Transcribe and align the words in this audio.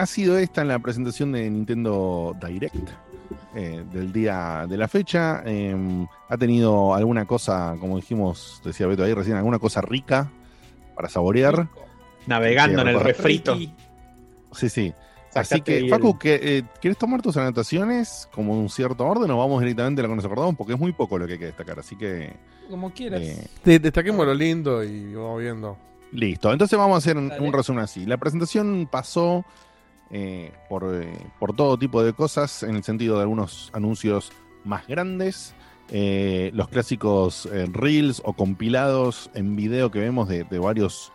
Ha 0.00 0.06
sido 0.06 0.38
esta 0.38 0.62
en 0.62 0.68
la 0.68 0.78
presentación 0.78 1.32
de 1.32 1.50
Nintendo 1.50 2.34
Direct 2.42 2.90
eh, 3.54 3.84
del 3.92 4.12
día 4.12 4.66
de 4.66 4.78
la 4.78 4.88
fecha. 4.88 5.42
Em, 5.44 6.06
ha 6.28 6.38
tenido 6.38 6.94
alguna 6.94 7.26
cosa, 7.26 7.76
como 7.78 7.96
dijimos, 7.96 8.62
decía 8.64 8.86
Beto 8.86 9.04
ahí 9.04 9.12
recién, 9.12 9.36
alguna 9.36 9.58
cosa 9.58 9.82
rica 9.82 10.30
para 10.96 11.10
saborear. 11.10 11.68
Navegando 12.26 12.80
en 12.80 12.88
el 12.88 13.00
refrito. 13.00 13.56
Sí, 14.52 14.68
sí. 14.68 14.94
Así 15.34 15.60
que, 15.60 15.86
Facu, 15.88 16.18
eh, 16.24 16.62
¿quieres 16.80 16.98
tomar 16.98 17.20
tus 17.20 17.36
anotaciones 17.36 18.28
como 18.32 18.58
un 18.58 18.68
cierto 18.68 19.06
orden 19.06 19.30
o 19.30 19.38
vamos 19.38 19.60
directamente 19.60 20.00
a 20.00 20.04
lo 20.04 20.08
que 20.08 20.16
nos 20.16 20.24
acordamos? 20.24 20.56
Porque 20.56 20.72
es 20.72 20.80
muy 20.80 20.92
poco 20.92 21.18
lo 21.18 21.26
que 21.26 21.34
hay 21.34 21.38
que 21.38 21.44
destacar, 21.46 21.78
así 21.78 21.94
que... 21.94 22.32
Como 22.68 22.90
quieras. 22.90 23.22
destaquemos 23.62 24.26
lo 24.26 24.34
lindo 24.34 24.82
y 24.82 25.14
vamos 25.14 25.40
viendo. 25.40 25.76
Listo, 26.12 26.52
entonces 26.52 26.76
vamos 26.76 26.96
a 26.96 26.98
hacer 26.98 27.16
un, 27.16 27.52
resumen 27.52 27.84
así. 27.84 28.04
La 28.06 28.16
presentación 28.16 28.88
pasó 28.90 29.44
eh, 30.12 30.52
por, 30.68 30.92
eh, 30.92 31.12
por, 31.38 31.54
todo 31.54 31.78
tipo 31.78 32.02
de 32.02 32.12
cosas, 32.12 32.64
en 32.64 32.74
el 32.74 32.82
sentido 32.82 33.16
de 33.16 33.22
algunos 33.22 33.70
anuncios 33.72 34.32
más 34.64 34.86
grandes, 34.88 35.54
eh, 35.92 36.50
los 36.52 36.68
clásicos 36.68 37.48
reels 37.72 38.20
o 38.24 38.32
compilados 38.32 39.30
en 39.34 39.54
video 39.54 39.90
que 39.90 40.00
vemos 40.00 40.28
de, 40.28 40.44
varios, 40.58 41.12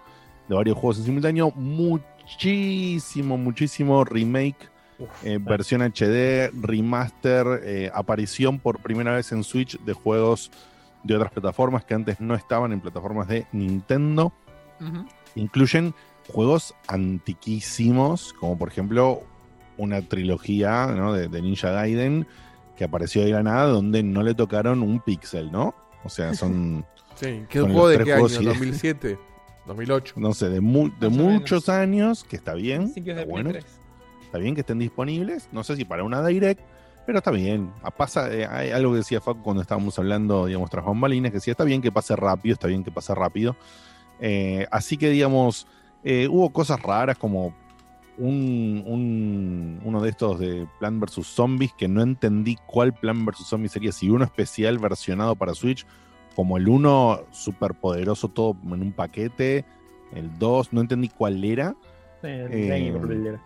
de 0.47 0.55
varios 0.55 0.77
juegos 0.77 0.99
en 0.99 1.05
simultáneo, 1.05 1.51
muchísimo, 1.55 3.37
muchísimo 3.37 4.05
remake, 4.05 4.69
versión 5.41 5.81
HD, 5.81 6.51
remaster, 6.53 7.91
aparición 7.93 8.59
por 8.59 8.79
primera 8.79 9.13
vez 9.13 9.31
en 9.33 9.43
Switch 9.43 9.77
de 9.79 9.91
juegos 9.91 10.51
de 11.03 11.15
otras 11.15 11.31
plataformas 11.31 11.83
que 11.83 11.93
antes 11.93 12.21
no 12.21 12.33
estaban 12.33 12.71
en 12.71 12.79
plataformas 12.79 13.27
de 13.27 13.45
Nintendo. 13.51 14.31
Incluyen 15.35 15.93
juegos 16.31 16.75
antiquísimos, 16.87 18.33
como 18.33 18.57
por 18.57 18.69
ejemplo 18.69 19.23
una 19.77 20.01
trilogía 20.01 20.87
de, 20.87 21.41
Ninja 21.41 21.71
Gaiden 21.71 22.27
que 22.75 22.83
apareció 22.83 23.23
de 23.23 23.31
la 23.31 23.43
nada, 23.43 23.67
donde 23.67 24.03
no 24.03 24.21
le 24.21 24.33
tocaron 24.33 24.81
un 24.81 24.99
pixel, 24.99 25.51
¿no? 25.51 25.75
O 26.03 26.09
sea, 26.09 26.33
son. 26.33 26.85
sí, 27.15 27.45
¿qué 27.49 27.61
juego 27.61 27.87
de 27.87 28.03
qué 28.03 28.13
año? 28.13 28.25
¿2007? 28.25 29.17
¿2008? 29.65 30.13
No 30.17 30.33
sé, 30.33 30.49
de, 30.49 30.61
muchos 30.61 31.69
años, 31.69 32.23
que 32.23 32.35
está 32.35 32.53
bien. 32.53 32.91
Está 32.95 33.25
bueno. 33.25 33.51
Está 33.51 34.37
bien 34.37 34.53
que 34.53 34.61
estén 34.61 34.79
disponibles. 34.79 35.47
No 35.51 35.63
sé 35.63 35.75
si 35.77 35.85
para 35.85 36.03
una 36.03 36.25
direct, 36.25 36.61
pero 37.05 37.19
está 37.19 37.31
bien. 37.31 37.71
Pasa, 37.97 38.31
eh, 38.33 38.45
hay 38.45 38.71
algo 38.71 38.91
que 38.91 38.97
decía 38.97 39.21
Facu 39.21 39.41
cuando 39.41 39.61
estábamos 39.61 39.97
hablando, 39.97 40.45
digamos, 40.45 40.69
tras 40.69 40.85
bambalinas, 40.85 41.31
que 41.31 41.37
decía, 41.37 41.51
está 41.51 41.63
bien 41.63 41.81
que 41.81 41.91
pase 41.91 42.15
rápido, 42.15 42.53
está 42.53 42.67
bien 42.67 42.83
que 42.83 42.91
pase 42.91 43.15
rápido. 43.15 43.55
Eh, 44.19 44.67
así 44.71 44.97
que, 44.97 45.09
digamos, 45.09 45.67
eh, 46.05 46.27
hubo 46.29 46.51
cosas 46.51 46.79
raras 46.81 47.17
como 47.17 47.53
un, 48.17 49.81
uno 49.83 50.01
de 50.01 50.09
estos 50.09 50.39
de 50.39 50.67
Plan 50.79 50.99
vs. 50.99 51.25
Zombies 51.25 51.73
que 51.73 51.87
no 51.87 52.01
entendí 52.01 52.57
cuál 52.67 52.93
Plan 52.93 53.25
vs. 53.25 53.47
Zombies 53.47 53.71
sería. 53.71 53.91
Si 53.91 54.09
uno 54.09 54.23
especial 54.23 54.77
versionado 54.77 55.35
para 55.35 55.55
Switch, 55.55 55.85
como 56.35 56.57
el 56.57 56.69
uno 56.69 57.21
super 57.31 57.73
poderoso 57.73 58.29
todo 58.29 58.55
en 58.65 58.81
un 58.81 58.91
paquete, 58.91 59.65
el 60.13 60.37
2, 60.37 60.73
no 60.73 60.81
entendí 60.81 61.09
cuál 61.09 61.43
era. 61.43 61.75
Eh, 62.23 63.37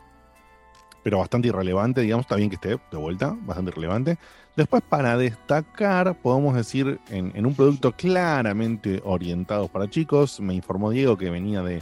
pero 1.02 1.20
bastante 1.20 1.48
irrelevante, 1.48 2.02
digamos, 2.02 2.26
está 2.26 2.36
bien 2.36 2.50
que 2.50 2.56
esté 2.56 2.70
de 2.70 2.98
vuelta, 2.98 3.38
bastante 3.42 3.72
irrelevante. 3.72 4.18
Después, 4.56 4.84
para 4.88 5.18
destacar, 5.18 6.18
podemos 6.20 6.56
decir, 6.56 7.00
en, 7.10 7.46
un 7.46 7.56
producto 7.56 7.94
claramente 7.94 9.02
orientado 9.06 9.70
para 9.70 9.90
chicos, 9.90 10.42
me 10.42 10.54
informó 10.54 10.90
Diego 10.90 11.18
que 11.18 11.30
venía 11.30 11.64
de 11.64 11.82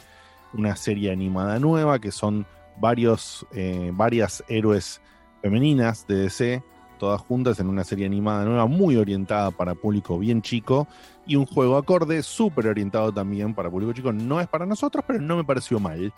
una 0.54 0.76
serie 0.76 1.12
animada 1.12 1.60
nueva, 1.60 2.00
que 2.00 2.12
son 2.12 2.46
varios, 2.80 3.46
eh, 3.54 3.92
varias 3.94 4.44
héroes 4.48 5.02
femeninas 5.42 6.06
de 6.08 6.16
DC, 6.16 6.64
todas 7.00 7.22
juntas 7.22 7.60
en 7.60 7.68
una 7.68 7.84
serie 7.84 8.06
animada 8.06 8.46
nueva, 8.46 8.66
muy 8.66 8.96
orientada 8.96 9.52
para 9.52 9.76
público 9.76 10.18
bien 10.20 10.42
chico, 10.42 10.88
y 11.26 11.36
un 11.36 11.46
juego 11.46 11.78
acorde, 11.78 12.24
súper 12.24 12.68
orientado 12.68 13.12
también 13.12 13.54
para 13.54 13.70
público 13.70 13.94
chico. 13.94 14.14
No 14.14 14.40
es 14.40 14.48
para 14.48 14.66
nosotros, 14.66 15.04
pero 15.06 15.20
no 15.20 15.36
me 15.36 15.44
pareció 15.44 15.80
mal. 15.80 16.14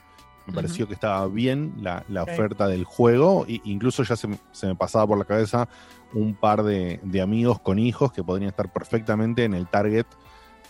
Me 0.45 0.53
pareció 0.53 0.87
que 0.87 0.95
estaba 0.95 1.27
bien 1.27 1.73
la, 1.81 2.03
oferta 2.23 2.67
del 2.67 2.83
juego. 2.83 3.45
E 3.47 3.61
incluso 3.65 4.03
ya 4.03 4.15
se, 4.15 4.27
me 4.27 4.75
pasaba 4.75 5.05
por 5.05 5.17
la 5.17 5.25
cabeza 5.25 5.67
un 6.13 6.33
par 6.33 6.63
de, 6.63 6.99
amigos 7.21 7.59
con 7.59 7.77
hijos 7.77 8.11
que 8.11 8.23
podrían 8.23 8.49
estar 8.49 8.71
perfectamente 8.71 9.43
en 9.43 9.53
el 9.53 9.67
target 9.67 10.07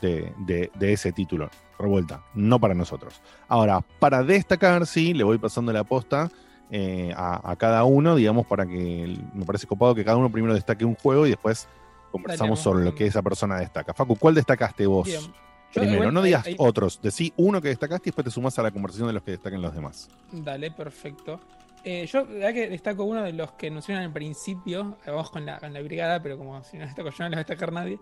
de, 0.01 0.71
ese 0.79 1.11
título. 1.11 1.49
Revuelta, 1.77 2.23
no 2.33 2.59
para 2.59 2.73
nosotros. 2.73 3.21
Ahora, 3.47 3.81
para 3.99 4.23
destacar, 4.23 4.85
sí, 4.85 5.13
le 5.13 5.23
voy 5.23 5.37
pasando 5.37 5.71
la 5.71 5.85
posta 5.85 6.29
eh, 6.69 7.13
a, 7.15 7.55
cada 7.57 7.83
uno, 7.85 8.15
digamos, 8.15 8.45
para 8.45 8.65
que 8.65 9.17
me 9.33 9.45
parece 9.45 9.65
copado 9.65 9.95
que 9.95 10.03
cada 10.03 10.17
uno 10.17 10.29
primero 10.29 10.53
destaque 10.53 10.83
un 10.83 10.95
juego 10.95 11.25
y 11.25 11.29
después 11.29 11.67
conversamos 12.11 12.59
sobre 12.59 12.83
lo 12.83 12.93
que 12.93 13.05
esa 13.05 13.21
persona 13.21 13.59
destaca. 13.59 13.93
Facu, 13.93 14.17
¿cuál 14.17 14.35
destacaste 14.35 14.85
vos? 14.87 15.31
Primero, 15.73 16.11
no 16.11 16.21
digas 16.21 16.45
otros, 16.57 16.99
decí 17.01 17.31
uno 17.37 17.61
que 17.61 17.67
destacaste 17.69 18.09
y 18.09 18.11
después 18.11 18.25
te 18.25 18.31
sumas 18.31 18.57
a 18.57 18.63
la 18.63 18.71
conversación 18.71 19.07
de 19.07 19.13
los 19.13 19.23
que 19.23 19.31
destaquen 19.31 19.61
los 19.61 19.73
demás. 19.73 20.09
Dale, 20.31 20.71
perfecto. 20.71 21.39
Eh, 21.83 22.05
yo, 22.07 22.27
ya 22.27 22.51
que 22.51 22.67
destaco 22.69 23.03
uno 23.03 23.23
de 23.23 23.33
los 23.33 23.53
que 23.53 23.71
mencionan 23.71 24.03
al 24.05 24.11
principio, 24.11 24.97
vamos 25.05 25.29
con 25.29 25.45
la, 25.45 25.59
con 25.59 25.71
la 25.71 25.81
brigada, 25.81 26.21
pero 26.21 26.37
como 26.37 26.61
si 26.63 26.77
no 26.77 26.85
destaco 26.85 27.09
yo, 27.09 27.23
no 27.23 27.29
le 27.29 27.35
va 27.35 27.41
a 27.41 27.43
destacar 27.45 27.71
nadie. 27.71 27.99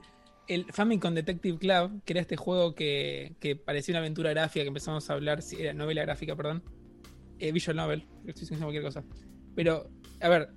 El 0.47 0.65
Famicom 0.71 1.13
Detective 1.13 1.57
Club, 1.57 2.01
que 2.05 2.13
era 2.13 2.21
este 2.21 2.37
juego 2.37 2.73
que, 2.73 3.35
que 3.39 3.55
parecía 3.55 3.93
una 3.93 3.99
aventura 3.99 4.29
gráfica 4.31 4.63
que 4.63 4.69
empezamos 4.69 5.09
a 5.09 5.13
hablar, 5.13 5.39
era 5.57 5.73
novela 5.73 6.03
gráfica, 6.03 6.35
perdón. 6.35 6.63
Eh, 7.39 7.51
visual 7.51 7.77
novel, 7.77 8.05
estoy 8.25 8.41
diciendo 8.41 8.65
cualquier 8.65 8.83
cosa. 8.83 9.03
Pero, 9.55 9.89
a 10.21 10.29
ver, 10.29 10.49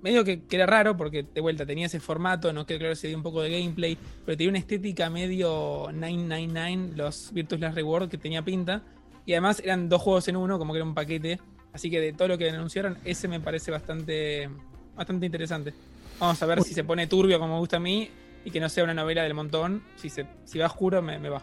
medio 0.00 0.24
que, 0.24 0.42
era 0.50 0.66
raro 0.66 0.96
porque 0.96 1.24
de 1.34 1.40
vuelta 1.40 1.66
tenía 1.66 1.86
ese 1.86 2.00
formato, 2.00 2.52
no 2.52 2.66
quedó 2.66 2.78
claro 2.78 2.94
si 2.94 3.08
dio 3.08 3.16
un 3.16 3.22
poco 3.22 3.42
de 3.42 3.50
gameplay, 3.50 3.98
pero 4.24 4.36
tenía 4.36 4.50
una 4.50 4.58
estética 4.58 5.10
medio 5.10 5.88
999, 5.92 6.96
los 6.96 7.32
Virtuous 7.32 7.60
Last 7.60 7.76
Reward, 7.76 8.08
que 8.08 8.18
tenía 8.18 8.42
pinta. 8.42 8.82
Y 9.26 9.32
además 9.32 9.60
eran 9.60 9.88
dos 9.88 10.02
juegos 10.02 10.26
en 10.28 10.36
uno, 10.36 10.58
como 10.58 10.72
que 10.72 10.78
era 10.78 10.86
un 10.86 10.94
paquete. 10.94 11.38
Así 11.72 11.90
que 11.90 12.00
de 12.00 12.12
todo 12.12 12.28
lo 12.28 12.38
que 12.38 12.50
anunciaron, 12.50 12.98
ese 13.04 13.28
me 13.28 13.40
parece 13.40 13.70
bastante, 13.70 14.48
bastante 14.94 15.26
interesante. 15.26 15.72
Vamos 16.18 16.42
a 16.42 16.46
ver 16.46 16.62
si 16.62 16.74
se 16.74 16.84
pone 16.84 17.06
turbio 17.06 17.38
como 17.38 17.54
me 17.54 17.60
gusta 17.60 17.78
a 17.78 17.80
mí 17.80 18.08
y 18.44 18.50
que 18.50 18.60
no 18.60 18.68
sea 18.68 18.84
una 18.84 18.94
novela 18.94 19.22
del 19.22 19.34
montón. 19.34 19.82
Si, 19.96 20.08
se, 20.08 20.26
si 20.44 20.58
va 20.58 20.66
oscuro, 20.66 21.02
me, 21.02 21.18
me 21.18 21.28
va. 21.28 21.42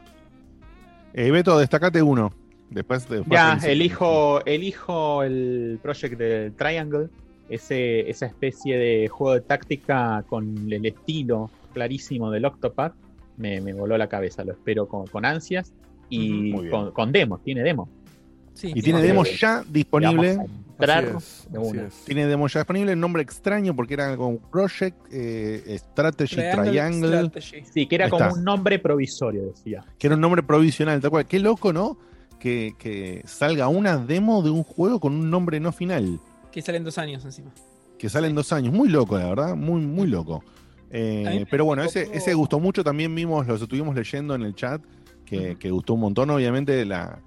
Eh, 1.13 1.31
Beto, 1.31 1.57
destacate 1.57 2.01
uno. 2.01 2.33
Después, 2.69 3.09
de 3.09 3.23
ya, 3.27 3.57
elijo, 3.63 4.45
elijo 4.45 5.23
el 5.23 5.79
project 5.81 6.17
de 6.17 6.51
Triangle 6.51 7.09
ese, 7.49 8.07
esa 8.07 8.27
especie 8.27 8.77
de 8.77 9.07
juego 9.07 9.33
de 9.33 9.41
táctica 9.41 10.23
con 10.27 10.71
el 10.71 10.85
estilo 10.85 11.49
clarísimo 11.73 12.29
del 12.29 12.45
Octopath 12.45 12.93
me, 13.39 13.61
me 13.61 13.73
voló 13.73 13.97
la 13.97 14.07
cabeza, 14.07 14.43
lo 14.43 14.51
espero 14.51 14.87
con, 14.87 15.25
ansias. 15.25 15.73
y 16.09 16.51
con, 16.93 17.11
demos, 17.11 17.41
tiene 17.41 17.63
y 18.63 18.81
tiene 18.81 19.01
demo 19.01 19.23
ya 19.23 19.63
disponible. 19.67 20.39
Tiene 22.05 22.25
demo 22.25 22.47
ya 22.47 22.61
disponible, 22.61 22.93
el 22.93 22.99
nombre 22.99 23.21
extraño 23.21 23.75
porque 23.75 23.95
era 23.95 24.15
como 24.15 24.37
Project 24.37 24.97
eh, 25.11 25.77
Strategy 25.77 26.35
Triangle. 26.35 27.31
Sí, 27.73 27.85
que 27.85 27.95
era 27.95 28.09
como 28.09 28.33
un 28.33 28.43
nombre 28.43 28.79
provisorio, 28.79 29.47
decía. 29.47 29.83
Que 29.97 30.07
era 30.07 30.15
un 30.15 30.21
nombre 30.21 30.41
provisional, 30.41 31.01
tal 31.01 31.09
cual. 31.09 31.25
Qué 31.25 31.39
loco, 31.39 31.73
¿no? 31.73 31.97
Que, 32.39 33.21
salga 33.25 33.67
una 33.67 33.97
demo 33.97 34.41
de 34.41 34.51
un 34.51 34.63
juego 34.63 34.99
con 34.99 35.13
un 35.13 35.29
nombre 35.29 35.59
no 35.59 35.73
final. 35.73 36.19
Que 36.51 36.61
sale 36.61 36.77
en 36.77 36.85
dos 36.85 36.97
años 36.97 37.25
encima. 37.25 37.51
Que 37.97 38.07
sale 38.07 38.27
en 38.27 38.35
dos 38.35 38.53
años. 38.53 38.73
Muy 38.73 38.87
loco, 38.87 39.17
la 39.17 39.27
verdad. 39.27 39.55
Muy, 39.55 39.81
muy 39.81 40.07
loco. 40.07 40.43
Eh, 40.91 41.45
pero 41.51 41.65
bueno, 41.65 41.83
ese, 41.83 42.09
ese 42.13 42.33
gustó 42.33 42.59
mucho. 42.59 42.85
También 42.85 43.13
vimos, 43.13 43.45
lo 43.45 43.55
estuvimos 43.55 43.93
leyendo 43.93 44.33
en 44.33 44.43
el 44.43 44.55
chat, 44.55 44.81
que, 45.25 45.57
que 45.59 45.69
gustó 45.69 45.95
un 45.95 45.99
montón. 45.99 46.29
Obviamente, 46.29 46.85
la, 46.85 47.19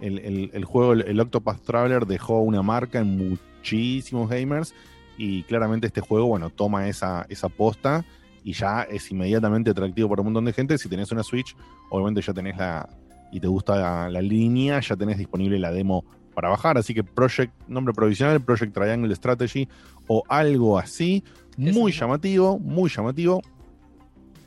el, 0.00 0.64
juego, 0.64 0.92
el, 0.92 1.20
Octopath 1.20 1.62
Traveler, 1.62 2.06
dejó 2.06 2.40
una 2.40 2.62
marca 2.62 3.00
en 3.00 3.16
muchísimos 3.16 4.28
gamers. 4.28 4.74
Y 5.16 5.42
claramente 5.44 5.88
este 5.88 6.00
juego, 6.00 6.26
bueno, 6.26 6.50
toma 6.50 6.88
esa, 6.88 7.26
esa 7.28 7.48
posta 7.48 8.04
y 8.44 8.52
ya 8.52 8.82
es 8.82 9.10
inmediatamente 9.10 9.70
atractivo 9.70 10.08
para 10.08 10.22
un 10.22 10.26
montón 10.28 10.44
de 10.44 10.52
gente. 10.52 10.78
Si 10.78 10.88
tenés 10.88 11.12
una 11.12 11.22
Switch, 11.22 11.56
obviamente 11.90 12.22
ya 12.22 12.32
tenés 12.32 12.56
la. 12.56 12.88
y 13.32 13.40
te 13.40 13.46
gusta 13.46 14.08
la, 14.08 14.22
línea, 14.22 14.80
ya 14.80 14.96
tenés 14.96 15.18
disponible 15.18 15.58
la 15.58 15.70
demo 15.70 16.04
para 16.34 16.48
bajar. 16.48 16.78
Así 16.78 16.94
que 16.94 17.04
Project, 17.04 17.52
nombre 17.68 17.92
provisional, 17.92 18.40
Project 18.40 18.72
Triangle 18.72 19.14
Strategy 19.14 19.68
o 20.06 20.22
algo 20.28 20.78
así. 20.78 21.24
Muy 21.56 21.92
llamativo, 21.92 22.58
muy 22.58 22.88
llamativo. 22.88 23.42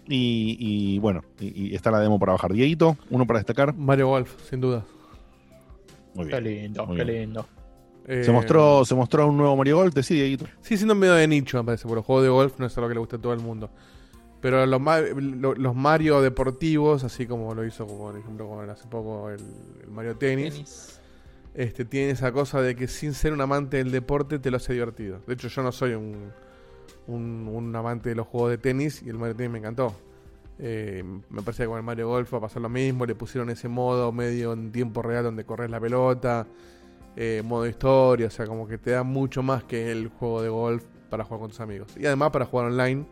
Y, 0.07 0.97
bueno, 1.00 1.21
y, 1.39 1.75
está 1.75 1.92
la 1.92 2.00
demo 2.00 2.18
para 2.18 2.31
bajar. 2.31 2.54
Dieguito, 2.54 2.97
uno 3.09 3.27
para 3.27 3.39
destacar. 3.39 3.74
Mario 3.75 4.07
Golf, 4.07 4.33
sin 4.50 4.62
duda. 4.62 4.83
Muy 6.13 6.25
bien. 6.25 6.43
Qué 6.43 6.49
lindo, 6.49 6.87
qué 6.95 7.05
lindo. 7.05 7.45
se, 8.05 8.29
eh, 8.29 8.31
mostró, 8.31 8.83
se 8.85 8.95
mostró 8.95 9.27
un 9.27 9.37
nuevo 9.37 9.55
Mario 9.55 9.77
Golf, 9.77 9.95
sí, 10.01 10.15
Dieguito. 10.15 10.45
Sí, 10.61 10.77
siendo 10.77 10.95
medio 10.95 11.13
de 11.13 11.27
nicho, 11.27 11.57
me 11.57 11.63
parece, 11.63 11.83
porque 11.83 11.95
los 11.95 12.05
juegos 12.05 12.23
de 12.23 12.29
golf 12.29 12.59
no 12.59 12.65
es 12.65 12.77
algo 12.77 12.87
que 12.87 12.95
le 12.95 12.99
guste 12.99 13.15
a 13.17 13.19
todo 13.19 13.33
el 13.33 13.39
mundo. 13.39 13.69
Pero 14.41 14.65
los, 14.65 14.81
los 15.57 15.75
Mario 15.75 16.21
deportivos, 16.21 17.03
así 17.03 17.27
como 17.27 17.53
lo 17.53 17.63
hizo, 17.63 17.85
por 17.85 18.17
ejemplo, 18.17 18.59
hace 18.61 18.87
poco 18.87 19.29
el, 19.29 19.39
Mario 19.89 20.17
Tennis, 20.17 20.99
Este, 21.53 21.85
tiene 21.85 22.11
esa 22.11 22.31
cosa 22.31 22.61
de 22.61 22.75
que 22.75 22.87
sin 22.87 23.13
ser 23.13 23.33
un 23.33 23.41
amante 23.41 23.77
del 23.77 23.91
deporte 23.91 24.39
te 24.39 24.49
lo 24.49 24.57
hace 24.57 24.73
divertido. 24.73 25.19
De 25.27 25.35
hecho, 25.35 25.47
yo 25.47 25.61
no 25.61 25.71
soy 25.71 25.93
un, 25.93 26.31
un, 27.07 27.75
amante 27.75 28.09
de 28.09 28.15
los 28.15 28.25
juegos 28.27 28.49
de 28.51 28.57
tenis 28.57 29.03
y 29.03 29.09
el 29.09 29.17
Mario 29.17 29.35
Tennis 29.35 29.51
me 29.51 29.59
encantó. 29.59 29.95
Eh, 30.63 31.03
me 31.03 31.41
parece 31.41 31.63
que 31.63 31.67
con 31.67 31.77
el 31.77 31.83
Mario 31.83 32.07
Golf 32.07 32.31
va 32.33 32.37
a 32.37 32.41
pasar 32.41 32.61
lo 32.61 32.69
mismo. 32.69 33.05
Le 33.05 33.15
pusieron 33.15 33.49
ese 33.49 33.67
modo 33.67 34.11
medio 34.11 34.53
en 34.53 34.71
tiempo 34.71 35.01
real 35.01 35.23
donde 35.23 35.43
corres 35.43 35.69
la 35.71 35.79
pelota, 35.79 36.47
eh, 37.15 37.41
modo 37.43 37.65
historia, 37.65 38.27
o 38.27 38.29
sea, 38.29 38.45
como 38.45 38.67
que 38.67 38.77
te 38.77 38.91
da 38.91 39.03
mucho 39.03 39.41
más 39.41 39.63
que 39.63 39.91
el 39.91 40.09
juego 40.09 40.41
de 40.41 40.49
golf 40.49 40.83
para 41.09 41.23
jugar 41.23 41.39
con 41.41 41.49
tus 41.49 41.59
amigos. 41.59 41.95
Y 41.97 42.05
además 42.05 42.29
para 42.29 42.45
jugar 42.45 42.67
online 42.67 43.05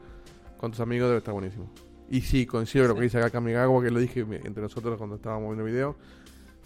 con 0.57 0.71
tus 0.71 0.79
amigos 0.79 1.09
debe 1.09 1.17
estar 1.17 1.33
buenísimo. 1.33 1.71
Y 2.09 2.21
sí, 2.21 2.45
coincido 2.45 2.85
con 2.85 2.89
lo 2.89 2.95
que 2.95 3.03
dice 3.03 3.17
acá 3.17 3.29
Kamigawa, 3.29 3.83
que 3.83 3.91
lo 3.91 3.99
dije 3.99 4.21
entre 4.21 4.61
nosotros 4.61 4.97
cuando 4.97 5.15
estábamos 5.15 5.49
viendo 5.49 5.65
el 5.65 5.71
video 5.71 5.95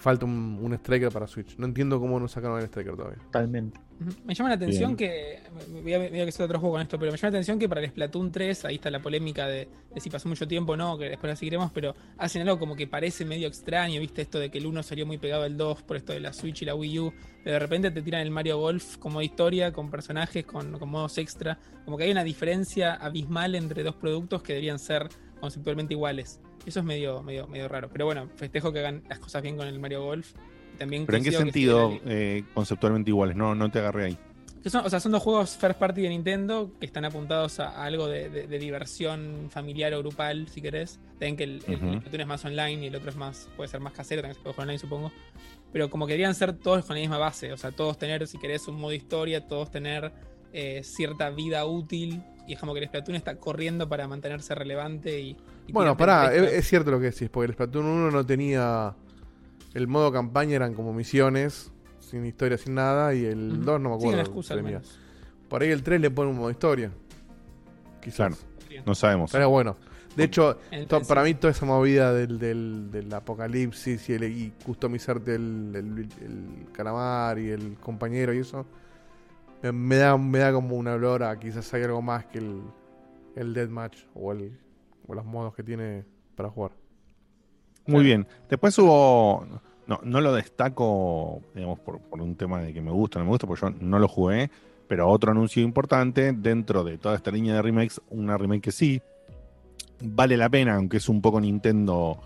falta 0.04 0.26
un, 0.26 0.74
striker 0.74 1.12
para 1.12 1.28
Switch. 1.28 1.58
No 1.58 1.66
entiendo 1.66 2.00
cómo 2.00 2.20
no 2.20 2.28
sacaron 2.28 2.60
el 2.60 2.66
striker 2.66 2.96
todavía. 2.96 3.20
Totalmente. 3.24 3.80
Me 4.26 4.34
llama 4.34 4.50
la 4.50 4.56
atención 4.56 4.96
que. 4.96 5.40
Voy 5.82 5.94
a, 5.94 6.10
que 6.10 6.32
sea 6.32 6.46
otro 6.46 6.60
juego 6.60 6.76
con 6.76 6.82
esto, 6.82 6.98
pero 7.00 7.12
me 7.12 7.18
llama 7.18 7.32
la 7.32 7.38
atención 7.38 7.60
que 7.60 7.70
para 7.70 7.82
el 7.82 7.90
Splatoon 7.90 8.32
3, 8.32 8.66
ahí 8.66 8.76
está 8.76 8.90
la 8.90 9.02
polémica 9.02 9.48
de, 9.48 9.68
si 9.98 10.10
pasó 10.10 10.28
mucho 10.30 10.48
tiempo 10.48 10.74
o 10.74 10.78
no, 10.78 10.98
que 10.98 11.10
después 11.10 11.30
la 11.30 11.36
seguiremos, 11.36 11.72
pero 11.72 11.96
hacen 12.18 12.42
algo 12.42 12.60
como 12.60 12.76
que 12.76 12.88
parece 12.88 13.26
medio 13.26 13.48
extraño, 13.48 14.00
¿viste? 14.00 14.22
Esto 14.22 14.40
de 14.40 14.50
que 14.50 14.58
el 14.58 14.66
1 14.66 14.84
salió 14.84 15.06
muy 15.06 15.18
pegado 15.18 15.44
al 15.44 15.58
2 15.58 15.84
por 15.84 15.98
esto 15.98 16.14
de 16.14 16.20
la 16.20 16.34
Switch 16.34 16.62
y 16.62 16.66
la 16.66 16.76
Wii 16.76 17.00
U, 17.00 17.14
pero 17.44 17.54
de 17.54 17.60
repente 17.60 17.92
te 17.92 18.02
tiran 18.02 18.22
el 18.22 18.32
Mario 18.32 18.58
Golf 18.58 18.98
como 18.98 19.22
historia, 19.22 19.72
con 19.72 19.90
personajes, 19.90 20.46
con, 20.46 20.78
con 20.80 20.90
modos 20.90 21.18
extra. 21.18 21.60
Como 21.86 21.98
que 21.98 22.06
hay 22.06 22.12
una 22.12 22.24
diferencia 22.24 22.94
abismal 22.94 23.56
entre 23.56 23.84
dos 23.84 23.96
productos 23.96 24.42
que 24.42 24.54
deberían 24.54 24.80
ser 24.80 25.10
conceptualmente 25.40 25.94
iguales. 25.94 26.40
Eso 26.66 26.80
es 26.80 26.86
medio, 26.86 27.22
medio, 27.22 27.48
medio 27.48 27.68
raro. 27.68 27.90
Pero 27.92 28.06
bueno, 28.06 28.30
festejo 28.36 28.72
que 28.72 28.80
hagan 28.80 29.04
las 29.10 29.20
cosas 29.20 29.42
bien 29.42 29.58
con 29.58 29.68
el 29.68 29.80
Mario 29.80 30.04
Golf. 30.04 30.34
También 30.78 31.06
¿Pero 31.06 31.18
en 31.18 31.24
qué 31.24 31.32
sentido 31.32 32.00
eh, 32.06 32.44
conceptualmente 32.54 33.12
iguales? 33.12 33.36
No, 33.36 33.56
no 33.56 33.70
te 33.72 33.80
agarré 33.80 34.06
ahí. 34.06 34.18
son, 34.66 34.86
o 34.86 34.90
sea, 34.90 35.00
son 35.00 35.12
dos 35.12 35.22
juegos 35.22 35.58
first 35.58 35.80
party 35.80 36.02
de 36.02 36.10
Nintendo 36.10 36.72
que 36.80 36.86
están 36.86 37.06
apuntados 37.06 37.60
a, 37.60 37.84
algo 37.84 38.08
de, 38.08 38.48
diversión 38.60 39.48
familiar 39.50 39.94
o 39.94 40.00
grupal, 40.00 40.48
si 40.48 40.62
querés. 40.62 41.00
Ven 41.20 41.36
que 41.36 41.44
el, 41.44 41.64
uh 41.68 42.16
es 42.16 42.28
más 42.28 42.44
online 42.46 42.84
y 42.84 42.88
el 42.88 42.96
otro 42.96 43.10
es 43.10 43.16
más, 43.16 43.50
puede 43.56 43.70
ser 43.70 43.80
más 43.80 43.94
casero, 43.94 44.22
también 44.22 44.36
se 44.36 44.42
puede 44.42 44.54
jugar 44.54 44.68
online, 44.68 44.80
supongo. 44.80 45.12
Pero 45.72 45.90
como 45.90 46.06
querían 46.06 46.36
ser 46.36 46.54
todos 46.54 46.86
con 46.86 46.96
la 46.96 47.02
misma 47.02 47.18
base, 47.18 47.52
o 47.52 47.58
sea, 47.58 47.72
todos 47.72 47.98
tener, 47.98 48.28
si 48.28 48.38
querés, 48.38 48.68
un 48.68 48.76
modo 48.76 48.94
historia, 48.94 49.48
todos 49.48 49.72
tener 49.72 50.12
eh, 50.52 50.82
cierta 50.84 51.32
vida 51.32 51.66
útil 51.66 52.22
y 52.48 52.54
es 52.54 52.60
como 52.60 52.74
que 52.74 52.80
el 52.80 52.88
Splatoon 52.88 53.16
está 53.16 53.36
corriendo 53.36 53.88
para 53.88 54.08
mantenerse 54.08 54.54
relevante 54.54 55.20
y... 55.20 55.38
bueno, 55.70 55.96
pará, 55.96 56.34
es, 56.34 56.68
cierto 56.68 56.92
lo 56.92 57.00
que 57.00 57.06
decís, 57.06 57.30
porque 57.30 57.48
el 57.48 57.54
Splatoon 57.54 57.86
1 57.86 58.12
no 58.12 58.26
tenía... 58.26 58.96
El 59.74 59.88
modo 59.88 60.12
campaña 60.12 60.56
eran 60.56 60.74
como 60.74 60.94
misiones, 60.94 61.72
sin 62.00 62.26
historia, 62.26 62.58
sin 62.58 62.76
nada, 62.76 63.14
y 63.16 63.26
el 63.26 63.64
2 63.64 63.82
no 63.82 63.90
me 63.90 63.96
acuerdo. 63.96 64.20
excusa, 64.20 64.56
Por 65.50 65.64
ahí 65.64 65.72
el 65.72 65.84
3 65.84 66.00
le 66.02 66.12
pone 66.12 66.30
un 66.32 66.38
modo 66.38 66.52
historia. 66.52 66.92
Quizás. 68.02 68.46
no 68.86 68.96
sabemos. 68.96 69.32
Pero 69.32 69.50
bueno. 69.50 69.76
De 70.16 70.26
hecho, 70.26 70.60
para 71.08 71.24
mí 71.24 71.34
toda 71.34 71.52
esa 71.52 71.66
movida 71.66 72.14
del, 72.14 72.38
del, 72.38 73.14
apocalipsis 73.14 74.10
y, 74.10 74.14
el, 74.14 74.24
y 74.26 74.54
customizarte 74.64 75.34
el, 75.34 75.72
el, 75.76 76.10
el, 76.22 76.72
calamar 76.72 77.40
y 77.40 77.50
el 77.50 77.78
compañero 77.80 78.32
y 78.32 78.40
eso, 78.40 78.66
me 79.64 79.96
da, 79.96 80.16
me 80.18 80.38
da 80.38 80.54
como 80.54 80.76
una 80.76 80.94
olor 80.94 81.24
a 81.24 81.40
quizás 81.40 81.74
hay 81.74 81.84
algo 81.84 82.02
más 82.04 82.26
que 82.26 82.38
el, 82.38 82.62
el 83.36 83.54
Deathmatch 83.54 84.06
o, 84.14 84.32
el, 84.34 84.60
o 85.08 85.16
los 85.16 85.26
modos 85.26 85.56
que 85.56 85.64
tiene 85.64 86.06
para 86.36 86.50
jugar. 86.50 86.74
Muy 87.86 88.04
bien. 88.04 88.28
Después 88.50 88.78
hubo. 88.78 89.46
No, 89.86 90.00
no 90.04 90.22
lo 90.22 90.34
destaco, 90.34 91.42
digamos, 91.54 91.80
por, 91.80 92.00
por, 92.00 92.22
un 92.22 92.36
tema 92.36 92.62
de 92.62 92.74
que 92.74 92.82
me 92.82 92.92
gusta 92.92 93.20
o 93.20 93.22
no 93.22 93.26
me 93.26 93.32
gusta, 93.32 93.48
porque 93.48 93.62
yo 93.62 93.70
no 93.82 94.00
lo 94.00 94.08
jugué. 94.08 94.50
Pero 94.88 95.10
otro 95.10 95.32
anuncio 95.32 95.62
importante 95.62 96.32
dentro 96.32 96.84
de 96.84 96.98
toda 96.98 97.16
esta 97.16 97.32
línea 97.32 97.56
de 97.56 97.62
remakes, 97.62 98.02
una 98.10 98.38
remake 98.38 98.62
que 98.62 98.72
sí 98.72 99.02
vale 100.02 100.38
la 100.38 100.50
pena, 100.50 100.76
aunque 100.76 100.98
es 100.98 101.10
un 101.10 101.22
poco 101.22 101.40
Nintendo 101.40 102.20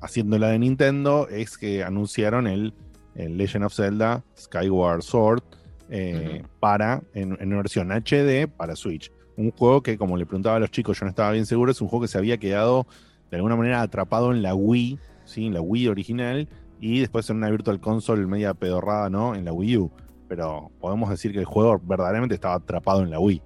haciéndola 0.00 0.48
de 0.48 0.58
Nintendo, 0.58 1.28
es 1.28 1.58
que 1.58 1.82
anunciaron 1.82 2.46
el, 2.46 2.74
el 3.14 3.36
Legend 3.36 3.64
of 3.64 3.74
Zelda 3.74 4.22
Skyward 4.36 5.02
Sword, 5.02 5.42
eh, 5.88 6.42
para 6.58 7.02
en, 7.14 7.32
una 7.40 7.56
versión 7.56 7.90
HD 7.92 8.48
para 8.48 8.76
Switch. 8.76 9.12
Un 9.36 9.50
juego 9.52 9.82
que, 9.82 9.98
como 9.98 10.16
le 10.16 10.26
preguntaba 10.26 10.56
a 10.56 10.60
los 10.60 10.70
chicos, 10.70 10.98
yo 10.98 11.04
no 11.04 11.10
estaba 11.10 11.30
bien 11.30 11.46
seguro, 11.46 11.70
es 11.70 11.80
un 11.80 11.88
juego 11.88 12.02
que 12.02 12.08
se 12.08 12.18
había 12.18 12.38
quedado 12.38 12.86
de 13.30 13.36
alguna 13.36 13.56
manera 13.56 13.82
atrapado 13.82 14.32
en 14.32 14.42
la 14.42 14.54
Wii, 14.54 14.98
¿sí? 15.24 15.46
en 15.46 15.54
la 15.54 15.60
Wii 15.60 15.88
original, 15.88 16.48
y 16.80 17.00
después 17.00 17.28
en 17.30 17.36
una 17.36 17.50
Virtual 17.50 17.80
Console 17.80 18.26
media 18.26 18.54
pedorrada, 18.54 19.08
¿no? 19.08 19.34
En 19.34 19.44
la 19.44 19.52
Wii 19.52 19.78
U. 19.78 19.90
Pero 20.28 20.70
podemos 20.80 21.08
decir 21.08 21.32
que 21.32 21.38
el 21.38 21.44
juego 21.44 21.80
verdaderamente 21.82 22.34
estaba 22.34 22.54
atrapado 22.54 23.02
en 23.02 23.10
la 23.10 23.18
Wii. 23.18 23.42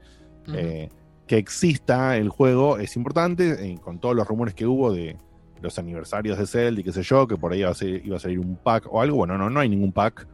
Eh, 0.55 0.89
que 1.27 1.37
exista 1.37 2.17
el 2.17 2.29
juego 2.29 2.79
es 2.79 2.97
importante, 2.97 3.71
eh, 3.71 3.79
con 3.81 4.01
todos 4.01 4.17
los 4.17 4.27
rumores 4.27 4.55
que 4.55 4.67
hubo 4.67 4.93
de 4.93 5.17
los 5.61 5.79
aniversarios 5.79 6.39
de 6.39 6.47
Zelda 6.47 6.81
y 6.81 6.85
qué 6.85 6.93
sé 6.93 7.03
yo, 7.03 7.29
que 7.29 7.37
por 7.37 7.53
ahí 7.53 7.61
iba 7.61 7.71
a, 7.71 7.85
iba 7.85 8.17
a 8.17 8.19
salir 8.19 8.41
un 8.41 8.57
pack 8.57 8.89
o 8.91 9.01
algo. 9.01 9.19
Bueno, 9.19 9.39
no, 9.39 9.49
no 9.49 9.61
hay 9.61 9.69
ningún 9.69 9.93
pack 9.93 10.27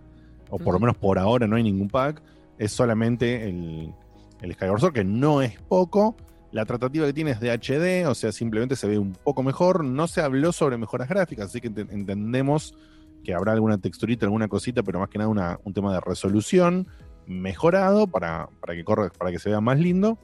o 0.50 0.58
por 0.58 0.74
lo 0.74 0.80
menos 0.80 0.96
por 0.96 1.18
ahora 1.18 1.46
no 1.46 1.56
hay 1.56 1.62
ningún 1.62 1.88
pack, 1.88 2.22
es 2.58 2.72
solamente 2.72 3.48
el, 3.48 3.92
el 4.40 4.54
Skyward 4.54 4.80
Sword, 4.80 4.92
que 4.94 5.04
no 5.04 5.42
es 5.42 5.60
poco. 5.62 6.16
La 6.56 6.64
tratativa 6.64 7.04
que 7.04 7.12
tiene 7.12 7.32
es 7.32 7.40
de 7.40 7.50
HD, 7.50 8.08
o 8.08 8.14
sea, 8.14 8.32
simplemente 8.32 8.76
se 8.76 8.88
ve 8.88 8.98
un 8.98 9.12
poco 9.12 9.42
mejor. 9.42 9.84
No 9.84 10.08
se 10.08 10.22
habló 10.22 10.52
sobre 10.52 10.78
mejoras 10.78 11.06
gráficas, 11.06 11.50
así 11.50 11.60
que 11.60 11.66
entendemos 11.66 12.74
que 13.22 13.34
habrá 13.34 13.52
alguna 13.52 13.76
texturita, 13.76 14.24
alguna 14.24 14.48
cosita, 14.48 14.82
pero 14.82 14.98
más 14.98 15.10
que 15.10 15.18
nada 15.18 15.60
un 15.62 15.74
tema 15.74 15.92
de 15.92 16.00
resolución 16.00 16.86
mejorado 17.26 18.06
para, 18.06 18.48
para, 18.58 18.74
que 18.74 18.84
corre, 18.84 19.10
para 19.10 19.30
que 19.30 19.38
se 19.38 19.50
vea 19.50 19.60
más 19.60 19.78
lindo. 19.78 20.16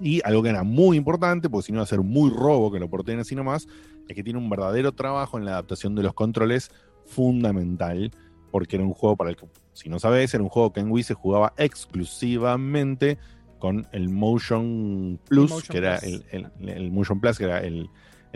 Y 0.00 0.20
algo 0.24 0.42
que 0.42 0.48
era 0.48 0.64
muy 0.64 0.96
importante, 0.96 1.48
porque 1.48 1.66
si 1.66 1.72
no 1.72 1.78
va 1.78 1.84
a 1.84 1.86
ser 1.86 2.00
muy 2.00 2.30
robo 2.30 2.72
que 2.72 2.80
lo 2.80 2.90
porten 2.90 3.20
así 3.20 3.36
nomás, 3.36 3.68
es 4.08 4.16
que 4.16 4.24
tiene 4.24 4.40
un 4.40 4.50
verdadero 4.50 4.90
trabajo 4.90 5.38
en 5.38 5.44
la 5.44 5.52
adaptación 5.52 5.94
de 5.94 6.02
los 6.02 6.14
controles 6.14 6.72
fundamental 7.06 8.10
porque 8.50 8.74
era 8.74 8.84
un 8.84 8.92
juego 8.92 9.16
para 9.16 9.30
el 9.30 9.36
que, 9.36 9.46
si 9.72 9.88
no 9.88 10.00
sabes, 10.00 10.34
era 10.34 10.42
un 10.42 10.48
juego 10.48 10.72
que 10.72 10.80
en 10.80 10.90
Wii 10.90 11.04
se 11.04 11.14
jugaba 11.14 11.54
exclusivamente 11.56 13.18
con 13.58 13.86
el 13.92 14.08
Motion 14.08 15.18
Plus, 15.28 15.68
que 15.68 15.78
era 15.78 15.96
el, 15.96 16.90
Motion 16.90 17.20
Plus, 17.20 17.38
que 17.38 17.44
era 17.44 17.60
el, 17.60 17.88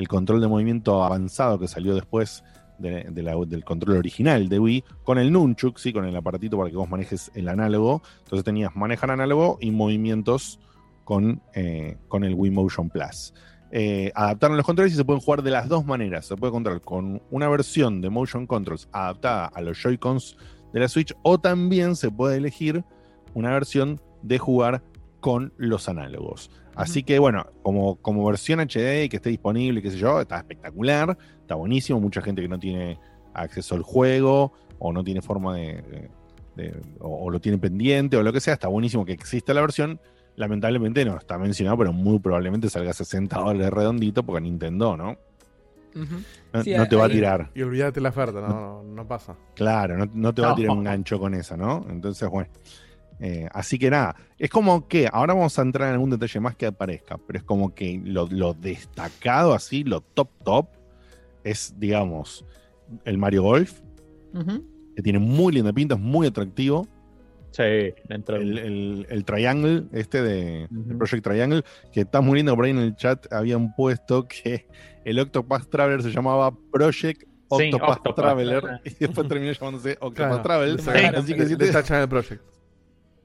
control 0.09 0.41
de 0.41 0.49
movimiento 0.49 1.03
avanzado 1.03 1.59
que 1.59 1.69
salió 1.69 1.95
después 1.95 2.45
del 2.79 3.65
control 3.65 3.97
original 3.97 4.49
de 4.49 4.59
Wii, 4.59 4.85
con 5.03 5.19
el 5.19 5.33
Nunchuk, 5.33 5.79
¿sí? 5.79 5.93
con 5.93 6.05
el 6.05 6.15
aparatito 6.15 6.57
para 6.57 6.71
que 6.71 6.77
vos 6.77 6.89
manejes 6.89 7.31
el 7.35 7.49
análogo. 7.49 8.03
Entonces 8.21 8.45
tenías 8.45 8.75
manejar 8.77 9.11
análogo 9.11 9.59
y 9.61 9.71
movimientos 9.71 10.61
con, 11.05 11.43
eh, 11.55 11.97
con 12.09 12.23
el 12.23 12.35
Wii 12.35 12.51
Motion 12.51 12.91
Plus. 12.91 13.35
eh, 13.71 14.13
adaptaron 14.15 14.57
los 14.57 14.65
controles 14.65 14.95
y 14.95 14.97
se 14.97 15.05
pueden 15.05 15.21
jugar 15.21 15.43
de 15.43 15.51
las 15.51 15.69
dos 15.69 15.85
maneras. 15.85 16.27
Se 16.27 16.37
puede 16.37 16.53
controlar 16.53 16.81
con 16.81 17.21
una 17.31 17.49
versión 17.49 18.01
de 18.01 18.11
Motion 18.11 18.47
Controls 18.47 18.89
adaptada 18.93 19.47
a 19.47 19.61
los 19.61 19.79
Joy-Cons 19.83 20.37
de 20.73 20.81
la 20.81 20.89
Switch 20.89 21.15
o 21.23 21.39
también 21.39 21.97
se 21.97 22.11
puede 22.11 22.37
elegir 22.37 22.85
una 23.35 23.51
versión 23.51 24.01
de 24.23 24.39
jugar 24.39 24.83
con 25.21 25.53
los 25.57 25.89
análogos. 25.89 26.51
Así 26.75 27.03
que 27.03 27.19
bueno, 27.19 27.47
como, 27.63 27.97
como 27.97 28.25
versión 28.25 28.61
HD 28.61 29.05
y 29.05 29.09
que 29.09 29.17
esté 29.17 29.31
disponible, 29.31 29.83
qué 29.83 29.91
sé 29.91 29.99
yo, 29.99 30.21
está 30.21 30.37
espectacular, 30.37 31.19
está 31.41 31.57
buenísimo. 31.57 31.99
Mucha 32.01 32.23
gente 32.23 32.41
que 32.41 32.49
no 32.49 32.59
tiene 32.59 33.01
acceso 33.35 33.75
al 33.75 33.83
juego 33.83 34.53
o 34.79 34.93
no 34.93 35.03
tiene 35.03 35.21
forma 35.21 35.57
de, 35.57 36.09
o, 37.01 37.25
o, 37.25 37.31
lo 37.31 37.41
tiene 37.41 37.59
pendiente 37.59 38.17
o 38.17 38.23
lo 38.23 38.33
que 38.33 38.41
sea, 38.41 38.55
está 38.55 38.69
buenísimo 38.69 39.05
que 39.05 39.13
exista 39.13 39.53
la 39.55 39.61
versión 39.61 40.01
lamentablemente 40.39 41.05
no 41.05 41.17
está 41.17 41.37
mencionado, 41.37 41.79
pero 41.79 41.93
muy 41.93 42.21
probablemente 42.21 42.71
salga 42.71 42.93
60 42.93 43.39
dólares 43.39 43.71
redondito 43.71 44.23
porque 44.23 44.41
Nintendo, 44.41 44.97
¿no? 44.97 45.19
no, 45.95 46.89
te 46.89 46.97
va 46.97 47.07
a 47.07 47.09
tirar. 47.09 47.51
Y 47.55 47.63
olvídate 47.63 48.01
la 48.01 48.11
oferta, 48.11 48.41
no, 48.41 48.85
no, 48.85 49.09
pasa. 49.09 49.35
Claro, 49.55 50.07
no, 50.15 50.33
te 50.33 50.43
va 50.43 50.53
a 50.53 50.55
tirar 50.55 50.77
un 50.77 50.85
gancho 50.85 51.19
con 51.19 51.35
esa, 51.35 51.57
¿no? 51.57 51.85
Entonces, 51.91 52.29
bueno. 52.29 52.49
Eh, 53.21 53.49
así 53.53 53.79
que 53.79 53.91
nada, 53.91 54.17
es 54.39 54.51
como 54.51 54.87
que, 54.87 55.09
ahora 55.13 55.35
vamos 55.35 55.59
a 55.59 55.63
entrar 55.63 55.89
en 55.89 55.95
algún 55.95 56.11
detalle 56.11 56.41
más 56.41 56.57
que 56.57 56.67
aparezca, 56.67 57.19
pero 57.19 57.39
es 57.39 57.45
como 57.45 57.75
que 57.75 58.01
lo, 58.05 58.55
destacado 58.55 59.55
así, 59.55 59.85
lo 59.85 60.01
top 60.01 60.31
top, 60.45 60.69
es, 61.43 61.75
digamos, 61.79 62.45
el 63.05 63.19
Mario 63.19 63.43
Golf, 63.43 63.81
que 64.95 65.03
tiene 65.03 65.19
muy 65.19 65.53
linda 65.53 65.73
pinta, 65.73 65.95
es 65.95 66.01
muy 66.01 66.27
atractivo. 66.27 66.87
Sí, 67.51 67.95
dentro 68.09 68.37
el, 68.37 69.07
el, 69.09 69.25
Triangle, 69.25 69.85
este 69.93 70.23
de 70.23 70.69
Project 70.97 71.25
Triangle, 71.25 71.63
que 71.93 72.03
está 72.03 72.21
muy 72.21 72.37
lindo 72.37 72.55
por 72.55 72.67
ahí 72.67 72.71
en 72.71 72.79
el 72.79 72.95
chat, 72.95 73.33
habían 73.33 73.75
puesto 73.75 74.29
que 74.29 74.67
el 75.05 75.19
Octopath 75.19 75.69
Traveler 75.69 76.03
se 76.03 76.11
llamaba 76.11 76.55
Project 76.71 77.25
Octopath, 77.49 78.15
Traveler 78.15 78.81
y 78.85 78.91
después 78.91 79.27
terminó 79.27 79.53
llamándose 79.53 79.97
Octopath 80.01 80.43
Traveler. 80.43 81.17
así 81.17 81.35
que 81.35 81.47
si 81.47 81.57
te... 81.57 81.71
el 81.71 82.09
Project. 82.09 82.58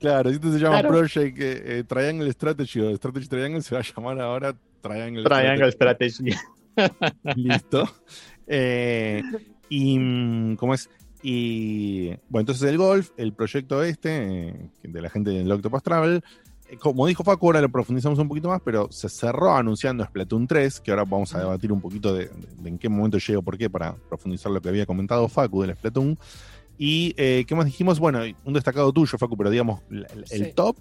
Claro, 0.04 0.34
si 0.34 0.38
te 0.38 0.52
se 0.52 0.60
llama 0.60 0.82
Project 0.82 1.40
eh, 1.40 1.80
eh, 1.80 1.84
Triangle 1.88 2.30
Strategy 2.34 2.82
o 2.82 2.94
Strategy 2.98 3.26
Triangle, 3.26 3.62
se 3.62 3.74
va 3.74 3.80
a 3.80 3.86
llamar 3.86 4.20
ahora 4.20 4.54
Triangle, 4.82 5.24
Triangle 5.24 5.72
Strategy. 5.72 6.36
Listo. 7.38 7.88
Eh, 8.46 9.24
y, 9.70 9.98
mm, 9.98 10.58
¿cómo 10.58 10.74
es? 10.74 10.90
Y 11.22 12.08
bueno, 12.28 12.42
entonces 12.42 12.70
el 12.70 12.78
golf, 12.78 13.12
el 13.16 13.32
proyecto 13.32 13.82
este, 13.82 14.50
eh, 14.50 14.70
de 14.84 15.02
la 15.02 15.10
gente 15.10 15.30
del 15.30 15.50
Octopus 15.50 15.82
Travel, 15.82 16.22
como 16.82 17.08
dijo 17.08 17.24
Facu, 17.24 17.46
ahora 17.46 17.62
lo 17.62 17.70
profundizamos 17.70 18.20
un 18.20 18.28
poquito 18.28 18.50
más, 18.50 18.60
pero 18.62 18.92
se 18.92 19.08
cerró 19.08 19.56
anunciando 19.56 20.04
Splatoon 20.04 20.48
3, 20.48 20.82
que 20.82 20.92
ahora 20.92 21.06
vamos 21.06 21.34
a 21.34 21.40
debatir 21.40 21.72
un 21.72 21.80
poquito 21.80 22.14
de, 22.14 22.30
en 22.66 22.78
qué 22.78 22.90
momento 22.90 23.20
llegó, 23.20 23.42
por 23.42 23.58
qué, 23.58 23.70
para 23.70 23.96
profundizar 23.96 24.52
lo 24.52 24.60
que 24.60 24.68
había 24.68 24.86
comentado 24.86 25.30
Facu 25.30 25.62
del 25.62 25.78
Splatoon. 25.78 26.20
Y 26.78 27.14
eh, 27.18 27.46
qué 27.48 27.56
más 27.56 27.66
dijimos, 27.66 28.00
bueno, 28.00 28.22
un 28.44 28.54
destacado 28.54 28.92
tuyo, 28.92 29.18
Facu, 29.18 29.38
pero 29.38 29.50
digamos, 29.50 29.82
el, 30.32 30.54
top, 30.54 30.78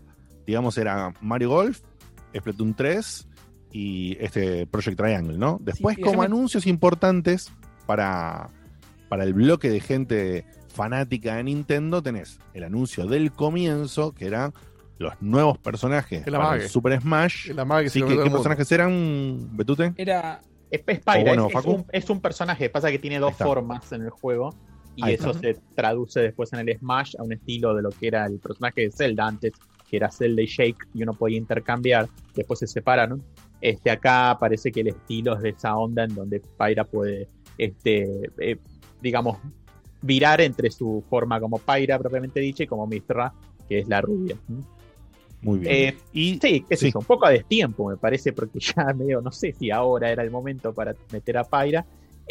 digamos, 0.47 0.79
era 0.79 1.13
Mario 1.21 1.51
Golf, 1.51 1.81
Splatoon 2.37 2.75
3 2.75 3.29
y 3.73 4.17
este 4.21 4.67
Project 4.67 4.97
Triangle, 4.97 5.37
¿no? 5.37 5.59
Después, 5.63 5.99
como 5.99 6.23
anuncios 6.23 6.67
importantes 6.67 7.53
para 7.87 8.51
para 9.13 9.25
el 9.25 9.35
bloque 9.35 9.69
de 9.69 9.79
gente 9.79 10.47
fanática 10.69 11.37
de 11.37 11.45
Nintendo 11.45 12.03
tenés 12.03 12.39
el 12.55 12.65
anuncio 12.65 13.05
del 13.05 13.31
comienzo, 13.31 14.15
que 14.15 14.25
eran 14.25 14.55
los 14.97 15.21
nuevos 15.21 15.59
personajes 15.59 16.25
para 16.25 16.55
el 16.55 16.67
Super 16.71 16.99
Smash. 16.99 17.51
¿Qué 17.93 18.31
personajes 18.31 18.73
eran, 18.73 19.55
Betute? 19.55 19.93
Era... 19.99 20.41
Es, 20.71 20.83
es, 21.93 22.09
un, 22.09 22.21
personaje, 22.23 22.71
pasa 22.71 22.91
que 22.91 22.99
tiene 22.99 23.19
dos 23.19 23.37
formas 23.37 23.93
en 23.93 24.01
el 24.01 24.09
juego 24.09 24.55
y 24.97 25.11
eso 25.11 25.33
se 25.35 25.57
traduce 25.75 26.21
después 26.21 26.53
en 26.53 26.69
el 26.69 26.79
Smash 26.79 27.15
a 27.19 27.23
un 27.23 27.33
estilo 27.33 27.75
de 27.75 27.83
lo 27.83 27.91
que 27.91 28.09
era 28.09 28.27
el 28.27 28.39
personaje 28.39 28.83
de 28.83 28.93
Zelda 28.93 29.27
antes, 29.27 29.53
que 29.89 29.97
era 29.97 30.11
Zelda 30.11 30.43
y 30.43 30.47
Shake, 30.47 30.89
y 30.95 31.03
uno 31.03 31.13
podía 31.15 31.39
intercambiar, 31.39 32.09
después 32.35 32.61
se 32.61 32.67
separaron. 32.67 33.23
Este, 33.61 33.91
acá 33.91 34.37
parece 34.41 34.73
que 34.73 34.81
el 34.81 34.89
estilo 34.89 35.37
es 35.37 35.43
de 35.43 35.51
esa 35.51 35.77
onda 35.77 36.05
en 36.05 36.15
donde 36.15 36.41
Spyra 36.41 36.85
puede 36.85 37.29
este, 37.59 38.31
eh, 38.39 38.57
digamos, 39.01 39.39
virar 40.01 40.41
entre 40.41 40.71
su 40.71 41.05
forma 41.09 41.41
como 41.41 41.59
Pyra 41.59 41.99
propiamente 41.99 42.41
dicha 42.41 42.65
y 42.65 42.67
como 42.67 42.87
Mistra, 42.87 43.33
que 43.69 43.81
es 43.81 43.89
la 43.89 44.01
rubia. 44.01 44.37
Muy 45.43 45.59
bien. 45.59 45.73
Eh, 45.73 45.97
y 46.13 46.39
sí, 46.41 46.65
qué 46.69 46.77
sé 46.77 46.93
un 46.95 47.05
poco 47.05 47.27
a 47.27 47.31
destiempo 47.31 47.89
me 47.89 47.97
parece, 47.97 48.33
porque 48.33 48.59
ya 48.77 48.93
medio, 48.95 49.21
no 49.21 49.33
sé 49.33 49.53
si 49.53 49.71
ahora 49.71 50.11
era 50.11 50.23
el 50.23 50.31
momento 50.31 50.73
para 50.73 50.95
meter 51.13 51.39
a 51.39 51.45
Pyra. 51.45 51.85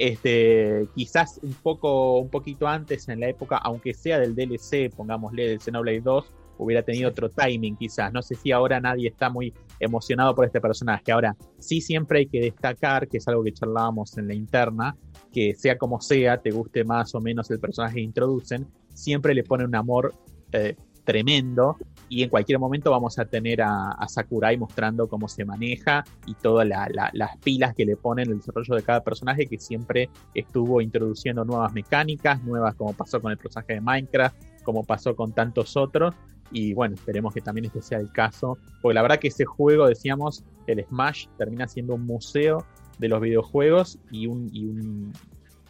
Este, 0.04 0.88
quizás 0.96 1.40
un 1.44 1.54
poco, 1.54 2.18
un 2.18 2.30
poquito 2.30 2.68
antes 2.68 3.08
en 3.08 3.20
la 3.20 3.30
época, 3.30 3.58
aunque 3.58 3.94
sea 3.94 4.18
del 4.18 4.34
DLC, 4.34 4.90
pongámosle 4.90 5.48
del 5.48 5.62
Xenoblade 5.62 6.02
2, 6.02 6.34
hubiera 6.58 6.82
tenido 6.82 7.08
otro 7.10 7.30
timing 7.30 7.78
quizás. 7.78 8.12
No 8.12 8.24
sé 8.24 8.34
si 8.34 8.52
ahora 8.52 8.80
nadie 8.80 9.10
está 9.10 9.30
muy 9.30 9.54
emocionado 9.80 10.34
por 10.34 10.46
este 10.46 10.60
personaje. 10.60 11.12
Ahora, 11.12 11.38
sí 11.60 11.82
siempre 11.82 12.18
hay 12.18 12.26
que 12.26 12.42
destacar, 12.42 13.08
que 13.08 13.18
es 13.18 13.28
algo 13.28 13.44
que 13.44 13.54
charlábamos 13.54 14.18
en 14.18 14.28
la 14.28 14.34
interna, 14.34 14.98
que 15.32 15.54
sea 15.54 15.78
como 15.78 16.02
sea, 16.02 16.42
te 16.42 16.50
guste 16.50 16.84
más 16.84 17.14
o 17.14 17.22
menos 17.22 17.52
el 17.52 17.60
personaje 17.60 17.98
que 17.98 18.02
introducen, 18.02 18.68
siempre 18.96 19.36
le 19.36 19.44
ponen 19.44 19.68
un 19.68 19.76
amor 19.76 20.16
eh, 20.52 20.76
tremendo 21.04 21.78
y 22.12 22.24
en 22.24 22.30
cualquier 22.30 22.60
momento 22.60 22.92
vamos 22.92 23.18
a 23.20 23.26
tener 23.26 23.62
a, 23.62 24.06
Sakurai 24.06 24.58
mostrando 24.58 25.08
cómo 25.08 25.30
se 25.30 25.46
maneja 25.46 26.04
y 26.28 26.34
todas 26.34 26.68
las 26.68 27.38
pilas 27.38 27.74
que 27.74 27.86
le 27.86 27.96
ponen 27.96 28.30
el 28.30 28.40
desarrollo 28.40 28.76
de 28.76 28.84
cada 28.84 29.02
personaje 29.02 29.48
que 29.48 29.58
siempre 29.58 30.10
estuvo 30.34 30.82
introduciendo 30.82 31.46
nuevas 31.46 31.72
mecánicas, 31.72 32.44
nuevas 32.44 32.76
como 32.76 32.92
pasó 32.92 33.22
con 33.22 33.32
el 33.32 33.38
personaje 33.38 33.76
de 33.76 33.82
Minecraft, 33.82 34.36
como 34.64 34.84
pasó 34.84 35.16
con 35.16 35.32
tantos 35.32 35.78
otros 35.78 36.14
y 36.52 36.74
bueno, 36.74 36.96
esperemos 36.96 37.34
que 37.34 37.40
también 37.40 37.64
este 37.64 37.82
sea 37.82 38.00
el 38.00 38.12
caso. 38.12 38.58
Porque 38.82 38.96
la 38.96 39.04
verdad 39.04 39.18
que 39.18 39.30
ese 39.30 39.46
juego, 39.46 39.88
decíamos, 39.88 40.44
el 40.68 40.84
Smash 40.84 41.28
termina 41.38 41.70
siendo 41.70 41.96
un 41.96 42.06
museo 42.06 42.66
de 43.00 43.08
los 43.08 43.22
videojuegos 43.22 44.00
y 44.12 44.28
un, 44.28 44.50
y 44.52 44.66
un, 44.66 45.14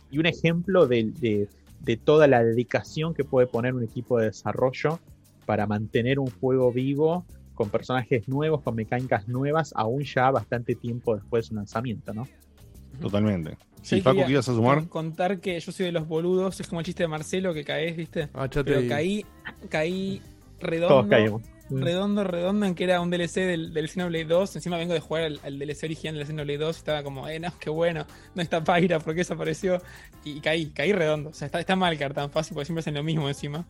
y 0.09 0.17
un 0.17 0.25
ejemplo 0.25 0.87
de, 0.87 1.11
de, 1.11 1.97
toda 1.97 2.25
la 2.25 2.43
dedicación 2.43 3.13
que 3.13 3.23
puede 3.23 3.45
poner 3.45 3.75
un 3.75 3.83
equipo 3.83 4.17
de 4.17 4.25
desarrollo 4.25 4.99
para 5.51 5.67
mantener 5.67 6.17
un 6.17 6.29
juego 6.39 6.71
vivo 6.71 7.25
con 7.55 7.69
personajes 7.69 8.25
nuevos, 8.29 8.61
con 8.61 8.73
mecánicas 8.73 9.27
nuevas, 9.27 9.73
aún 9.75 10.05
ya 10.05 10.31
bastante 10.31 10.75
tiempo 10.75 11.13
después 11.13 11.43
de 11.43 11.49
su 11.49 11.55
lanzamiento, 11.55 12.13
¿no? 12.13 12.25
Totalmente. 13.01 13.57
Sí, 13.81 13.99
Paco, 13.99 14.23
¿qué 14.25 14.31
ibas 14.31 14.47
a 14.47 14.53
sumar? 14.53 14.87
Contar 14.87 15.41
que 15.41 15.59
yo 15.59 15.73
soy 15.73 15.87
de 15.87 15.91
los 15.91 16.07
boludos, 16.07 16.57
es 16.61 16.69
como 16.69 16.79
el 16.79 16.85
chiste 16.85 17.03
de 17.03 17.09
Marcelo 17.09 17.53
que 17.53 17.65
caes, 17.65 17.97
¿viste? 17.97 18.29
Ah, 18.33 18.47
Pero 18.49 18.87
caí, 18.87 19.25
caí 19.67 20.21
redondo. 20.61 21.41
Mm. 21.69 21.81
Redondo, 21.83 22.23
redondo, 22.23 22.65
en 22.65 22.73
que 22.73 22.85
era 22.85 23.01
un 23.01 23.09
DLC 23.09 23.41
del, 23.41 23.73
del 23.73 23.89
Xenoblade 23.89 24.23
2. 24.23 24.55
Encima 24.55 24.77
vengo 24.77 24.93
de 24.93 25.01
jugar 25.01 25.33
al, 25.43 25.59
DLC 25.59 25.83
original 25.83 26.15
del 26.15 26.27
Xenoblade 26.27 26.59
2 26.59 26.77
y 26.77 26.79
estaba 26.79 27.03
como, 27.03 27.27
eh, 27.27 27.41
no, 27.41 27.51
qué 27.59 27.69
bueno, 27.69 28.05
no 28.35 28.41
está 28.41 28.63
Pyra, 28.63 28.99
¿por 28.99 29.15
qué 29.15 29.19
desapareció? 29.19 29.81
Y, 30.23 30.39
caí, 30.39 30.67
caí 30.67 30.93
redondo. 30.93 31.31
O 31.31 31.33
sea, 31.33 31.47
está, 31.47 31.59
está 31.59 31.75
mal 31.75 31.97
caer 31.97 32.13
tan 32.13 32.31
fácil 32.31 32.53
porque 32.53 32.67
siempre 32.67 32.79
hacen 32.79 32.93
lo 32.93 33.03
mismo 33.03 33.27
encima. 33.27 33.65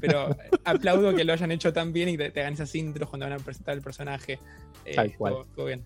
Pero 0.00 0.36
aplaudo 0.64 1.14
que 1.14 1.24
lo 1.24 1.32
hayan 1.32 1.52
hecho 1.52 1.72
tan 1.72 1.92
bien 1.92 2.08
y 2.08 2.16
te, 2.16 2.30
te 2.30 2.40
hagan 2.40 2.54
esas 2.54 2.74
intros 2.74 3.08
cuando 3.08 3.26
van 3.26 3.34
a 3.34 3.38
presentar 3.38 3.74
el 3.74 3.82
personaje. 3.82 4.38
Eh, 4.84 4.94
Tal 4.94 5.14
cual. 5.16 5.34
bien. 5.56 5.82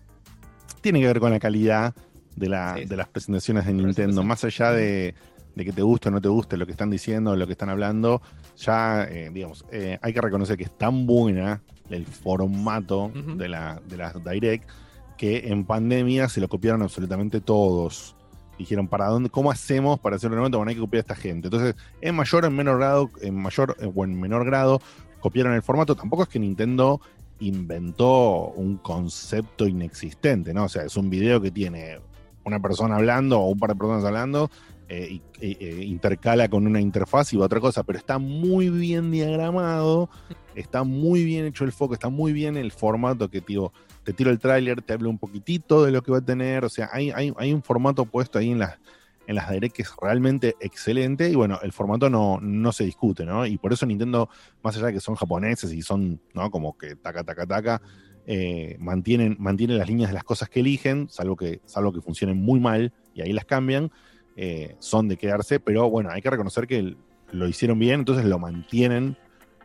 Tiene 0.81 0.99
que 0.99 1.07
ver 1.07 1.19
con 1.19 1.31
la 1.31 1.39
calidad 1.39 1.93
de, 2.35 2.49
la, 2.49 2.75
de 2.75 2.95
las 2.97 3.07
presentaciones 3.07 3.65
de 3.65 3.73
Nintendo, 3.73 4.23
más 4.23 4.43
allá 4.43 4.71
de 4.71 5.13
de 5.55 5.65
que 5.65 5.71
te 5.71 5.81
guste 5.81 6.09
o 6.09 6.11
no 6.11 6.21
te 6.21 6.29
guste 6.29 6.57
lo 6.57 6.65
que 6.65 6.71
están 6.71 6.89
diciendo, 6.89 7.35
lo 7.35 7.45
que 7.45 7.53
están 7.53 7.69
hablando, 7.69 8.21
ya, 8.57 9.03
eh, 9.03 9.29
digamos, 9.33 9.65
eh, 9.71 9.97
hay 10.01 10.13
que 10.13 10.21
reconocer 10.21 10.57
que 10.57 10.63
es 10.63 10.77
tan 10.77 11.05
buena 11.05 11.61
el 11.89 12.05
formato 12.05 13.11
de, 13.13 13.49
la, 13.49 13.81
de 13.85 13.97
las 13.97 14.13
Direct 14.23 14.69
que 15.17 15.49
en 15.49 15.65
pandemia 15.65 16.29
se 16.29 16.39
lo 16.39 16.47
copiaron 16.47 16.81
absolutamente 16.81 17.41
todos. 17.41 18.15
Dijeron, 18.61 18.87
¿para 18.87 19.07
dónde, 19.07 19.29
cómo 19.29 19.51
hacemos 19.51 19.99
para 19.99 20.15
hacer 20.15 20.31
un 20.31 20.39
evento? 20.39 20.57
Bueno, 20.57 20.69
hay 20.69 20.75
que 20.75 20.81
copiar 20.81 20.99
a 20.99 21.01
esta 21.01 21.15
gente. 21.15 21.47
Entonces, 21.47 21.75
en 21.99 22.15
mayor 22.15 22.45
o 22.45 22.47
en 22.47 22.55
menor 22.55 22.77
grado, 22.77 23.09
en 23.21 23.35
mayor 23.35 23.75
o 23.95 24.03
en 24.03 24.19
menor 24.19 24.45
grado, 24.45 24.81
copiaron 25.19 25.53
el 25.53 25.61
formato. 25.61 25.95
Tampoco 25.95 26.23
es 26.23 26.29
que 26.29 26.39
Nintendo 26.39 27.01
inventó 27.39 28.49
un 28.55 28.77
concepto 28.77 29.67
inexistente, 29.67 30.53
¿no? 30.53 30.65
O 30.65 30.69
sea, 30.69 30.83
es 30.83 30.95
un 30.95 31.09
video 31.09 31.41
que 31.41 31.49
tiene 31.49 31.99
una 32.43 32.59
persona 32.59 32.95
hablando 32.95 33.39
o 33.39 33.49
un 33.49 33.59
par 33.59 33.71
de 33.71 33.75
personas 33.75 34.03
hablando 34.03 34.49
eh, 34.93 35.21
eh, 35.39 35.85
intercala 35.85 36.49
con 36.49 36.67
una 36.67 36.81
interfaz 36.81 37.31
y 37.31 37.37
otra 37.37 37.61
cosa, 37.61 37.81
pero 37.83 37.97
está 37.97 38.17
muy 38.17 38.69
bien 38.69 39.09
diagramado, 39.09 40.09
está 40.53 40.83
muy 40.83 41.23
bien 41.23 41.45
hecho 41.45 41.63
el 41.63 41.71
foco, 41.71 41.93
está 41.93 42.09
muy 42.09 42.33
bien 42.33 42.57
el 42.57 42.73
formato 42.73 43.29
que 43.29 43.39
tío, 43.39 43.71
te 44.03 44.13
tiro 44.13 44.31
el 44.31 44.39
tráiler, 44.39 44.81
te 44.81 44.93
hablo 44.93 45.09
un 45.09 45.17
poquitito 45.17 45.85
de 45.85 45.91
lo 45.91 46.01
que 46.01 46.11
va 46.11 46.19
a 46.19 46.25
tener, 46.25 46.65
o 46.65 46.69
sea, 46.69 46.89
hay, 46.91 47.11
hay, 47.11 47.53
un 47.53 47.61
formato 47.61 48.05
puesto 48.05 48.39
ahí 48.39 48.51
en 48.51 48.59
las, 48.59 48.79
en 49.27 49.35
las 49.35 49.49
Direct 49.49 49.75
que 49.75 49.81
es 49.83 49.91
realmente 50.01 50.55
excelente 50.59 51.29
y 51.29 51.35
bueno, 51.35 51.59
el 51.61 51.71
formato 51.71 52.09
no, 52.09 52.39
no 52.41 52.71
se 52.71 52.83
discute, 52.83 53.25
¿no? 53.25 53.45
Y 53.45 53.57
por 53.57 53.73
eso 53.73 53.85
Nintendo, 53.85 54.29
más 54.63 54.75
allá 54.75 54.87
de 54.87 54.93
que 54.93 54.99
son 54.99 55.15
japoneses 55.15 55.71
y 55.71 55.81
son, 55.81 56.19
¿no? 56.33 56.49
Como 56.49 56.77
que 56.77 56.95
taca, 56.95 57.23
taca, 57.23 57.45
taca, 57.45 57.81
eh, 58.25 58.77
mantienen, 58.79 59.35
mantienen 59.39 59.77
las 59.77 59.87
líneas 59.87 60.09
de 60.09 60.15
las 60.15 60.23
cosas 60.23 60.49
que 60.49 60.61
eligen, 60.61 61.09
salvo 61.09 61.35
que, 61.35 61.61
salvo 61.65 61.91
que 61.91 62.01
funcionen 62.01 62.37
muy 62.37 62.59
mal 62.59 62.93
y 63.13 63.21
ahí 63.21 63.33
las 63.33 63.45
cambian, 63.45 63.91
eh, 64.35 64.75
son 64.79 65.07
de 65.07 65.17
quedarse, 65.17 65.59
pero 65.59 65.89
bueno, 65.89 66.09
hay 66.11 66.21
que 66.21 66.29
reconocer 66.29 66.65
que 66.65 66.95
lo 67.31 67.47
hicieron 67.47 67.79
bien, 67.79 68.01
entonces 68.01 68.25
lo 68.25 68.39
mantienen, 68.39 69.17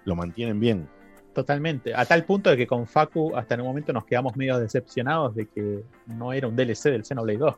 lo 0.05 0.14
mantienen 0.14 0.61
bien. 0.61 0.88
Totalmente, 1.37 1.95
a 1.95 2.02
tal 2.07 2.25
punto 2.25 2.49
de 2.49 2.57
que 2.57 2.66
con 2.66 2.87
Facu 2.87 3.37
hasta 3.37 3.57
en 3.57 3.61
un 3.61 3.66
momento 3.66 3.93
nos 3.93 4.07
quedamos 4.07 4.35
medio 4.37 4.59
decepcionados 4.59 5.35
de 5.35 5.45
que 5.45 5.83
no 6.07 6.33
era 6.33 6.49
un 6.49 6.57
DLC 6.57 6.85
del 6.85 7.05
Xenoblade 7.05 7.38
2. 7.38 7.55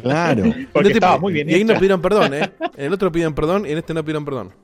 Claro. 0.00 0.44
Porque 0.72 0.92
estaba 0.92 1.18
muy 1.18 1.34
bien 1.34 1.50
y 1.50 1.52
ahí 1.52 1.64
no 1.64 1.74
pidieron 1.74 2.00
perdón, 2.00 2.32
¿eh? 2.32 2.50
En 2.74 2.86
el 2.86 2.94
otro 2.94 3.12
piden 3.12 3.34
perdón 3.34 3.66
y 3.66 3.72
en 3.72 3.76
este 3.76 3.92
no 3.92 4.02
pidieron 4.02 4.24
perdón. 4.24 4.54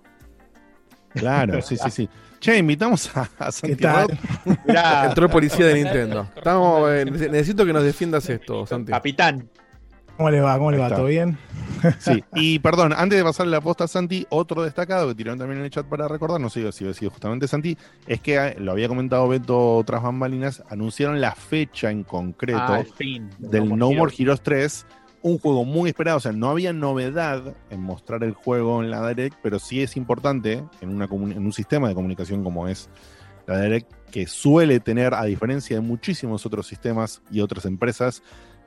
Claro, 1.11 1.61
sí, 1.61 1.77
sí, 1.77 1.91
sí. 1.91 2.09
Che, 2.39 2.57
invitamos 2.57 3.15
a, 3.15 3.29
a 3.39 5.05
Entró 5.05 5.27
el 5.27 5.31
policía 5.31 5.67
de 5.67 5.75
Nintendo. 5.75 6.27
Estamos, 6.35 6.91
eh, 6.93 7.05
necesito 7.31 7.67
que 7.67 7.75
nos 7.75 7.85
defiendas 7.85 8.27
esto, 8.31 8.65
Santi. 8.65 8.91
capitán. 8.91 9.51
¿Cómo 10.21 10.31
le 10.31 10.43
va? 10.43 10.59
¿Cómo 10.59 10.71
le 10.71 10.77
va? 10.77 10.91
¿Todo 10.91 11.07
bien? 11.07 11.39
Sí, 11.99 12.23
y 12.35 12.59
perdón, 12.59 12.93
antes 12.95 13.17
de 13.17 13.25
pasarle 13.25 13.53
la 13.53 13.63
posta 13.63 13.85
a 13.85 13.89
Santi, 13.89 14.27
otro 14.29 14.63
destacado 14.63 15.09
que 15.09 15.15
tiraron 15.15 15.39
también 15.39 15.61
en 15.61 15.65
el 15.65 15.71
chat 15.71 15.87
para 15.87 16.09
recordar, 16.09 16.39
no 16.39 16.51
sé 16.51 16.71
si 16.73 16.87
ha 16.87 16.93
sido 16.93 17.11
justamente 17.11 17.49
Santi, 17.49 17.75
es 18.07 18.21
que 18.21 18.37
eh, 18.37 18.57
lo 18.59 18.73
había 18.73 18.87
comentado 18.87 19.27
Beto 19.29 19.77
otras 19.77 20.03
bambalinas, 20.03 20.63
anunciaron 20.69 21.23
la 21.23 21.35
fecha 21.35 21.91
en 21.91 22.05
concreto 22.05 22.61
Ah, 22.61 22.85
fin. 22.97 23.31
del 23.39 23.75
No 23.79 23.93
More 23.93 24.13
Heroes 24.15 24.43
3, 24.43 24.87
un 25.23 25.39
juego 25.39 25.65
muy 25.65 25.89
esperado, 25.89 26.19
o 26.19 26.21
sea, 26.21 26.33
no 26.33 26.51
había 26.51 26.75
novedad 26.75 27.55
en 27.71 27.81
mostrar 27.81 28.23
el 28.23 28.35
juego 28.35 28.83
en 28.83 28.91
la 28.91 29.09
Direct, 29.09 29.39
pero 29.43 29.59
sí 29.59 29.83
es 29.83 29.97
importante 29.97 30.63
en, 30.83 30.89
una 30.91 31.07
en 31.07 31.47
un 31.47 31.53
sistema 31.55 31.89
de 31.89 31.95
comunicación 31.95 32.45
como 32.45 32.69
es 32.69 32.91
la 33.47 33.59
Direct, 33.59 33.91
que 34.11 34.27
suele 34.27 34.81
tener, 34.81 35.15
a 35.15 35.25
diferencia 35.25 35.77
de 35.77 35.83
muchísimos 35.83 36.45
otros 36.45 36.67
sistemas 36.67 37.23
y 37.31 37.41
otras 37.41 37.65
empresas, 37.65 38.23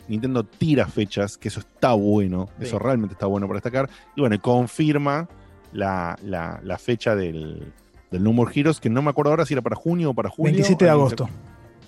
Nintendo 0.07 0.43
tira 0.43 0.85
fechas, 0.87 1.37
que 1.37 1.47
eso 1.47 1.59
está 1.61 1.93
bueno, 1.93 2.49
Sí. 2.59 2.65
eso 2.65 2.79
realmente 2.79 3.13
está 3.13 3.25
bueno 3.27 3.47
para 3.47 3.57
destacar, 3.57 3.89
y 4.15 4.21
bueno, 4.21 4.35
y 4.35 4.39
confirma 4.39 5.27
la, 5.71 6.17
la- 6.23 6.59
la 6.63 6.77
fecha 6.77 7.15
del, 7.15 7.71
del 8.11 8.23
No 8.23 8.33
More 8.33 8.51
Heroes, 8.53 8.79
que 8.79 8.89
no 8.89 9.01
me 9.01 9.09
acuerdo 9.09 9.31
ahora 9.31 9.45
si 9.45 9.53
era 9.53 9.61
para 9.61 9.75
junio 9.75 10.11
o 10.11 10.13
para 10.13 10.29
julio. 10.29 10.51
27 10.53 10.85
de 10.85 10.91
¿Alguien 10.91 11.09
se- 11.09 11.15
agosto. 11.15 11.35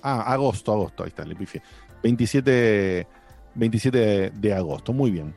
Ah, 0.02 0.22
agosto, 0.34 0.72
agosto, 0.72 1.04
ahí 1.04 1.10
está, 1.10 1.26
le 1.26 1.36
pifié. 1.36 1.62
27, 2.04 3.08
27 3.56 3.98
de, 3.98 4.30
de 4.32 4.54
agosto, 4.54 4.94
muy 4.94 5.12
bien. 5.12 5.34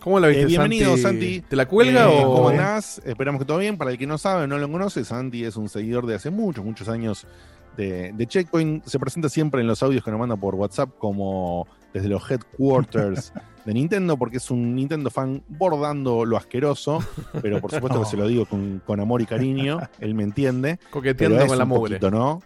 ¿Cómo 0.00 0.18
la 0.18 0.28
viste, 0.28 0.42
Eh, 0.42 0.46
bienvenido, 0.46 0.96
Santi? 0.96 1.02
Santi. 1.36 1.40
¿Te 1.42 1.56
la 1.56 1.66
cuelga 1.66 2.10
Eh, 2.10 2.22
o...? 2.24 2.34
¿Cómo 2.36 2.48
andás? 2.48 3.00
Esperamos 3.04 3.38
que 3.40 3.44
todo 3.44 3.58
bien. 3.58 3.76
Para 3.76 3.90
el 3.92 3.98
que 3.98 4.06
no 4.06 4.18
sabe, 4.18 4.46
no 4.46 4.58
lo 4.58 4.70
conoce, 4.70 5.04
Santi 5.04 5.44
es 5.44 5.56
un 5.56 5.68
seguidor 5.68 6.06
de 6.06 6.14
hace 6.16 6.30
muchos, 6.30 6.64
muchos 6.64 6.88
años 6.88 7.26
de, 7.76 8.12
de 8.12 8.26
Checkpoint. 8.26 8.84
Se 8.86 8.98
presenta 8.98 9.28
siempre 9.28 9.60
en 9.60 9.66
los 9.66 9.82
audios 9.82 10.02
que 10.02 10.10
nos 10.10 10.18
manda 10.20 10.36
por 10.36 10.54
WhatsApp 10.54 10.90
como 10.98 11.66
desde 11.92 12.08
los 12.08 12.28
headquarters 12.30 13.32
de 13.64 13.74
Nintendo, 13.74 14.16
porque 14.16 14.38
es 14.38 14.50
un 14.50 14.74
Nintendo 14.74 15.10
fan 15.10 15.42
bordando 15.48 16.24
lo 16.24 16.36
asqueroso, 16.36 17.00
pero 17.42 17.60
por 17.60 17.70
supuesto 17.72 18.00
que 18.00 18.06
se 18.08 18.16
lo 18.16 18.26
digo 18.26 18.46
con, 18.46 18.80
con 18.86 19.00
amor 19.00 19.20
y 19.22 19.26
cariño, 19.26 19.80
él 19.98 20.14
me 20.14 20.22
entiende. 20.22 20.78
Coqueteando 20.90 21.38
es 21.40 21.46
con 21.48 21.58
la 21.58 21.64
un 21.64 21.68
mugre. 21.70 21.98
poquito, 21.98 22.10
¿no? 22.10 22.42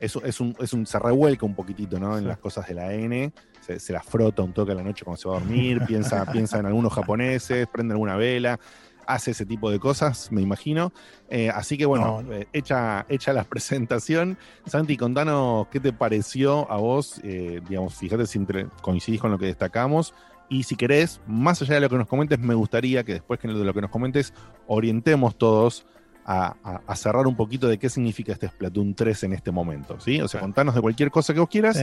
Es, 0.00 0.14
es, 0.24 0.40
un, 0.40 0.54
es 0.60 0.72
un, 0.72 0.86
se 0.86 0.98
revuelca 0.98 1.44
un 1.44 1.54
poquitito, 1.56 1.98
¿no? 1.98 2.16
En 2.16 2.22
Sí. 2.22 2.28
las 2.28 2.38
cosas 2.38 2.68
de 2.68 2.74
la 2.74 2.92
N, 2.94 3.32
se, 3.60 3.80
se 3.80 3.92
la 3.92 4.00
frota 4.02 4.42
un 4.42 4.52
toque 4.52 4.70
a 4.72 4.74
la 4.76 4.82
noche 4.84 5.04
cuando 5.04 5.20
se 5.20 5.28
va 5.28 5.36
a 5.36 5.40
dormir, 5.40 5.82
piensa, 5.86 6.24
piensa 6.30 6.58
en 6.60 6.66
algunos 6.66 6.92
japoneses, 6.92 7.66
prende 7.66 7.94
alguna 7.94 8.16
vela, 8.16 8.60
hace 9.08 9.32
ese 9.32 9.44
tipo 9.46 9.70
de 9.70 9.80
cosas, 9.80 10.30
me 10.30 10.40
imagino. 10.42 10.92
Eh, 11.30 11.50
así 11.50 11.76
que 11.76 11.86
bueno, 11.86 12.04
No, 12.06 12.22
no. 12.22 12.32
eh, 12.34 12.46
hecha, 12.52 13.04
hecha 13.08 13.32
la 13.32 13.42
presentación, 13.52 14.38
Santi, 14.66 14.96
contanos 14.96 15.66
qué 15.68 15.80
te 15.80 15.92
pareció 15.92 16.70
a 16.70 16.76
vos, 16.76 17.20
eh, 17.24 17.60
digamos, 17.68 17.94
fíjate 17.96 18.26
si 18.26 18.38
coincidís 18.82 19.20
con 19.20 19.30
lo 19.30 19.38
que 19.38 19.46
destacamos. 19.46 20.14
Y 20.50 20.62
si 20.62 20.76
querés, 20.76 21.20
más 21.26 21.60
allá 21.60 21.74
de 21.74 21.80
lo 21.80 21.90
que 21.90 21.96
nos 21.96 22.06
comentes, 22.06 22.38
me 22.38 22.54
gustaría 22.54 23.02
que 23.04 23.14
después 23.14 23.38
que 23.40 23.48
de 23.48 23.54
lo 23.64 23.74
que 23.74 23.80
nos 23.82 23.90
comentes, 23.90 24.32
orientemos 24.66 25.36
todos 25.36 25.86
a, 26.24 26.54
a- 26.62 26.80
a 26.86 26.96
cerrar 26.96 27.26
un 27.26 27.36
poquito 27.36 27.68
de 27.68 27.78
qué 27.78 27.88
significa 27.88 28.32
este 28.32 28.48
Splatoon 28.48 28.94
3 28.94 29.24
en 29.24 29.32
este 29.32 29.50
momento, 29.50 29.98
¿sí? 30.00 30.20
O 30.20 30.28
sea, 30.28 30.40
contanos 30.40 30.74
de 30.74 30.80
cualquier 30.80 31.10
cosa 31.10 31.32
que 31.34 31.40
vos 31.40 31.48
quieras 31.48 31.82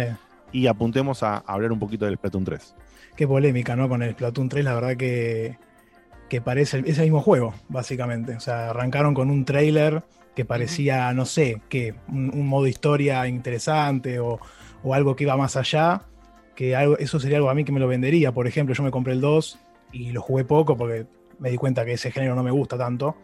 y 0.51 0.67
apuntemos 0.67 1.23
a, 1.23 1.38
a 1.38 1.43
hablar 1.47 1.71
un 1.71 1.79
poquito 1.79 2.05
del 2.05 2.15
Splatoon 2.17 2.43
3. 2.45 2.75
qué 3.15 3.27
polémica, 3.27 3.75
¿no? 3.75 3.88
Con 3.89 4.01
el 4.03 4.11
Splatoon 4.13 4.49
3, 4.49 4.63
la 4.65 4.73
verdad 4.75 4.97
que, 4.97 5.57
que 6.29 6.41
parece 6.41 6.77
el, 6.77 6.85
es 6.85 6.97
el 6.97 7.05
mismo 7.05 7.21
juego, 7.21 7.53
básicamente. 7.69 8.35
O 8.35 8.39
sea, 8.39 8.69
arrancaron 8.69 9.13
con 9.13 9.29
un 9.29 9.45
trailer 9.45 10.03
que 10.35 10.45
parecía, 10.45 11.11
no 11.13 11.25
sé, 11.25 11.61
que 11.69 11.95
un, 12.07 12.31
un 12.33 12.47
modo 12.47 12.67
historia 12.67 13.27
interesante 13.27 14.19
o, 14.19 14.39
o 14.83 14.93
algo 14.93 15.15
que 15.15 15.23
iba 15.23 15.38
más 15.38 15.55
allá. 15.55 16.03
Que 16.55 16.75
algo, 16.75 16.97
eso 16.97 17.19
sería 17.19 17.38
algo 17.38 17.49
a 17.49 17.53
mí 17.53 17.63
que 17.63 17.71
me 17.71 17.79
lo 17.79 17.88
vendería. 17.88 18.31
Por 18.31 18.47
ejemplo, 18.47 18.73
yo 18.75 18.83
me 18.83 18.91
compré 18.91 19.13
el 19.13 19.21
2 19.21 19.59
y 19.91 20.11
lo 20.11 20.21
jugué 20.21 20.45
poco 20.45 20.77
porque 20.77 21.05
me 21.39 21.49
di 21.49 21.57
cuenta 21.57 21.85
que 21.85 21.93
ese 21.93 22.11
género 22.11 22.35
no 22.35 22.43
me 22.43 22.51
gusta 22.51 22.77
tanto. 22.77 23.15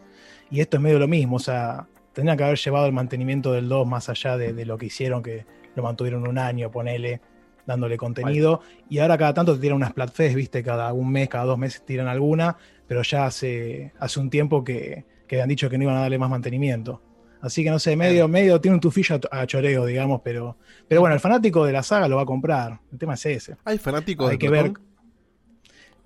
Y 0.50 0.60
esto 0.60 0.78
es 0.78 0.84
medio 0.84 1.00
lo 1.00 1.08
mismo, 1.08 1.38
o 1.38 1.40
sea, 1.40 1.88
tendrían 2.14 2.38
que 2.38 2.44
haber 2.44 2.58
llevado 2.58 2.86
el 2.86 2.92
mantenimiento 2.92 3.54
del 3.54 3.70
2 3.70 3.88
más 3.88 4.10
allá 4.10 4.36
de, 4.38 4.52
de 4.54 4.66
lo 4.66 4.78
que 4.78 4.88
hicieron, 4.88 5.24
que 5.24 5.46
lo 5.76 5.84
mantuvieron 5.84 6.28
un 6.28 6.38
año, 6.38 6.70
ponele, 6.72 7.22
dándole 7.66 7.98
contenido. 7.98 8.62
Y 8.90 9.00
ahora 9.00 9.18
cada 9.18 9.34
tanto 9.34 9.56
te 9.56 9.62
tiran 9.62 9.78
unas 9.78 9.92
Splatfest, 9.92 10.36
viste, 10.36 10.64
cada 10.64 10.92
un 10.94 11.12
mes, 11.12 11.30
cada 11.30 11.46
dos 11.46 11.58
meses 11.58 11.86
tiran 11.86 12.08
alguna, 12.08 12.58
pero 12.92 13.04
ya 13.04 13.26
hace, 13.26 13.94
hace 14.00 14.20
un 14.20 14.30
tiempo 14.30 14.66
que, 14.66 15.06
que 15.26 15.38
habían 15.38 15.48
dicho 15.48 15.70
que 15.70 15.78
no 15.78 15.86
iban 15.86 15.96
a 15.96 16.02
darle 16.02 16.18
más 16.20 16.30
mantenimiento. 16.30 17.02
Así 17.40 17.64
que 17.64 17.70
no 17.70 17.80
sé, 17.80 17.96
medio, 17.96 18.28
medio 18.28 18.60
tiene 18.60 18.76
un 18.76 18.82
tufillo 18.82 19.18
a, 19.32 19.40
a 19.40 19.48
choreo, 19.48 19.86
digamos, 19.86 20.20
pero, 20.22 20.58
pero 20.90 21.00
bueno, 21.00 21.14
el 21.14 21.22
fanático 21.22 21.66
de 21.66 21.72
la 21.72 21.84
saga 21.84 22.10
lo 22.10 22.18
va 22.18 22.24
a 22.24 22.26
comprar. 22.26 22.82
El 22.92 22.98
tema 22.98 23.14
es 23.14 23.26
ese. 23.26 23.56
¿Hay 23.64 23.78
fanáticos 23.78 24.30
Hay 24.30 24.36
de 24.36 24.40
que 24.40 24.50
ver. 24.50 24.74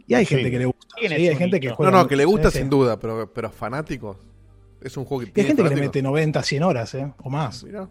Y 0.05 0.13
hay 0.13 0.25
Sí. 0.27 0.35
gente 0.35 0.51
que 0.51 0.59
le 0.59 0.65
gusta. 0.65 0.95
¿Quién 0.99 1.09
sí, 1.15 1.27
hay 1.27 1.35
gente 1.35 1.59
que 1.59 1.71
juega. 1.71 1.91
No, 1.91 1.97
no, 2.03 2.07
que 2.07 2.15
le 2.15 2.25
gusta 2.25 2.51
sí, 2.51 2.59
sin 2.59 2.69
duda, 2.69 2.99
pero, 2.99 3.33
pero 3.33 3.49
fanáticos. 3.49 4.17
Es 4.79 4.95
un 4.95 5.05
juego 5.05 5.23
que 5.23 5.31
Y 5.35 5.41
hay 5.41 5.47
gente 5.47 5.63
que 5.63 5.69
le 5.69 5.81
mete 5.81 6.03
90, 6.03 6.43
100 6.43 6.61
horas, 6.61 6.93
¿eh? 6.93 7.11
O 7.23 7.31
más. 7.31 7.63
Mirá. 7.63 7.89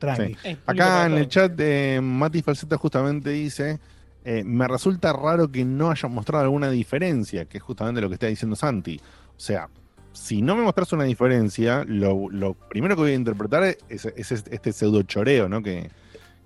Tranqui. 0.00 0.36
Acá 0.66 1.06
en 1.06 1.12
el 1.12 1.28
chat 1.28 1.52
de 1.52 2.00
Mati 2.02 2.42
Falseta 2.42 2.76
justamente 2.76 3.30
dice, 3.30 3.78
eh, 4.24 4.42
me 4.44 4.66
resulta 4.66 5.12
raro 5.12 5.50
que 5.50 5.64
no 5.64 5.90
hayan 5.90 6.12
mostrado 6.12 6.44
alguna 6.44 6.70
diferencia, 6.70 7.44
que 7.44 7.58
es 7.58 7.62
justamente 7.62 8.00
lo 8.00 8.08
que 8.08 8.14
está 8.14 8.26
diciendo 8.26 8.56
Santi. 8.56 9.00
O 9.36 9.40
sea, 9.40 9.68
si 10.12 10.42
no 10.42 10.56
me 10.56 10.62
mostras 10.62 10.92
una 10.92 11.04
diferencia, 11.04 11.84
lo, 11.86 12.30
lo 12.30 12.54
primero 12.54 12.94
que 12.96 13.02
voy 13.02 13.10
a 13.12 13.14
interpretar 13.14 13.64
es, 13.64 14.04
es 14.04 14.32
este 14.32 14.72
pseudo 14.72 15.02
choreo, 15.02 15.48
¿no? 15.48 15.62
Que, 15.62 15.90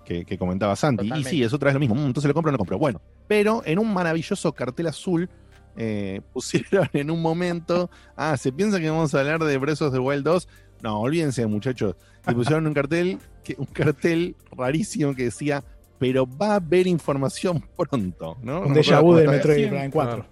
que, 0.03 0.25
que 0.25 0.37
comentaba 0.37 0.75
Santi. 0.75 1.05
Totalmente. 1.05 1.29
Y 1.35 1.39
sí, 1.39 1.43
es 1.43 1.53
otra 1.53 1.67
vez 1.67 1.75
lo 1.75 1.79
mismo. 1.79 1.95
Entonces 1.95 2.27
lo 2.27 2.33
compro 2.33 2.49
o 2.49 2.51
no 2.51 2.55
lo 2.55 2.59
compro. 2.59 2.79
Bueno, 2.79 3.01
pero 3.27 3.61
en 3.63 3.79
un 3.79 3.93
maravilloso 3.93 4.51
cartel 4.53 4.87
azul 4.87 5.29
eh, 5.77 6.21
pusieron 6.33 6.89
en 6.93 7.11
un 7.11 7.21
momento, 7.21 7.89
ah, 8.15 8.35
¿se 8.35 8.51
piensa 8.51 8.79
que 8.79 8.89
vamos 8.89 9.13
a 9.13 9.19
hablar 9.19 9.43
de 9.43 9.55
of 9.55 9.93
the 9.93 9.99
Wild 9.99 10.23
2? 10.23 10.47
No, 10.81 10.99
olvídense, 10.99 11.45
muchachos. 11.45 11.95
Y 12.27 12.33
pusieron 12.33 12.67
un 12.67 12.73
cartel, 12.73 13.19
que, 13.43 13.55
un 13.57 13.65
cartel 13.65 14.35
rarísimo 14.51 15.13
que 15.13 15.25
decía, 15.25 15.63
pero 15.99 16.25
va 16.25 16.53
a 16.53 16.55
haber 16.55 16.87
información 16.87 17.63
pronto, 17.77 18.37
¿no? 18.41 18.61
Un 18.61 18.69
No 18.69 18.75
déjà 18.75 19.01
vu 19.01 19.17
estaba- 19.17 19.35
Metroid 19.35 19.67
Prime 19.69 19.91
4. 19.91 20.25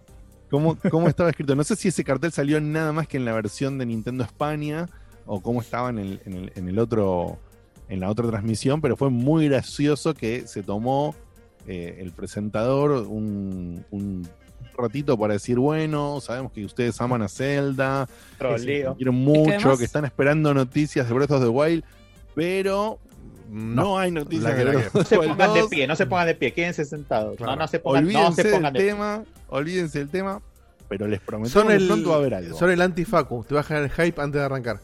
¿Cómo, 0.49 0.77
cómo 0.89 1.09
estaba 1.09 1.29
escrito? 1.29 1.55
No 1.55 1.63
sé 1.65 1.75
si 1.75 1.89
ese 1.89 2.03
cartel 2.05 2.31
salió 2.31 2.61
nada 2.61 2.93
más 2.93 3.07
que 3.07 3.17
en 3.17 3.25
la 3.25 3.33
versión 3.33 3.77
de 3.77 3.85
Nintendo 3.85 4.23
España 4.23 4.87
o 5.25 5.41
cómo 5.41 5.59
estaba 5.59 5.89
en 5.89 5.99
el, 5.99 6.21
en 6.25 6.33
el, 6.33 6.51
en 6.55 6.69
el 6.69 6.79
otro, 6.79 7.37
en 7.89 7.99
la 7.99 8.09
otra 8.09 8.27
transmisión, 8.29 8.79
pero 8.79 8.95
fue 8.95 9.09
muy 9.09 9.49
gracioso 9.49 10.13
que 10.13 10.47
se 10.47 10.63
tomó 10.63 11.15
eh, 11.67 11.97
el 11.99 12.13
presentador 12.13 12.91
un, 13.09 13.83
un 13.91 14.25
ratito 14.77 15.17
para 15.19 15.33
decir, 15.33 15.59
bueno, 15.59 16.21
sabemos 16.21 16.53
que 16.53 16.63
ustedes 16.63 17.01
aman 17.01 17.23
a 17.23 17.27
Zelda, 17.27 18.07
que 18.39 18.85
quieren 18.95 19.15
mucho, 19.15 19.43
que, 19.51 19.55
además- 19.55 19.81
están 19.81 20.05
esperando 20.05 20.53
noticias 20.53 21.09
de 21.09 21.13
Breath 21.13 21.31
of 21.31 21.41
the 21.43 21.49
Wild, 21.49 21.83
pero 22.35 22.99
No. 23.49 23.83
no, 23.83 23.97
hay 23.99 24.11
noticias 24.11 24.43
La 24.43 24.55
de 24.55 24.65
que- 24.65 24.71
la 24.77 24.89
No 24.93 25.03
se 25.03 25.15
pongan 25.17 25.53
de 25.53 25.59
2. 25.61 25.69
pie, 25.69 25.87
no 25.87 25.95
se 25.95 26.05
pongan 26.05 26.27
de 26.27 26.35
pie, 26.35 26.53
quédense 26.53 26.85
sentados. 26.85 27.37
Claro. 27.37 27.53
No, 27.53 27.59
no 27.59 27.67
se 27.67 27.79
pongan, 27.79 28.03
no 28.03 28.09
Olvídense 28.09 28.43
se 28.43 28.49
pongan 28.51 28.73
del 28.73 28.81
de 28.83 28.87
pie. 28.87 28.93
tema, 28.93 29.23
olvídense 29.49 29.99
del 29.99 30.09
tema, 30.09 30.41
pero 30.89 31.07
les 31.07 31.19
prometemos 31.21 31.51
Son 31.51 31.67
que 31.67 31.75
el, 31.75 31.87
pronto 31.87 32.09
va 32.09 32.15
a 32.15 32.17
haber 32.19 32.33
algo. 32.35 32.57
son 32.57 32.69
el 32.71 32.81
anti-Facu. 32.81 33.43
Te 33.45 33.53
va 33.55 33.61
a 33.61 33.63
generar 33.63 33.89
el 33.89 33.91
hype 34.05 34.21
antes 34.21 34.39
de 34.39 34.45
arrancar. 34.45 34.79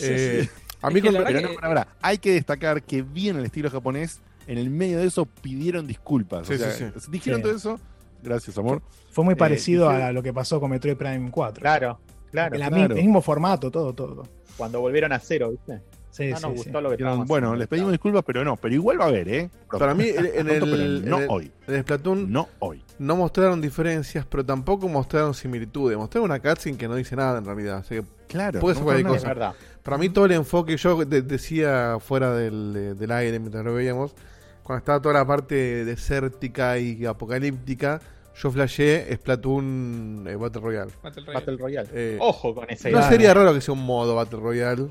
Eh, 0.00 0.48
A 0.82 0.90
mí 0.90 1.00
con- 1.00 1.12
Pero 1.14 1.74
no, 1.74 1.84
hay 2.02 2.18
que 2.18 2.32
destacar 2.32 2.82
que 2.82 3.02
bien 3.02 3.36
el 3.38 3.44
estilo 3.46 3.70
japonés, 3.70 4.20
en 4.46 4.58
el 4.58 4.68
medio 4.70 4.98
de 4.98 5.06
eso 5.06 5.26
pidieron 5.26 5.86
disculpas. 5.86 6.46
Sí, 6.46 6.54
o 6.54 6.58
sea, 6.58 6.70
sí, 6.72 6.84
Dijeron 7.10 7.38
Sí. 7.40 7.42
todo 7.44 7.56
eso. 7.56 7.80
Gracias, 8.22 8.56
amor. 8.58 8.82
Fue 9.10 9.24
muy 9.24 9.34
Eh, 9.34 9.36
parecido 9.36 9.88
a 9.88 10.12
lo 10.12 10.22
que 10.22 10.32
pasó 10.32 10.60
con 10.60 10.70
Metroid 10.70 10.96
Prime 10.96 11.30
4. 11.30 11.60
Claro, 11.60 11.98
claro. 12.30 12.56
La 12.58 12.68
claro. 12.68 12.94
el 12.94 13.02
mismo 13.02 13.22
formato, 13.22 13.70
todo, 13.70 13.92
todo. 13.94 14.28
Cuando 14.56 14.80
volvieron 14.80 15.12
a 15.12 15.18
cero, 15.18 15.50
¿viste? 15.50 15.80
Sí, 16.16 16.24
no 16.28 16.30
nos 16.40 16.40
sí. 16.42 16.48
gustó 16.48 16.80
lo 16.80 16.96
que 16.96 17.04
bueno, 17.26 17.54
les 17.54 17.68
pedimos 17.68 17.92
disculpas, 17.92 18.22
pero 18.26 18.44
no. 18.44 18.56
Pero 18.56 18.74
igual 18.74 18.98
va 19.00 19.04
a 19.04 19.08
haber, 19.08 19.28
¿eh? 19.28 19.50
Para 19.70 19.94
mí, 19.94 20.08
en 20.08 20.24
el, 20.48 21.04
no 21.08 21.18
en 21.18 21.22
el- 21.24 21.28
hoy. 21.28 21.52
en 21.66 21.74
el 21.74 21.82
Splatoon 21.82 22.32
No 22.32 22.48
hoy. 22.60 22.82
no 22.98 23.16
mostraron 23.16 23.60
diferencias, 23.60 24.24
pero 24.26 24.44
tampoco 24.44 24.88
mostraron 24.88 25.34
similitudes. 25.34 25.98
Mostraron 25.98 26.30
una 26.30 26.40
cutscene 26.40 26.78
que 26.78 26.88
no 26.88 26.94
dice 26.94 27.16
nada 27.16 27.38
en 27.38 27.44
realidad. 27.44 27.78
Así 27.78 27.96
que 27.96 28.04
Claro. 28.28 28.58
Puede 28.60 28.74
ser 28.76 28.82
no 28.82 28.86
cualquier 28.86 29.06
pasa 29.06 29.16
Es 29.18 29.22
nada. 29.24 29.34
verdad. 29.34 29.54
Para 29.82 29.98
mí 29.98 30.08
todo 30.08 30.24
el 30.24 30.32
enfoque, 30.32 30.76
yo 30.76 31.04
de- 31.04 31.22
decía 31.22 31.98
fuera 32.00 32.32
del, 32.34 32.96
del 32.98 33.10
aire 33.12 33.38
mientras 33.38 33.64
lo 33.64 33.74
veíamos, 33.74 34.14
cuando 34.62 34.78
estaba 34.78 35.00
toda 35.00 35.14
la 35.14 35.24
parte 35.26 35.84
desértica 35.84 36.76
y 36.78 37.06
apocalíptica, 37.06 38.00
yo 38.34 38.50
flashé 38.50 39.06
Splatoon 39.14 40.24
eh, 40.28 40.34
Battle 40.36 40.60
Royale. 40.60 40.90
Battle 41.02 41.22
Royale. 41.24 41.34
Battle 41.40 41.56
Royale. 41.56 41.88
Eh, 41.92 42.18
Ojo 42.20 42.54
con 42.54 42.68
esa 42.68 42.90
No 42.90 42.98
idea. 42.98 43.08
sería 43.08 43.32
raro 43.34 43.54
que 43.54 43.60
sea 43.60 43.74
un 43.74 43.84
modo 43.86 44.14
Battle 44.16 44.40
Royale, 44.40 44.88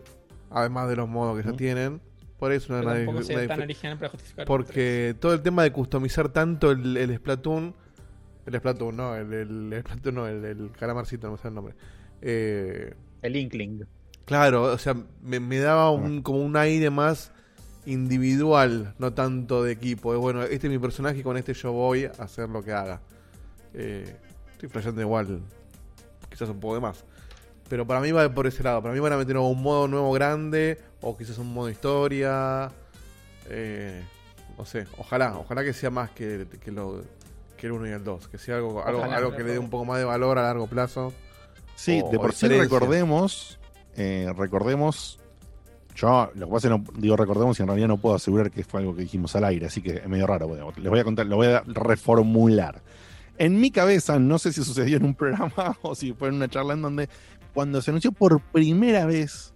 además 0.50 0.90
de 0.90 0.96
los 0.96 1.08
modos 1.10 1.42
que 1.42 1.50
ya 1.50 1.56
tienen. 1.56 2.02
Por 2.38 2.52
eso 2.52 2.74
no, 2.74 2.84
tan 2.84 3.62
original 3.62 3.98
para 3.98 4.10
justificar. 4.10 4.46
Porque 4.46 5.16
todo 5.20 5.34
el 5.34 5.42
tema 5.42 5.64
de 5.64 5.72
customizar 5.72 6.30
tanto 6.30 6.72
el, 6.72 6.98
el 6.98 7.16
Splatoon, 7.16 7.74
el 8.46 8.58
Splatoon, 8.58 8.96
no, 8.98 9.16
el, 9.16 9.34
el, 9.34 9.74
el 9.74 9.82
Splatoon, 9.82 10.16
no, 10.16 10.28
el, 10.28 10.44
el 10.44 10.72
calamarcito, 10.78 11.28
no 11.28 11.34
me 11.34 11.38
sale 11.38 11.50
el 11.50 11.56
nombre. 11.56 11.76
Eh, 12.22 12.94
El 13.22 13.36
Inkling. 13.36 13.86
Claro, 14.26 14.64
o 14.64 14.78
sea, 14.78 14.96
me, 15.22 15.40
me 15.40 15.60
daba 15.60 15.92
un, 15.92 16.22
como 16.22 16.40
un 16.40 16.58
aire 16.58 16.90
más 16.90 17.32
individual, 17.86 18.96
no 18.98 19.14
tanto 19.14 19.64
de 19.64 19.72
equipo. 19.72 20.14
Es 20.14 20.20
bueno, 20.20 20.44
este 20.44 20.68
es 20.68 20.74
mi 20.74 20.80
personaje 20.80 21.20
y 21.20 21.24
con 21.24 21.38
este 21.38 21.54
yo 21.54 21.72
voy 21.72 22.06
a 22.06 22.12
hacer 22.24 22.50
lo 22.50 22.64
que 22.64 22.74
haga. 22.74 23.02
Eh, 23.74 24.16
estoy 24.52 24.70
flasheando 24.70 25.02
igual, 25.02 25.42
quizás 26.30 26.50
un 26.50 26.60
poco 26.60 26.76
de 26.76 26.82
más. 26.82 27.06
Pero 27.70 27.86
para 27.88 28.00
mí 28.00 28.12
va 28.12 28.30
por 28.34 28.46
ese 28.48 28.62
lado. 28.64 28.82
Para 28.82 28.94
mí 28.94 29.00
van 29.00 29.14
a 29.14 29.18
meter 29.18 29.38
un 29.38 29.62
modo 29.62 29.88
nuevo 29.88 30.12
grande, 30.12 30.78
o 31.02 31.18
quizás 31.18 31.38
un 31.40 31.54
modo 31.54 31.70
historia. 31.70 32.72
Eh, 33.50 34.04
no 34.58 34.66
sé, 34.66 34.86
ojalá, 34.98 35.38
ojalá 35.38 35.64
que 35.64 35.74
sea 35.74 35.90
más 35.90 36.12
que, 36.12 36.46
que, 36.64 36.72
lo, 36.72 37.02
que 37.58 37.68
el 37.68 37.74
1 37.74 37.88
y 37.88 37.92
el 37.92 38.04
2. 38.04 38.28
Que 38.28 38.38
sea 38.38 38.58
algo, 38.58 38.84
algo, 38.86 39.00
Ojalá, 39.00 39.18
algo 39.18 39.36
que 39.36 39.44
le 39.44 39.54
dé 39.54 39.60
un 39.60 39.70
poco 39.70 39.86
más 39.86 39.98
de 39.98 40.06
valor 40.06 40.38
a 40.38 40.44
largo 40.44 40.68
plazo. 40.68 41.12
Sí, 41.76 42.02
o- 42.04 42.10
de 42.10 42.18
por 42.18 42.34
sí 42.34 42.48
recordemos, 42.48 43.60
eh, 43.98 44.32
recordemos, 44.38 45.20
yo 45.96 46.30
lo 46.36 46.46
que 46.48 46.52
pasa 46.54 46.68
es 46.68 46.74
que 46.74 46.80
no 46.80 47.00
digo 47.02 47.16
recordemos 47.18 47.58
y 47.60 47.64
en 47.64 47.68
realidad 47.68 47.88
no 47.88 47.98
puedo 47.98 48.16
asegurar 48.16 48.52
que 48.52 48.64
fue 48.64 48.80
algo 48.82 48.96
que 48.96 49.02
dijimos 49.02 49.36
al 49.36 49.44
aire, 49.46 49.66
así 49.66 49.82
que 49.82 49.96
es 49.98 50.08
medio 50.08 50.28
raro. 50.28 50.48
bueno, 50.48 50.72
Les 50.78 50.90
voy 50.90 51.00
a 51.00 51.04
contar, 51.04 51.26
lo 51.26 51.36
voy 51.38 51.48
a 51.48 51.64
reformular. 51.66 52.82
En 53.38 53.60
mi 53.60 53.70
cabeza, 53.72 54.18
no 54.18 54.40
sé 54.40 54.54
si 54.54 54.64
sucedió 54.64 54.96
en 54.96 55.04
un 55.04 55.16
programa 55.16 55.78
o 55.82 55.94
si 55.96 56.14
fue 56.14 56.30
en 56.30 56.36
una 56.36 56.48
charla 56.48 56.74
en 56.74 56.82
donde 56.82 57.10
cuando 57.56 57.82
se 57.82 57.90
anunció 57.90 58.12
por 58.12 58.40
primera 58.40 59.06
vez 59.08 59.54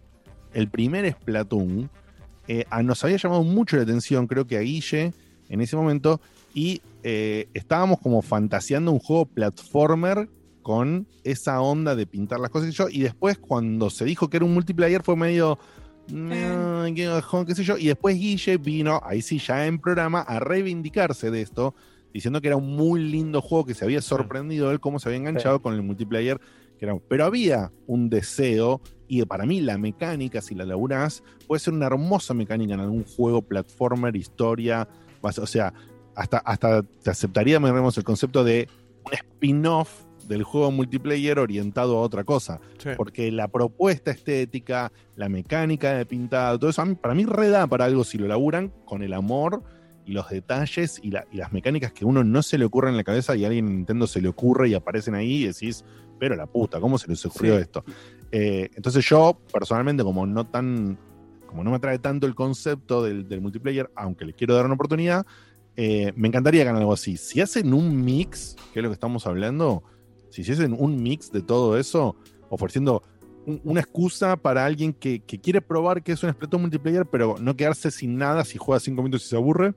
el 0.53 0.67
primer 0.69 1.11
Splatoon, 1.11 1.91
eh, 2.47 2.65
a- 2.71 2.81
nos 2.81 3.03
había 3.03 3.17
llamado 3.17 3.43
mucho 3.43 3.77
la 3.77 3.83
atención, 3.83 4.25
creo 4.25 4.47
que 4.47 4.57
a 4.57 4.61
Guille 4.61 5.13
en 5.49 5.61
ese 5.61 5.75
momento, 5.75 6.19
y 6.55 6.81
eh, 7.03 7.47
estábamos 7.53 7.99
como 7.99 8.21
fantaseando 8.23 8.91
un 8.91 8.99
juego 8.99 9.25
platformer 9.25 10.27
con 10.63 11.05
esa 11.23 11.61
onda 11.61 11.95
de 11.95 12.07
pintar 12.07 12.39
las 12.39 12.49
cosas 12.49 12.69
y 12.69 12.71
yo, 12.71 12.87
y 12.89 13.01
después 13.01 13.37
cuando 13.37 13.89
se 13.91 14.05
dijo 14.05 14.29
que 14.29 14.37
era 14.37 14.45
un 14.45 14.53
multiplayer 14.55 15.03
fue 15.03 15.15
medio... 15.15 15.59
"No, 16.11 16.85
qué 16.95 17.07
bajón", 17.07 17.45
qué 17.45 17.53
sé 17.53 17.63
yo, 17.63 17.77
y 17.77 17.87
después 17.87 18.15
Guille 18.17 18.57
vino, 18.57 18.99
ahí 19.03 19.21
sí 19.21 19.37
ya 19.39 19.67
en 19.67 19.77
programa, 19.79 20.21
a 20.21 20.39
reivindicarse 20.39 21.29
de 21.29 21.41
esto, 21.41 21.75
diciendo 22.13 22.41
que 22.41 22.47
era 22.47 22.57
un 22.57 22.75
muy 22.75 23.01
lindo 23.03 23.41
juego, 23.41 23.65
que 23.65 23.75
se 23.75 23.85
había 23.85 24.01
sorprendido 24.01 24.71
él 24.71 24.79
cómo 24.79 24.99
se 24.99 25.09
había 25.09 25.19
enganchado 25.19 25.61
con 25.61 25.75
el 25.75 25.83
multiplayer, 25.83 26.39
pero 27.07 27.25
había 27.25 27.71
un 27.87 28.09
deseo, 28.09 28.81
y 29.07 29.23
para 29.25 29.45
mí 29.45 29.59
la 29.61 29.77
mecánica, 29.77 30.41
si 30.41 30.55
la 30.55 30.65
laburás, 30.65 31.23
puede 31.47 31.59
ser 31.59 31.73
una 31.73 31.87
hermosa 31.87 32.33
mecánica 32.33 32.73
en 32.75 32.79
algún 32.79 33.03
juego, 33.03 33.41
platformer, 33.41 34.15
historia, 34.15 34.87
o 35.21 35.31
sea, 35.31 35.73
hasta, 36.15 36.37
hasta 36.39 36.83
te 36.83 37.09
aceptaría, 37.09 37.59
digamos, 37.59 37.97
el 37.97 38.03
concepto 38.03 38.43
de 38.43 38.67
un 39.05 39.13
spin-off 39.13 40.03
del 40.27 40.43
juego 40.43 40.69
multiplayer 40.71 41.39
orientado 41.39 41.97
a 41.97 42.01
otra 42.01 42.23
cosa. 42.23 42.59
Sí. 42.77 42.89
Porque 42.95 43.31
la 43.31 43.47
propuesta 43.47 44.11
estética, 44.11 44.91
la 45.15 45.27
mecánica 45.27 45.93
de 45.93 46.05
pintado, 46.05 46.59
todo 46.59 46.69
eso, 46.69 46.85
mí- 46.85 46.95
para 46.95 47.15
mí 47.15 47.25
reda 47.25 47.65
para 47.67 47.85
algo 47.85 48.03
si 48.03 48.17
lo 48.19 48.27
laburan 48.27 48.71
con 48.85 49.01
el 49.01 49.13
amor 49.13 49.63
y 50.05 50.11
los 50.11 50.29
detalles 50.29 50.99
y, 51.01 51.09
la- 51.11 51.25
y 51.31 51.37
las 51.37 51.51
mecánicas 51.51 51.93
que 51.93 52.05
uno 52.05 52.23
no 52.23 52.43
se 52.43 52.57
le 52.59 52.65
ocurre 52.65 52.89
en 52.89 52.97
la 52.97 53.03
cabeza 53.03 53.35
y 53.35 53.43
a 53.43 53.47
alguien 53.47 53.67
en 53.67 53.75
Nintendo 53.77 54.05
se 54.05 54.21
le 54.21 54.27
ocurre 54.27 54.69
y 54.69 54.75
aparecen 54.75 55.15
ahí 55.15 55.43
y 55.43 55.47
decís, 55.47 55.83
pero 56.19 56.35
la 56.35 56.45
puta, 56.45 56.79
¿cómo 56.79 56.97
se 56.97 57.07
les 57.07 57.25
ocurrió 57.25 57.55
Sí. 57.55 57.61
esto? 57.61 57.83
Eh, 58.31 58.69
entonces 58.75 59.03
yo, 59.07 59.39
personalmente, 59.51 60.03
como 60.03 60.25
no 60.27 60.45
tan, 60.45 60.99
como 61.47 61.63
no 61.63 61.71
me 61.71 61.77
atrae 61.77 61.97
tanto 61.99 62.27
el 62.27 62.35
concepto 62.35 63.03
del, 63.03 63.27
del 63.27 63.41
multiplayer, 63.41 63.89
aunque 63.95 64.25
le 64.25 64.33
quiero 64.33 64.53
dar 64.55 64.65
una 64.65 64.75
oportunidad, 64.75 65.25
eh, 65.75 66.11
me 66.15 66.27
encantaría 66.27 66.63
que 66.63 66.69
hagan 66.69 66.81
algo 66.81 66.93
así. 66.93 67.17
Si 67.17 67.41
hacen 67.41 67.73
un 67.73 68.03
mix, 68.03 68.55
que 68.73 68.79
es 68.79 68.83
lo 68.83 68.89
que 68.89 68.93
estamos 68.93 69.25
hablando, 69.25 69.81
si 70.29 70.41
hiciesen 70.41 70.75
un 70.77 71.01
mix 71.01 71.31
de 71.31 71.41
todo 71.41 71.77
eso, 71.77 72.15
ofreciendo 72.49 73.01
un- 73.45 73.61
una 73.63 73.79
excusa 73.79 74.35
para 74.35 74.65
alguien 74.65 74.93
que, 74.93 75.21
que 75.21 75.39
quiere 75.39 75.61
probar 75.61 76.03
que 76.03 76.11
es 76.11 76.21
un 76.21 76.29
Splatoon 76.31 76.61
multiplayer, 76.63 77.05
pero 77.05 77.37
no 77.39 77.55
quedarse 77.55 77.89
sin 77.89 78.17
nada 78.17 78.43
si 78.45 78.57
juega 78.57 78.79
cinco 78.79 79.01
minutos 79.01 79.25
y 79.25 79.29
se 79.29 79.35
aburre, 79.37 79.73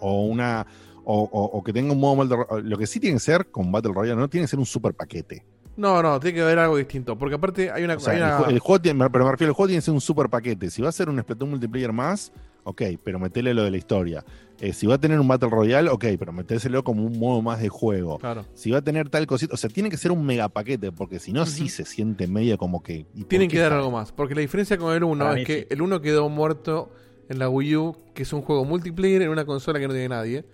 o 0.00 0.24
una 0.26 0.66
o, 1.04 1.22
o- 1.22 1.58
o 1.58 1.62
que 1.64 1.72
tenga 1.72 1.92
un 1.92 2.00
modo 2.00 2.16
Battle 2.24 2.62
Lo 2.62 2.78
que 2.78 2.86
sí 2.86 3.00
tiene 3.00 3.16
que 3.16 3.20
ser 3.20 3.46
con 3.46 3.70
Battle 3.72 3.92
Royale, 3.92 4.18
no 4.20 4.28
tiene 4.28 4.44
que 4.44 4.48
ser 4.50 4.58
un 4.58 4.66
super 4.66 4.94
paquete. 4.94 5.44
No, 5.76 6.00
no, 6.04 6.20
tiene 6.20 6.36
que 6.36 6.42
haber 6.42 6.58
algo 6.60 6.76
distinto. 6.76 7.18
Porque 7.18 7.34
aparte 7.34 7.70
hay 7.70 7.82
una. 7.82 7.94
O 7.96 8.00
sea, 8.00 8.12
hay 8.12 8.18
el, 8.20 8.24
una- 8.24 8.38
ju- 8.38 8.48
el 8.50 8.58
juego 8.60 8.80
tiene, 8.80 9.10
pero 9.10 9.24
me 9.24 9.30
refiero, 9.32 9.50
el 9.50 9.54
juego 9.54 9.66
tiene 9.68 9.78
que 9.80 9.84
ser 9.84 9.94
un 9.94 10.00
super 10.00 10.28
paquete. 10.28 10.70
Si 10.70 10.80
va 10.82 10.88
a 10.88 10.92
ser 10.92 11.08
un 11.08 11.20
Splatoon 11.20 11.50
multiplayer 11.50 11.92
más, 11.92 12.32
ok, 12.62 12.82
pero 13.02 13.18
metele 13.18 13.52
lo 13.54 13.64
de 13.64 13.70
la 13.72 13.76
historia. 13.76 14.24
Eh, 14.60 14.72
si 14.72 14.86
va 14.86 14.94
a 14.94 14.98
tener 14.98 15.18
un 15.18 15.26
Battle 15.26 15.50
Royale, 15.50 15.90
ok, 15.90 16.04
pero 16.16 16.32
metéselo 16.32 16.84
como 16.84 17.04
un 17.04 17.18
modo 17.18 17.42
más 17.42 17.60
de 17.60 17.68
juego. 17.68 18.18
Claro. 18.20 18.46
Si 18.54 18.70
va 18.70 18.78
a 18.78 18.82
tener 18.82 19.08
tal 19.08 19.26
cosita, 19.26 19.52
o 19.52 19.56
sea, 19.56 19.68
tiene 19.68 19.90
que 19.90 19.96
ser 19.96 20.12
un 20.12 20.24
mega 20.24 20.48
paquete, 20.48 20.92
porque 20.92 21.18
si 21.18 21.32
no, 21.32 21.44
sí 21.44 21.68
se 21.68 21.84
siente 21.84 22.28
medio 22.28 22.56
como 22.56 22.80
que. 22.80 23.04
¿y 23.12 23.20
por 23.22 23.28
Tienen 23.28 23.50
que 23.50 23.58
dar 23.58 23.72
algo 23.72 23.90
más. 23.90 24.12
Porque 24.12 24.36
la 24.36 24.42
diferencia 24.42 24.78
con 24.78 24.94
el 24.94 25.02
1 25.02 25.24
Para 25.24 25.40
es 25.40 25.44
que 25.46 25.58
sí. 25.62 25.66
el 25.70 25.82
1 25.82 26.00
quedó 26.00 26.28
muerto 26.28 26.92
en 27.28 27.40
la 27.40 27.48
Wii 27.48 27.76
U, 27.76 27.96
que 28.14 28.22
es 28.22 28.32
un 28.32 28.42
juego 28.42 28.64
multiplayer 28.64 29.22
en 29.22 29.30
una 29.30 29.44
consola 29.44 29.80
que 29.80 29.88
no 29.88 29.92
tiene 29.92 30.10
nadie. 30.10 30.44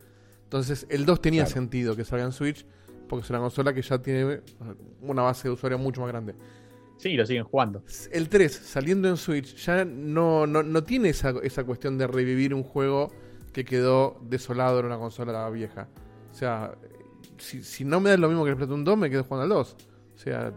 Entonces, 0.50 0.84
el 0.90 1.06
2 1.06 1.20
tenía 1.20 1.42
Claro. 1.44 1.54
sentido 1.54 1.94
que 1.94 2.04
salga 2.04 2.24
en 2.24 2.32
Switch, 2.32 2.66
porque 3.08 3.22
es 3.22 3.30
una 3.30 3.38
consola 3.38 3.72
que 3.72 3.82
ya 3.82 4.02
tiene 4.02 4.40
una 5.00 5.22
base 5.22 5.46
de 5.46 5.54
usuario 5.54 5.78
mucho 5.78 6.00
más 6.00 6.10
grande. 6.10 6.34
Sí, 6.96 7.14
lo 7.14 7.24
siguen 7.24 7.44
jugando. 7.44 7.84
El 8.10 8.28
3, 8.28 8.52
saliendo 8.52 9.08
en 9.08 9.16
Switch, 9.16 9.54
ya 9.64 9.84
no, 9.84 10.48
no, 10.48 10.64
no 10.64 10.82
tiene 10.82 11.10
esa, 11.10 11.34
esa 11.44 11.62
cuestión 11.62 11.98
de 11.98 12.08
revivir 12.08 12.52
un 12.52 12.64
juego 12.64 13.12
que 13.52 13.64
quedó 13.64 14.18
desolado 14.22 14.80
en 14.80 14.86
una 14.86 14.98
consola 14.98 15.48
vieja. 15.50 15.88
O 16.32 16.34
sea, 16.34 16.74
si, 17.38 17.62
si 17.62 17.84
no 17.84 18.00
me 18.00 18.10
da 18.10 18.16
lo 18.16 18.28
mismo 18.28 18.42
que 18.42 18.50
el 18.50 18.56
Splatoon 18.56 18.82
2, 18.82 18.98
me 18.98 19.08
quedo 19.08 19.22
jugando 19.22 19.44
al 19.44 19.48
2. 19.50 19.76
O 20.14 20.18
sea, 20.18 20.52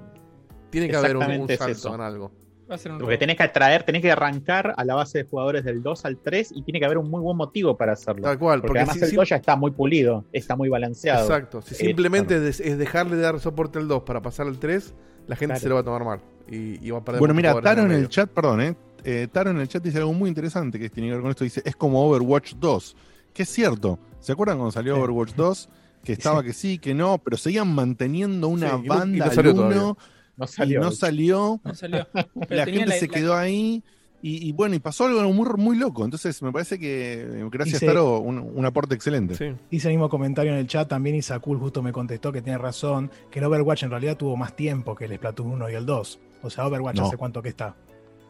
tiene 0.71 0.89
que 0.89 0.95
haber 0.95 1.17
un, 1.17 1.23
un 1.23 1.51
es 1.51 1.59
salto 1.59 1.93
en 1.93 2.01
algo. 2.01 2.31
Va 2.69 2.75
a 2.75 2.77
ser 2.77 2.93
Porque 2.97 3.17
tenés 3.17 3.37
que 3.37 3.47
traer, 3.49 3.83
tenés 3.83 4.01
que 4.01 4.11
arrancar 4.11 4.73
a 4.77 4.85
la 4.85 4.95
base 4.95 5.19
de 5.19 5.23
jugadores 5.25 5.63
del 5.65 5.83
2 5.83 6.05
al 6.05 6.17
3 6.17 6.53
y 6.55 6.63
tiene 6.63 6.79
que 6.79 6.85
haber 6.85 6.97
un 6.97 7.09
muy 7.09 7.21
buen 7.21 7.35
motivo 7.35 7.75
para 7.75 7.93
hacerlo. 7.93 8.23
Porque, 8.39 8.79
además 8.79 8.97
si, 8.97 9.05
el 9.05 9.15
2 9.15 9.29
ya 9.29 9.35
está 9.35 9.55
muy 9.55 9.71
pulido, 9.71 10.25
está 10.31 10.55
muy 10.55 10.69
balanceado. 10.69 11.23
Exacto, 11.23 11.61
si 11.61 11.73
eh, 11.73 11.77
simplemente 11.77 12.47
es, 12.47 12.59
dejarle 12.77 13.17
de 13.17 13.21
dar 13.21 13.39
soporte 13.39 13.79
al 13.79 13.87
2 13.87 14.03
para 14.03 14.21
pasar 14.21 14.47
al 14.47 14.59
3, 14.59 14.93
la 15.27 15.35
gente 15.35 15.57
se 15.57 15.69
lo 15.69 15.75
va 15.75 15.81
a 15.81 15.83
tomar 15.83 16.05
mal 16.05 16.21
y, 16.47 16.89
va 16.89 16.99
a 16.99 17.03
perder 17.03 17.19
Bueno, 17.19 17.33
mira, 17.33 17.59
Taro 17.61 17.83
en 17.83 17.91
el, 17.91 18.07
chat, 18.09 18.29
perdón, 18.29 18.61
eh, 18.61 18.75
eh, 19.03 19.27
Taro 19.31 19.51
en 19.51 19.59
el 19.59 19.67
chat 19.67 19.83
dice 19.83 19.97
algo 19.97 20.13
muy 20.13 20.29
interesante 20.29 20.79
que 20.79 20.89
tiene 20.89 21.09
que 21.09 21.13
ver 21.15 21.21
con 21.21 21.31
esto, 21.31 21.43
dice, 21.43 21.61
es 21.65 21.75
como 21.75 22.05
Overwatch 22.05 22.55
2, 22.55 22.95
que 23.33 23.43
es 23.43 23.49
cierto. 23.49 23.99
¿Se 24.19 24.31
acuerdan 24.31 24.57
cuando 24.57 24.71
salió. 24.71 24.97
Overwatch 24.97 25.33
2? 25.35 25.69
Que 26.03 26.13
estaba 26.13 26.43
que 26.43 26.53
sí, 26.53 26.77
que 26.77 26.93
no, 26.93 27.17
pero 27.17 27.37
seguían 27.37 27.73
manteniendo 27.73 28.47
una 28.47 28.77
banda 28.77 29.31
y 29.33 29.53
no, 29.53 29.97
no 30.37 30.47
salió. 30.47 30.81
No 30.81 30.91
salió. 30.91 32.07
La 32.49 32.65
gente 32.65 32.99
se 32.99 33.07
quedó 33.07 33.35
ahí. 33.35 33.83
Y, 34.25 34.53
bueno, 34.53 34.73
y 34.73 34.79
pasó 34.79 35.03
algo 35.03 35.21
muy, 35.33 35.49
muy 35.57 35.77
loco. 35.77 36.05
Entonces, 36.05 36.41
me 36.41 36.53
parece 36.53 36.79
que, 36.79 37.23
eh, 37.23 37.49
gracias, 37.51 37.79
se, 37.79 37.85
Taro, 37.85 38.19
un, 38.19 38.39
un, 38.39 38.65
aporte 38.65 38.95
excelente. 38.95 39.33
Hice 39.69 39.89
el 39.89 39.95
mismo 39.95 40.07
comentario 40.07 40.53
en 40.53 40.59
el 40.59 40.67
chat. 40.67 40.87
También 40.87 41.17
Isakul 41.17 41.59
justo 41.59 41.83
me 41.83 41.91
contestó 41.91 42.31
que 42.31 42.41
tiene 42.41 42.57
razón, 42.57 43.11
que 43.29 43.39
el 43.39 43.45
Overwatch 43.45 43.83
en 43.83 43.89
realidad 43.89 44.15
tuvo 44.15 44.37
más 44.37 44.55
tiempo 44.55 44.95
que 44.95 45.05
el 45.05 45.15
Splatoon 45.15 45.51
1 45.51 45.71
y 45.71 45.73
el 45.73 45.85
2. 45.85 46.19
O 46.41 46.49
sea, 46.49 46.67
Overwatch 46.67 46.99
hace 47.01 47.17
cuánto 47.17 47.41
que 47.41 47.49
está. 47.49 47.75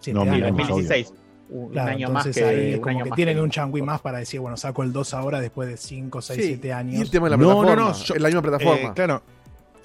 No, 0.08 0.26
mira, 0.26 0.48
2016. 0.48 1.14
Un 1.50 1.78
año 1.78 2.10
más 2.10 2.26
que, 2.26 2.82
que 2.82 3.12
tienen 3.16 3.40
un 3.40 3.52
changui 3.52 3.84
más 3.84 4.02
para 4.02 4.18
decir, 4.18 4.40
bueno, 4.40 4.58
saco 4.58 4.82
el 4.82 4.92
2 4.92 5.14
ahora 5.14 5.40
después 5.40 5.70
de 5.70 5.78
5, 5.78 6.22
6, 6.24 6.40
sí. 6.40 6.48
7 6.48 6.74
años. 6.74 6.96
Y 6.96 7.02
el 7.02 7.12
tema 7.12 7.28
de 7.28 7.32
la 7.32 7.38
plataforma. 7.38 7.76
No, 7.76 7.82
no, 7.82 7.90
no, 7.90 7.94
yo, 7.94 8.16
la 8.16 8.28
misma 8.30 8.42
plataforma. 8.42 8.90
Eh, 8.90 8.92
claro. 8.96 9.22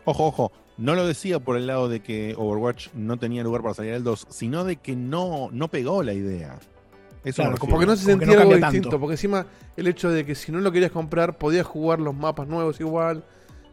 Ojo, 0.07 0.27
ojo. 0.29 0.53
No 0.79 0.95
lo 0.95 1.07
decía 1.07 1.41
por 1.41 1.57
el 1.57 1.67
lado 1.67 1.89
de 1.89 2.01
que 2.01 2.35
Overwatch 2.37 2.89
no 2.95 3.19
tenía 3.19 3.43
lugar 3.43 3.63
para 3.63 3.75
salir 3.75 3.93
el 3.93 4.05
2, 4.05 4.29
sino 4.31 4.65
de 4.65 4.77
que 4.77 4.95
no, 4.95 5.49
no 5.53 5.69
pegó 5.69 6.03
la 6.03 6.15
idea. 6.15 6.59
Eso 7.25 7.43
Claro. 7.43 7.57
Porque 7.69 7.85
no 7.85 7.97
se 7.97 8.05
sentía 8.05 8.35
no 8.35 8.41
algo 8.43 8.55
distinto. 8.55 8.89
tanto. 8.89 9.01
Porque 9.01 9.15
encima 9.15 9.47
el 9.77 9.89
hecho 9.89 10.09
de 10.11 10.25
que 10.25 10.37
si 10.37 10.53
no 10.53 10.61
lo 10.61 10.71
querías 10.71 10.93
comprar, 10.93 11.37
podías 11.37 11.67
jugar 11.67 11.99
los 11.99 12.15
mapas 12.15 12.47
nuevos 12.47 12.81
igual. 12.81 13.25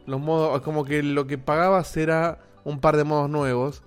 Los 0.08 0.20
modos, 0.20 0.62
como 0.62 0.84
que 0.84 1.04
lo 1.04 1.28
que 1.28 1.38
pagabas 1.38 1.96
era 1.96 2.40
un 2.64 2.80
par 2.80 2.98
de 2.98 3.04
modos 3.04 3.30
nuevos. 3.30 3.84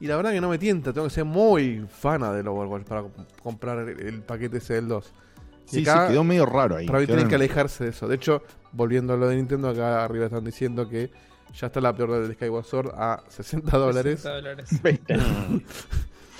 Y 0.00 0.08
la 0.08 0.16
verdad 0.16 0.32
que 0.32 0.40
no 0.40 0.50
me 0.50 0.58
tienta, 0.58 0.92
tengo 0.92 1.06
que 1.06 1.14
ser 1.14 1.24
muy 1.24 1.86
fana 1.88 2.32
del 2.32 2.48
Overwatch 2.48 2.84
para 2.84 3.04
comprar 3.42 3.78
el, 3.78 4.00
el 4.00 4.22
paquete 4.22 4.58
ese 4.58 4.74
del 4.74 4.88
2. 4.88 5.12
Sí, 5.66 5.84
sí, 5.84 5.84
quedó 5.84 6.22
medio 6.22 6.46
raro 6.46 6.76
ahí. 6.76 6.86
Para 6.86 7.00
mí 7.00 7.06
tienen 7.06 7.28
que 7.28 7.34
alejarse 7.34 7.84
de 7.84 7.90
eso. 7.90 8.06
De 8.06 8.16
hecho, 8.16 8.42
volviendo 8.72 9.14
a 9.14 9.16
lo 9.16 9.28
de 9.28 9.36
Nintendo, 9.36 9.68
acá 9.68 10.04
arriba 10.04 10.26
están 10.26 10.44
diciendo 10.44 10.88
que 10.88 11.10
ya 11.54 11.66
está 11.68 11.80
la 11.80 11.94
peor 11.94 12.22
del 12.22 12.34
Skyward 12.34 12.64
Sword 12.64 12.90
a 12.96 13.22
60 13.28 13.76
dólares. 13.76 14.20
60 14.20 14.34
dólares. 14.36 14.70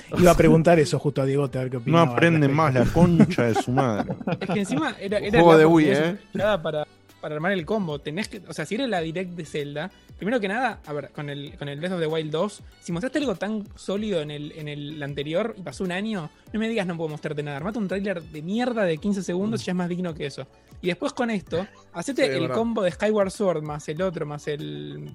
Iba 0.19 0.31
a 0.31 0.37
preguntar 0.37 0.79
eso 0.79 0.99
justo 1.01 1.21
a 1.21 1.25
Diego, 1.25 1.45
a 1.45 1.49
ver 1.49 1.69
qué 1.69 1.77
No 1.77 1.83
opinaba. 1.83 2.03
al 2.05 2.09
aprende 2.13 2.47
respecto. 2.47 2.57
más 2.63 2.75
la 2.75 2.85
concha 2.85 3.43
de 3.45 3.55
su 3.57 3.73
madre. 3.73 4.15
Es 4.41 4.51
que 4.51 4.59
encima 4.61 4.95
era, 5.01 5.19
era 5.19 5.31
Juego 5.41 5.53
la 5.53 5.59
de 5.59 5.67
Wii, 5.67 5.89
¿eh? 5.91 6.19
superada 6.33 6.63
para, 6.63 6.87
para 7.27 7.35
armar 7.35 7.51
el 7.51 7.67
combo. 7.67 7.99
Tenés 7.99 8.29
que, 8.29 8.41
o 8.47 8.53
sea, 8.53 8.65
si 8.65 8.77
era 8.77 8.87
la 8.87 9.01
direct 9.01 9.33
de 9.33 9.45
Zelda, 9.45 9.91
primero 10.17 10.39
que 10.39 10.47
nada, 10.47 10.79
a 10.87 10.93
ver, 10.93 11.11
con 11.11 11.29
el, 11.29 11.59
con 11.59 11.69
el 11.69 11.81
Breath 11.81 11.95
of 11.95 11.99
the 11.99 12.07
Wild 12.07 12.31
2, 12.31 12.63
si 12.79 12.93
mostraste 12.93 13.19
algo 13.19 13.35
tan 13.35 13.65
sólido 13.75 14.21
en 14.21 14.31
el, 14.31 14.53
en 14.53 14.69
el 14.69 15.03
anterior 15.03 15.53
y 15.59 15.63
pasó 15.63 15.83
un 15.83 15.91
año, 15.91 16.31
no 16.53 16.61
me 16.61 16.69
digas 16.69 16.87
no 16.87 16.97
puedo 16.97 17.09
mostrarte 17.09 17.43
nada. 17.43 17.57
Armate 17.57 17.79
un 17.79 17.89
tráiler 17.89 18.23
de 18.23 18.43
mierda 18.43 18.85
de 18.85 18.97
15 18.99 19.25
segundos 19.25 19.61
y 19.63 19.65
ya 19.65 19.73
es 19.73 19.77
más 19.77 19.89
digno 19.89 20.15
que 20.15 20.27
eso. 20.27 20.47
Y 20.81 20.87
después 20.87 21.13
con 21.15 21.31
esto, 21.31 21.67
hacete 21.93 22.27
Sí, 22.27 22.31
el 22.31 22.43
verdad. 22.43 22.55
combo 22.55 22.83
de 22.83 22.93
Skyward 22.93 23.31
Sword 23.33 23.63
más 23.65 23.89
el 23.89 24.01
otro, 24.03 24.25
más 24.25 24.47
el 24.47 25.11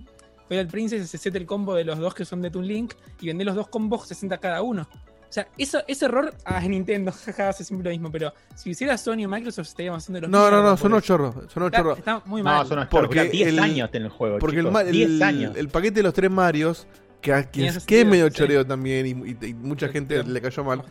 Twilight 0.49 0.69
Princess, 0.69 1.15
hacete 1.15 1.37
el 1.37 1.45
combo 1.45 1.75
de 1.75 1.85
los 1.85 1.97
dos 1.97 2.13
que 2.13 2.25
son 2.25 2.41
de 2.41 2.51
Toon 2.51 2.67
Link 2.67 2.93
y 3.21 3.27
vendé 3.27 3.45
los 3.45 3.55
dos 3.55 3.69
combos 3.69 4.05
60 4.09 4.37
cada 4.39 4.61
uno. 4.61 4.85
O 5.31 5.33
sea, 5.33 5.47
eso, 5.57 5.79
ese 5.87 6.03
error, 6.03 6.33
ah, 6.43 6.61
es 6.61 6.69
Nintendo, 6.69 7.09
jaja, 7.25 7.47
hace 7.47 7.63
siempre 7.63 7.85
lo 7.85 7.91
mismo, 7.91 8.11
pero 8.11 8.33
si 8.53 8.71
hiciera 8.71 8.97
Sony 8.97 9.23
o 9.25 9.29
Microsoft 9.29 9.69
estaríamos 9.69 10.03
haciendo 10.03 10.19
los 10.19 10.29
No, 10.29 10.51
no, 10.51 10.61
no, 10.61 10.75
son 10.75 10.91
ocho 10.91 11.05
chorros. 11.07 11.35
Son 11.49 11.63
Está, 11.63 11.77
chorros. 11.77 11.99
está 11.99 12.21
muy 12.25 12.41
No, 12.41 12.49
mal. 12.49 12.67
son 12.67 12.79
unos 12.79 12.89
Porque 12.89 13.15
porque 13.15 13.29
10 13.29 13.47
el- 13.47 13.59
años 13.59 13.89
en 13.93 14.03
el 14.03 14.09
juego. 14.09 14.39
Porque 14.39 14.57
el, 14.57 14.63
chicos, 14.63 14.73
ma- 14.73 14.83
10 14.83 15.09
el, 15.09 15.23
años. 15.23 15.55
el 15.55 15.69
paquete 15.69 15.95
de 15.95 16.03
los 16.03 16.13
tres 16.13 16.29
Marios, 16.29 16.85
que, 17.21 17.31
a- 17.33 17.43
que, 17.43 17.61
Tiene 17.61 17.77
que 17.85 18.03
medio 18.03 18.27
sí. 18.27 18.33
choreo 18.33 18.67
también 18.67 19.05
y, 19.07 19.11
y- 19.31 19.49
y 19.51 19.53
mucha 19.53 19.87
Sí, 19.87 19.93
gente 19.93 20.21
le 20.21 20.41
cayó 20.41 20.65
mal. 20.65 20.83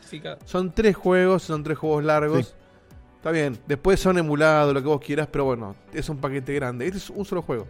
Son 0.46 0.72
tres 0.72 0.96
juegos, 0.96 1.42
son 1.42 1.62
tres 1.62 1.76
juegos 1.76 2.02
largos. 2.02 2.46
Sí. 2.46 2.54
Está 3.18 3.32
bien, 3.32 3.58
después 3.66 4.00
son 4.00 4.16
emulados, 4.16 4.72
lo 4.72 4.80
que 4.80 4.88
vos 4.88 5.00
quieras, 5.04 5.28
pero 5.30 5.44
bueno, 5.44 5.76
es 5.92 6.08
un 6.08 6.16
paquete 6.16 6.54
grande. 6.54 6.86
Este 6.86 6.96
es 6.96 7.10
un 7.10 7.26
solo 7.26 7.42
juego. 7.42 7.68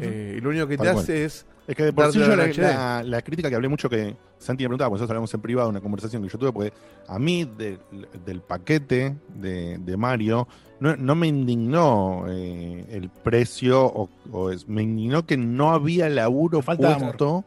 Eh, 0.00 0.36
y 0.38 0.40
lo 0.40 0.50
único 0.50 0.68
que 0.68 0.76
Tal 0.76 0.86
te 0.86 0.92
cual. 0.92 1.02
hace 1.02 1.24
es. 1.24 1.46
Es 1.70 1.76
que 1.76 1.84
de 1.84 1.92
por 1.92 2.10
sí 2.12 2.18
yo 2.18 2.26
la, 2.34 2.46
la- 2.48 3.02
la 3.04 3.22
crítica 3.22 3.48
que 3.48 3.54
hablé 3.54 3.68
mucho 3.68 3.88
que 3.88 4.16
Santi 4.38 4.64
me 4.64 4.68
preguntaba, 4.70 4.88
pues 4.90 4.98
nosotros 5.00 5.10
hablamos 5.12 5.32
en 5.34 5.40
privado, 5.40 5.68
una 5.68 5.80
conversación 5.80 6.20
que 6.22 6.28
yo 6.28 6.36
tuve, 6.38 6.52
porque 6.52 6.72
a 7.06 7.18
mí 7.18 7.44
de- 7.44 7.78
del 8.26 8.40
paquete 8.40 9.16
de, 9.36 9.78
de 9.78 9.96
Mario 9.96 10.48
no, 10.80 10.96
no 10.96 11.14
me 11.14 11.28
indignó 11.28 12.24
eh, 12.28 12.84
el 12.90 13.08
precio, 13.08 13.84
o, 13.86 14.08
o 14.32 14.50
es- 14.50 14.66
me 14.68 14.82
indignó 14.82 15.24
que 15.26 15.36
no 15.36 15.70
había 15.70 16.08
laburo 16.08 16.60
Falta 16.60 16.98
puesto 16.98 17.44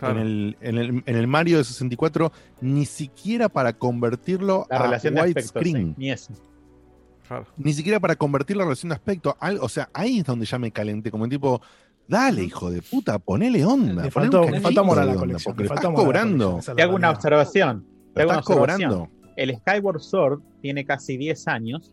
Claro. 0.00 0.16
en, 0.16 0.26
el, 0.26 0.56
en, 0.60 0.78
el, 0.78 1.02
en 1.06 1.16
el 1.16 1.26
Mario 1.28 1.58
de 1.58 1.64
64, 1.64 2.32
ni 2.62 2.84
siquiera 2.86 3.48
para 3.48 3.72
convertirlo 3.74 4.66
La 4.68 4.78
a 4.78 4.82
relación 4.82 5.14
de 5.14 5.20
aspectos, 5.20 5.52
widescreen. 5.54 5.88
sí, 5.90 5.94
ni 5.96 6.10
eso. 6.10 6.32
Claro. 7.28 7.46
Ni 7.56 7.72
siquiera 7.72 8.00
para 8.00 8.16
convertir 8.16 8.56
la 8.56 8.64
relación 8.64 8.88
de 8.88 8.96
aspecto. 8.96 9.36
al- 9.38 9.58
o 9.60 9.68
sea, 9.68 9.88
ahí 9.94 10.18
es 10.18 10.24
donde 10.24 10.44
ya 10.46 10.58
me 10.58 10.72
calenté, 10.72 11.12
como 11.12 11.28
tipo, 11.28 11.62
dale, 12.12 12.44
hijo 12.44 12.70
de 12.70 12.80
puta, 12.82 13.18
ponele 13.18 13.64
onda. 13.64 14.04
Le 14.04 14.10
faltó, 14.12 14.46
faltó 14.60 14.80
amor 14.82 14.98
a 15.00 15.04
la 15.04 15.14
colección. 15.16 15.56
Le 15.56 15.64
estás 15.64 15.82
la 15.82 15.92
cobrando. 15.92 16.60
Te 16.76 16.82
hago 16.82 16.94
una 16.94 17.10
observación. 17.10 17.84
Te 18.14 18.22
hago 18.22 18.30
una 18.30 18.40
estás 18.40 18.56
observación. 18.56 18.90
cobrando. 18.90 19.32
El 19.34 19.56
Skyward 19.56 20.00
Sword 20.00 20.40
tiene 20.60 20.84
casi 20.84 21.16
10 21.16 21.48
años. 21.48 21.92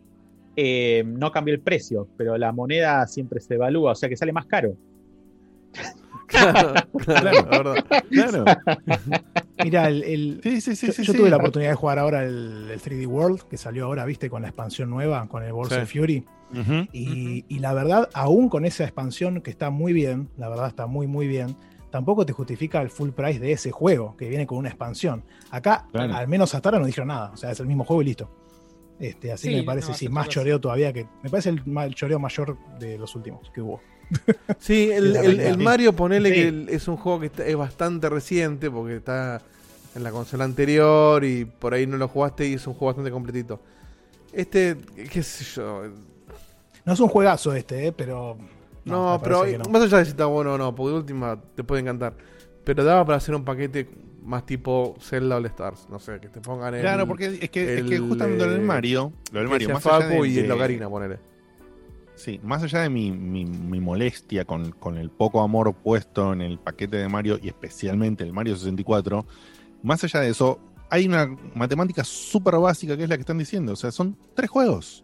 eh, 0.62 1.04
no 1.06 1.32
cambió 1.32 1.54
el 1.56 1.62
precio, 1.62 2.08
pero 2.18 2.38
la 2.38 2.52
moneda 2.52 3.08
siempre 3.08 3.40
se 3.40 3.54
evalúa, 3.56 3.94
o 3.94 3.96
sea 3.96 4.10
que 4.10 4.18
sale 4.18 4.34
más 4.34 4.46
caro. 4.46 4.76
Claro, 6.28 6.74
claro, 7.06 7.24
la 7.24 7.32
verdad. 7.32 7.86
Claro. 8.12 8.46
Mira, 9.64 9.88
el, 9.88 10.04
el- 10.04 10.40
Sí, 10.44 10.62
sí, 10.62 10.76
sí. 10.76 10.88
yo, 10.88 10.94
sí, 10.94 11.04
yo 11.04 11.14
sí. 11.14 11.18
tuve 11.20 11.30
la 11.30 11.38
oportunidad 11.38 11.72
de 11.72 11.76
jugar 11.76 11.98
ahora 12.00 12.24
el, 12.24 12.68
el 12.72 12.80
3D 12.82 13.08
World, 13.08 13.44
que 13.50 13.58
salió 13.58 13.86
ahora, 13.86 14.06
viste, 14.06 14.30
con 14.30 14.42
la 14.42 14.50
expansión 14.50 14.90
nueva, 14.90 15.28
con 15.28 15.44
el 15.44 15.50
Sí. 15.70 15.76
of 15.76 15.92
Fury. 15.92 16.26
Y, 16.94 17.46
y 17.48 17.60
la 17.60 17.74
verdad, 17.74 18.10
aún 18.14 18.50
con 18.50 18.66
esa 18.66 18.84
expansión 18.84 19.42
que 19.42 19.52
está 19.52 19.70
muy 19.70 19.94
bien, 19.94 20.30
la 20.38 20.50
verdad 20.50 20.68
está 20.68 20.86
muy, 20.88 21.08
muy 21.08 21.28
bien, 21.28 21.56
tampoco 21.92 22.26
te 22.26 22.34
justifica 22.34 22.82
el 22.82 22.90
full 22.90 23.10
price 23.12 23.40
de 23.40 23.52
ese 23.52 23.72
juego, 23.72 24.16
que 24.18 24.30
viene 24.30 24.46
con 24.48 24.58
una 24.58 24.70
expansión. 24.70 25.24
Acá, 25.52 25.86
Claro. 25.92 26.16
al 26.16 26.28
menos 26.28 26.54
hasta 26.56 26.70
ahora 26.70 26.80
no 26.80 26.86
dijeron 26.86 27.08
nada, 27.10 27.32
o 27.34 27.38
sea, 27.38 27.52
es 27.52 27.60
el 27.60 27.68
mismo 27.68 27.84
juego 27.84 28.02
y 28.02 28.06
listo. 28.06 28.30
Este, 29.00 29.32
así 29.32 29.48
Sí, 29.48 29.54
que 29.54 29.60
me 29.62 29.64
parece 29.64 29.90
no, 29.90 29.94
sí, 29.94 30.10
más 30.10 30.28
choreo 30.28 30.60
todavía 30.60 30.92
que. 30.92 31.06
Me 31.24 31.30
parece 31.30 31.50
el, 31.52 31.96
choreo 31.96 32.20
mayor 32.20 32.58
de 32.80 32.98
los 32.98 33.16
últimos 33.16 33.50
que 33.52 33.62
hubo. 33.62 33.82
Sí, 34.60 34.90
el, 34.92 35.58
Mario, 35.58 35.94
ponele 35.96 36.30
Sí. 36.30 36.36
que 36.68 36.76
es 36.76 36.88
un 36.88 36.98
juego 36.98 37.20
que 37.22 37.28
está- 37.28 37.46
es 37.46 37.56
bastante 37.56 38.10
reciente 38.10 38.70
porque 38.70 38.98
está 38.98 39.42
en 39.96 40.04
la 40.04 40.12
consola 40.12 40.44
anterior 40.44 41.24
y 41.24 41.46
por 41.46 41.74
ahí 41.74 41.88
no 41.88 41.96
lo 41.98 42.08
jugaste 42.10 42.48
y 42.48 42.54
es 42.56 42.68
un 42.68 42.74
juego 42.74 42.88
bastante 42.88 43.10
completito. 43.12 43.62
Este, 44.34 44.76
qué 45.12 45.24
sé 45.24 45.44
yo. 45.56 45.84
No 46.90 46.94
es 46.96 47.00
un 47.02 47.08
juegazo 47.08 47.54
este, 47.54 47.86
eh, 47.88 47.92
pero. 47.92 48.36
No, 48.84 49.20
pero 49.24 49.46
no. 49.46 49.70
más 49.70 49.84
allá 49.84 50.00
de 50.00 50.06
si 50.06 50.12
está 50.12 50.26
bueno 50.26 50.56
o 50.56 50.58
no, 50.58 50.74
porque 50.74 50.92
de 50.94 50.98
última 50.98 51.40
te 51.56 51.64
puede 51.64 51.82
encantar. 51.82 52.16
Pero 52.64 52.84
daba 52.84 53.06
para 53.06 53.18
hacer 53.20 53.36
un 53.36 53.46
paquete 53.46 53.88
más 54.24 54.44
tipo 54.48 54.96
Zelda 55.00 55.36
All 55.38 55.46
Stars. 55.46 55.88
No 55.92 56.00
sé, 56.00 56.20
que 56.20 56.30
te 56.30 56.42
pongan 56.42 56.74
el. 56.74 56.82
Claro, 56.82 57.06
porque 57.08 57.26
es 57.28 57.50
que, 57.52 57.76
es 57.78 57.84
que 57.84 57.96
el, 57.96 58.08
justamente 58.10 58.44
lo 58.44 58.52
del 58.54 58.62
eh, 58.62 58.66
Mario, 58.66 59.14
lo 59.32 59.40
del 59.40 59.48
Mario, 59.50 59.70
más 59.70 59.86
allá 59.86 60.08
de, 60.08 60.28
y 60.28 60.40
el 60.40 60.48
ponele. 60.90 61.20
Sí, 62.16 62.40
más 62.44 62.64
allá 62.64 62.80
de 62.82 62.90
mi, 62.90 63.12
mi- 63.12 63.46
mi 63.46 63.80
molestia 63.80 64.44
con, 64.46 64.72
con 64.72 64.98
el 64.98 65.12
poco 65.12 65.42
amor 65.42 65.74
puesto 65.76 66.34
en 66.34 66.42
el 66.42 66.58
paquete 66.58 66.98
de 66.98 67.08
Mario 67.08 67.40
y 67.42 67.48
especialmente 67.50 68.24
el 68.24 68.34
Mario 68.34 68.56
64, 68.56 69.26
más 69.84 70.04
allá 70.04 70.22
de 70.22 70.30
eso, 70.30 70.60
hay 70.90 71.08
una 71.08 71.28
matemática 71.54 72.04
súper 72.04 72.56
básica 72.58 72.98
que 72.98 73.04
es 73.04 73.10
la 73.10 73.16
que 73.16 73.22
están 73.22 73.38
diciendo. 73.38 73.74
O 73.74 73.76
sea, 73.76 73.92
son 73.92 74.18
tres 74.34 74.50
juegos. 74.50 75.04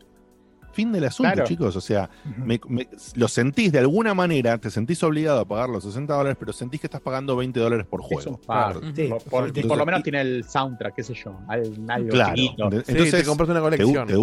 Fin 0.76 0.92
del 0.92 1.06
asunto, 1.06 1.32
Claro. 1.32 1.48
chicos. 1.48 1.74
O 1.78 1.80
sea, 1.82 2.10
me- 2.38 2.60
me- 2.68 2.90
lo 3.16 3.30
sentís 3.30 3.72
de 3.72 3.80
alguna 3.80 4.14
manera, 4.14 4.58
te 4.58 4.70
sentís 4.70 5.02
obligado 5.04 5.40
a 5.40 5.46
pagar 5.46 5.70
los 5.70 5.86
60 5.86 6.14
dólares, 6.14 6.36
pero 6.38 6.52
sentís 6.52 6.82
que 6.82 6.88
estás 6.88 7.00
pagando 7.00 7.34
20 7.38 7.62
dólares 7.62 7.86
por 7.90 8.02
Es 8.02 8.08
juego. 8.08 8.32
un 8.32 8.38
par. 8.46 8.76
Ujú. 8.78 8.88
Sí, 8.94 9.08
Por, 9.08 9.24
por- 9.24 9.48
Entonces, 9.48 9.66
por 9.68 9.78
lo 9.78 9.86
menos 9.86 10.02
y- 10.02 10.04
tiene 10.04 10.20
el 10.20 10.44
soundtrack, 10.44 10.94
qué 10.96 11.04
sé 11.04 11.14
yo. 11.14 11.40
al- 11.48 11.74
Algo 11.88 12.10
Claro. 12.10 12.36
chiquito. 12.36 12.70
De- 12.70 12.78
Sí, 12.84 12.92
Entonces, 12.92 13.22
te 13.22 13.26
compraste 13.26 13.52
una 13.54 13.62
colección. 13.62 14.08
te 14.08 14.16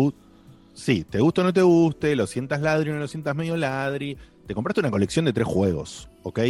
sí, 0.75 1.05
te 1.09 1.21
gusta 1.21 1.41
o 1.41 1.45
no 1.45 1.53
te 1.55 1.63
guste, 1.63 2.15
lo 2.17 2.27
sientas 2.27 2.61
ladri 2.61 2.91
o 2.91 2.93
no 2.93 3.01
lo 3.01 3.09
sientas 3.09 3.35
medio 3.35 3.57
ladri. 3.57 4.19
Te 4.47 4.55
compraste 4.55 4.81
una 4.81 4.91
colección 4.91 5.25
de 5.25 5.33
tres 5.33 5.47
juegos, 5.47 6.11
¿ok? 6.23 6.41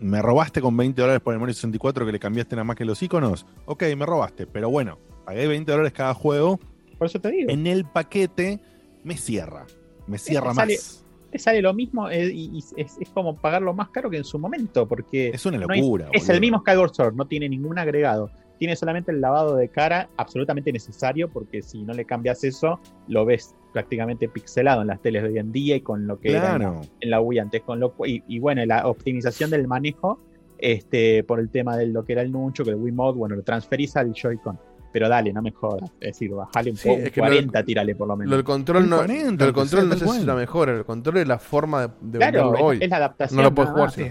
Me 0.00 0.22
robaste 0.22 0.62
con 0.62 0.74
20 0.78 0.98
dólares 1.02 1.20
por 1.20 1.34
el 1.34 1.40
Mario 1.40 1.54
64 1.54 2.06
que 2.06 2.12
le 2.12 2.18
cambiaste 2.18 2.56
nada 2.56 2.64
más 2.64 2.76
que 2.76 2.86
los 2.86 3.02
iconos. 3.02 3.44
Ok, 3.66 3.82
me 3.98 4.06
robaste, 4.06 4.46
pero 4.46 4.70
bueno, 4.70 4.98
pagué 5.26 5.46
20 5.46 5.70
dólares 5.72 5.92
cada 5.92 6.14
juego. 6.14 6.58
Por 6.96 7.06
eso 7.06 7.20
te 7.20 7.30
digo. 7.30 7.50
En 7.50 7.66
el 7.66 7.84
paquete 7.84 8.60
me 9.04 9.16
cierra. 9.16 9.66
Me 10.06 10.18
cierra 10.18 10.54
sale- 10.54 10.74
más. 10.74 11.06
Te 11.30 11.38
sale 11.38 11.62
lo 11.62 11.72
mismo 11.72 12.10
eh, 12.10 12.28
y, 12.32 12.58
y 12.58 12.58
es, 12.80 12.96
es 12.98 13.08
como 13.10 13.36
pagarlo 13.36 13.72
más 13.72 13.90
caro 13.90 14.10
que 14.10 14.16
en 14.16 14.24
su 14.24 14.36
momento, 14.38 14.88
porque 14.88 15.28
Es 15.28 15.46
una 15.46 15.58
no 15.58 15.66
hay- 15.70 15.80
locura. 15.80 16.08
es 16.12 16.28
el 16.28 16.40
mismo 16.40 16.58
Skyward 16.58 16.92
Sword, 16.92 17.14
no 17.14 17.26
tiene 17.26 17.48
ningún 17.48 17.78
agregado. 17.78 18.30
Tiene 18.58 18.74
solamente 18.76 19.12
el 19.12 19.20
lavado 19.20 19.54
de 19.56 19.68
cara 19.68 20.10
absolutamente 20.16 20.72
necesario, 20.72 21.30
porque 21.30 21.62
si 21.62 21.82
no 21.84 21.94
le 21.94 22.04
cambias 22.04 22.42
eso, 22.44 22.80
lo 23.06 23.24
ves 23.24 23.54
prácticamente 23.72 24.28
pixelado 24.28 24.80
en 24.82 24.88
las 24.88 25.00
teles 25.00 25.22
de 25.22 25.28
hoy 25.28 25.38
en 25.38 25.52
día 25.52 25.76
y 25.76 25.80
con 25.82 26.06
lo 26.08 26.18
que 26.18 26.30
era 26.32 26.56
en 26.56 26.62
la- 26.62 26.70
Claro. 26.70 26.80
en 27.00 27.10
la 27.10 27.20
Wii 27.20 27.38
antes. 27.38 27.62
Con 27.62 27.78
lo, 27.78 27.94
y, 28.04 28.22
y 28.26 28.38
bueno, 28.40 28.66
la 28.66 28.86
optimización 28.88 29.50
del 29.50 29.68
manejo, 29.68 30.18
este, 30.58 31.22
por 31.24 31.38
el 31.40 31.48
tema 31.48 31.76
de 31.76 31.86
lo 31.86 32.04
que 32.04 32.12
era 32.12 32.22
el 32.22 32.32
Nuncho, 32.32 32.64
que 32.64 32.70
el 32.70 32.76
Wii 32.76 32.92
Mode, 32.92 33.18
bueno, 33.18 33.36
lo 33.36 33.42
transferís 33.42 33.96
al 33.96 34.12
Joy-Con. 34.12 34.58
Pero 34.92 35.08
dale, 35.08 35.32
no 35.32 35.40
me 35.42 35.52
jodas. 35.52 35.88
Es 36.00 36.08
decir, 36.14 36.30
bajale 36.32 36.70
un 36.72 36.76
Sí, 36.76 36.88
poco, 36.88 37.00
es 37.02 37.12
que 37.12 37.20
lo- 37.20 37.26
40, 37.28 37.62
tírale 37.64 37.94
por 37.94 38.08
lo 38.08 38.14
Lo 38.14 38.16
menos. 38.18 38.32
del 38.32 38.44
control 38.44 38.82
Un 38.84 38.90
no, 38.90 38.96
40, 38.96 39.30
lo 39.30 39.46
del 39.46 39.54
control 39.54 39.84
no 39.84 39.90
tal 39.90 39.98
sé 40.00 40.08
si 40.14 40.18
es 40.20 40.24
la 40.26 40.34
mejor, 40.34 40.68
el 40.68 40.84
control 40.84 41.16
es 41.18 41.28
la 41.28 41.38
forma 41.38 41.82
de, 41.86 41.88
de 42.00 42.18
claro, 42.18 42.50
hoy. 42.60 42.78
es 42.80 42.90
la 42.90 42.96
adaptación. 42.96 43.36
No 43.36 43.42
lo 43.44 43.54
puedes 43.54 43.70
jugar 43.70 43.90
Sí, 43.92 44.02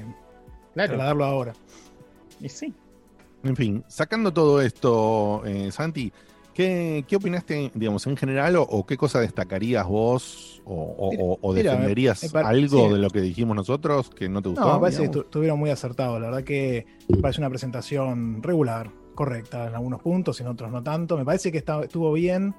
Claro, 0.74 0.88
trasladarlo 0.94 1.26
ahora. 1.26 1.54
y 2.39 2.48
sí. 2.50 2.74
En 3.44 3.56
fin, 3.56 3.84
sacando 3.88 4.32
todo 4.34 4.62
esto, 4.62 5.44
eh, 5.46 5.72
Santi, 5.72 6.12
¿qué, 6.54 7.04
qué 7.08 7.15
opinaste, 7.18 7.72
digamos, 7.74 8.06
en 8.08 8.15
general 8.18 8.56
o, 8.58 8.63
o 8.63 8.86
qué 8.86 8.96
cosa 8.98 9.20
destacarías 9.22 9.86
vos 9.88 10.62
o, 10.65 10.74
o- 10.74 11.10
Mira, 11.12 11.24
o- 11.24 11.38
o 11.42 11.54
mira, 11.54 11.72
defenderías 11.72 12.36
algo 12.36 12.88
sí. 12.88 12.94
de 12.94 13.00
lo 13.00 13.10
que 13.10 13.22
dijimos 13.22 13.56
nosotros 13.56 14.10
que 14.10 14.30
no 14.30 14.42
te 14.42 14.50
gustó? 14.50 14.65
No, 14.65 14.74
me 14.76 14.80
parece 14.82 14.98
que 15.02 15.08
digamos? 15.08 15.26
estuvieron 15.26 15.60
muy 15.60 15.70
acertados. 15.70 16.20
La 16.22 16.28
verdad 16.28 16.44
que 16.44 16.86
me 17.10 17.18
parece 17.22 17.42
una 17.42 17.50
presentación 17.50 18.44
regular, 18.44 18.92
correcta 19.20 19.68
en 19.68 19.76
algunos 19.76 20.02
puntos, 20.02 20.40
en 20.40 20.48
otros 20.48 20.72
no 20.72 20.82
tanto. 20.82 21.18
Me 21.18 21.26
parece 21.26 21.52
que 21.52 21.58
está- 21.58 21.84
estuvo 21.84 22.14
bien 22.14 22.56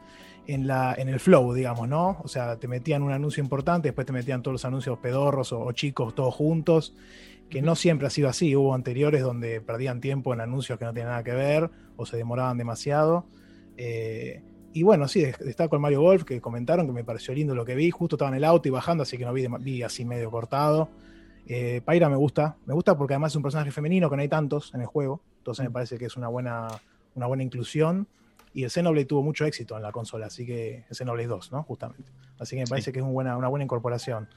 en, 0.46 0.66
la, 0.66 0.94
en 0.98 1.08
el 1.08 1.18
flow, 1.18 1.54
digamos, 1.54 1.88
¿no? 1.88 2.18
O 2.22 2.28
sea, 2.28 2.56
te 2.58 2.68
metían 2.68 3.02
un 3.02 3.12
anuncio 3.12 3.42
importante, 3.42 3.88
después 3.88 4.06
te 4.06 4.12
metían 4.12 4.42
todos 4.42 4.52
los 4.52 4.64
anuncios 4.66 4.98
pedorros 4.98 5.52
o, 5.54 5.60
o 5.64 5.72
chicos 5.72 6.14
todos 6.14 6.34
juntos, 6.34 6.94
que 7.48 7.62
no 7.62 7.74
siempre 7.76 8.06
ha 8.06 8.10
sido 8.10 8.28
así. 8.28 8.54
Hubo 8.54 8.74
anteriores 8.74 9.22
donde 9.22 9.62
perdían 9.62 10.02
tiempo 10.02 10.34
en 10.34 10.42
anuncios 10.42 10.78
que 10.78 10.84
no 10.84 10.92
tenían 10.92 11.08
nada 11.08 11.24
que 11.24 11.32
ver 11.32 11.70
o 11.96 12.04
se 12.04 12.18
demoraban 12.18 12.58
demasiado. 12.58 13.24
Eh, 13.78 14.42
y 14.74 14.82
bueno, 14.82 15.08
sí, 15.08 15.22
des- 15.22 15.38
destaco 15.38 15.76
el 15.76 15.82
Mario 15.82 16.02
Golf, 16.02 16.24
que 16.24 16.40
comentaron 16.42 16.86
que 16.86 16.92
me 16.92 17.04
pareció 17.04 17.32
lindo 17.34 17.54
lo 17.54 17.64
que 17.64 17.74
vi. 17.74 17.90
Justo 17.90 18.16
estaba 18.16 18.28
en 18.30 18.36
el 18.36 18.44
auto 18.44 18.68
y 18.68 18.70
bajando, 18.70 19.02
así 19.02 19.16
que 19.16 19.24
no 19.24 19.32
vi, 19.32 19.82
así 19.82 20.04
medio 20.04 20.30
cortado. 20.30 20.90
Eh, 21.46 21.80
Pyra 21.86 22.08
me 22.10 22.16
gusta, 22.16 22.58
me 22.66 22.74
gusta 22.74 22.96
porque 22.98 23.14
además 23.14 23.32
es 23.32 23.36
un 23.36 23.42
personaje 23.42 23.70
femenino 23.70 24.08
que 24.10 24.16
no 24.16 24.22
hay 24.22 24.28
tantos 24.28 24.72
en 24.74 24.82
el 24.82 24.86
juego, 24.86 25.22
entonces 25.52 25.64
me 25.64 25.70
parece 25.70 25.98
que 25.98 26.06
es 26.06 26.16
una 26.16 26.28
buena, 26.28 26.68
una 27.14 27.26
buena 27.26 27.42
inclusión. 27.42 28.06
Y 28.52 28.64
el 28.64 28.70
Xenoblade 28.70 29.04
tuvo 29.06 29.22
mucho 29.22 29.44
éxito 29.44 29.76
en 29.76 29.82
la 29.82 29.92
consola, 29.92 30.26
así 30.26 30.44
que 30.44 30.84
el 30.88 30.94
Xenoblade 30.96 31.28
2, 31.28 31.52
¿no? 31.52 31.62
Justamente. 31.62 32.10
Así 32.38 32.56
que 32.56 32.62
me 32.62 32.66
parece 32.68 32.90
que 32.92 32.98
es 32.98 33.02
una 33.04 33.12
buena, 33.12 33.36
una 33.36 33.46
buena 33.48 33.62
incorporación. 33.64 34.28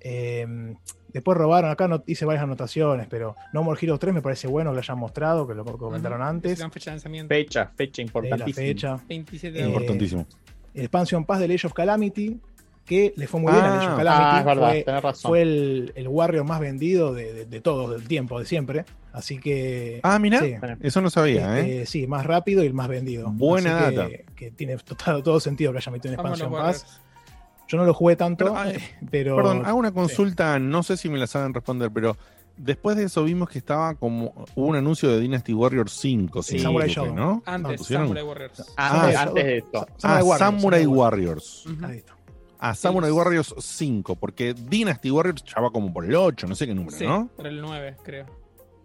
Eh, 0.00 0.76
después 1.12 1.36
robaron, 1.36 1.70
acá 1.70 1.88
no, 1.88 2.04
hice 2.06 2.24
varias 2.24 2.44
anotaciones, 2.44 3.08
pero 3.08 3.34
No 3.52 3.62
More 3.64 3.78
Heroes 3.82 3.98
3 3.98 4.14
me 4.14 4.22
parece 4.22 4.46
bueno 4.46 4.70
que 4.70 4.74
lo 4.74 4.80
hayan 4.80 4.98
mostrado, 4.98 5.46
que 5.46 5.54
lo 5.54 5.64
comentaron 5.64 6.22
antes. 6.22 6.62
Fecha, 6.70 6.90
lanzamiento. 6.92 7.28
fecha, 7.34 7.72
fecha 7.74 8.02
importantísima. 8.02 8.54
fecha. 8.66 9.00
27 9.08 9.58
Eh, 9.58 9.62
de 9.62 9.68
Importantísimo. 9.68 10.26
El 10.74 10.82
Expansion 10.82 11.24
Pass 11.24 11.40
de 11.40 11.46
Age 11.52 11.66
of 11.66 11.72
Calamity, 11.72 12.38
que 12.88 13.12
le 13.16 13.26
fue 13.28 13.38
muy 13.40 13.52
bien 13.52 13.64
a 13.64 13.76
Age 13.78 13.86
of 13.86 13.92
Ah, 13.92 13.96
Calamity. 13.98 14.24
Ah, 14.24 14.38
es 14.40 14.44
verdad, 14.46 14.68
fue, 14.70 14.82
tenés 14.82 15.02
razón. 15.02 15.28
fue 15.30 15.42
el, 15.42 15.92
el 15.94 16.08
Warrior 16.08 16.44
más 16.44 16.58
vendido 16.60 17.12
de, 17.14 17.32
de, 17.32 17.44
de 17.44 17.60
todos, 17.60 17.90
del 17.90 18.08
tiempo, 18.08 18.38
de 18.40 18.46
siempre. 18.46 18.84
Así 19.12 19.38
que. 19.38 20.00
Ah, 20.02 20.18
mira, 20.18 20.40
sí. 20.40 20.54
eso 20.80 21.00
no 21.00 21.10
sabía, 21.10 21.58
¿eh? 21.60 21.80
Este, 21.82 21.86
sí, 21.86 22.06
más 22.06 22.24
rápido 22.26 22.62
y 22.64 22.66
el 22.66 22.74
más 22.74 22.88
vendido. 22.88 23.30
Buena 23.30 23.86
Así 23.86 23.94
data. 23.94 24.08
Que, 24.08 24.24
que 24.36 24.50
tiene 24.50 24.76
todo, 24.78 25.22
todo 25.22 25.40
sentido 25.40 25.72
que 25.72 25.78
haya 25.78 25.92
metido 25.92 26.14
Expansion 26.14 26.50
Pass. 26.50 26.60
Warriors. 26.60 27.00
Yo 27.68 27.76
no 27.76 27.84
lo 27.84 27.92
jugué 27.92 28.16
tanto, 28.16 28.44
Pero, 28.46 28.56
ah, 28.56 28.72
pero. 29.10 29.36
Perdón, 29.36 29.66
hago 29.66 29.78
una 29.78 29.92
consulta, 29.92 30.58
no 30.58 30.82
sé 30.82 30.96
si 30.96 31.08
me 31.08 31.18
la 31.18 31.26
saben 31.26 31.52
responder, 31.52 31.90
pero 31.92 32.16
después 32.56 32.96
de 32.96 33.04
eso 33.04 33.22
vimos 33.24 33.48
que 33.50 33.58
estaba 33.58 33.94
como 33.94 34.32
hubo 34.54 34.66
un 34.66 34.76
anuncio 34.76 35.08
de 35.10 35.20
Dynasty 35.20 35.52
Warriors 35.52 35.92
5, 35.92 36.42
Sí, 36.42 36.58
Samurai 36.58 36.88
Shodown. 36.88 37.14
¿no? 37.14 37.42
Antes, 37.46 37.78
pusieron- 37.80 38.06
Samurai 38.06 38.24
Warriors. 38.24 38.58
Antes, 38.76 39.16
Ah, 39.16 39.22
antes 39.22 39.44
de 39.44 39.56
esto. 39.58 39.86
Ah, 40.02 40.20
Samurai 40.20 40.22
Warriors, 40.22 40.38
Samurai 40.38 40.86
Warriors. 40.86 41.66
Ujú. 41.66 41.86
Ahí 41.86 41.96
está. 41.98 42.14
A 42.58 42.74
Samurai 42.74 43.10
Warriors 43.10 43.54
5, 43.58 44.16
porque 44.16 44.52
Dynasty 44.54 45.10
Warriors 45.10 45.44
ya 45.44 45.60
va 45.60 45.70
como 45.70 45.92
por 45.92 46.04
el 46.04 46.14
8, 46.14 46.46
no 46.46 46.54
sé 46.54 46.66
qué 46.66 46.74
número, 46.74 46.96
Sí, 46.96 47.06
¿no? 47.06 47.28
por 47.36 47.46
el 47.46 47.60
9, 47.60 47.96
creo. 48.02 48.26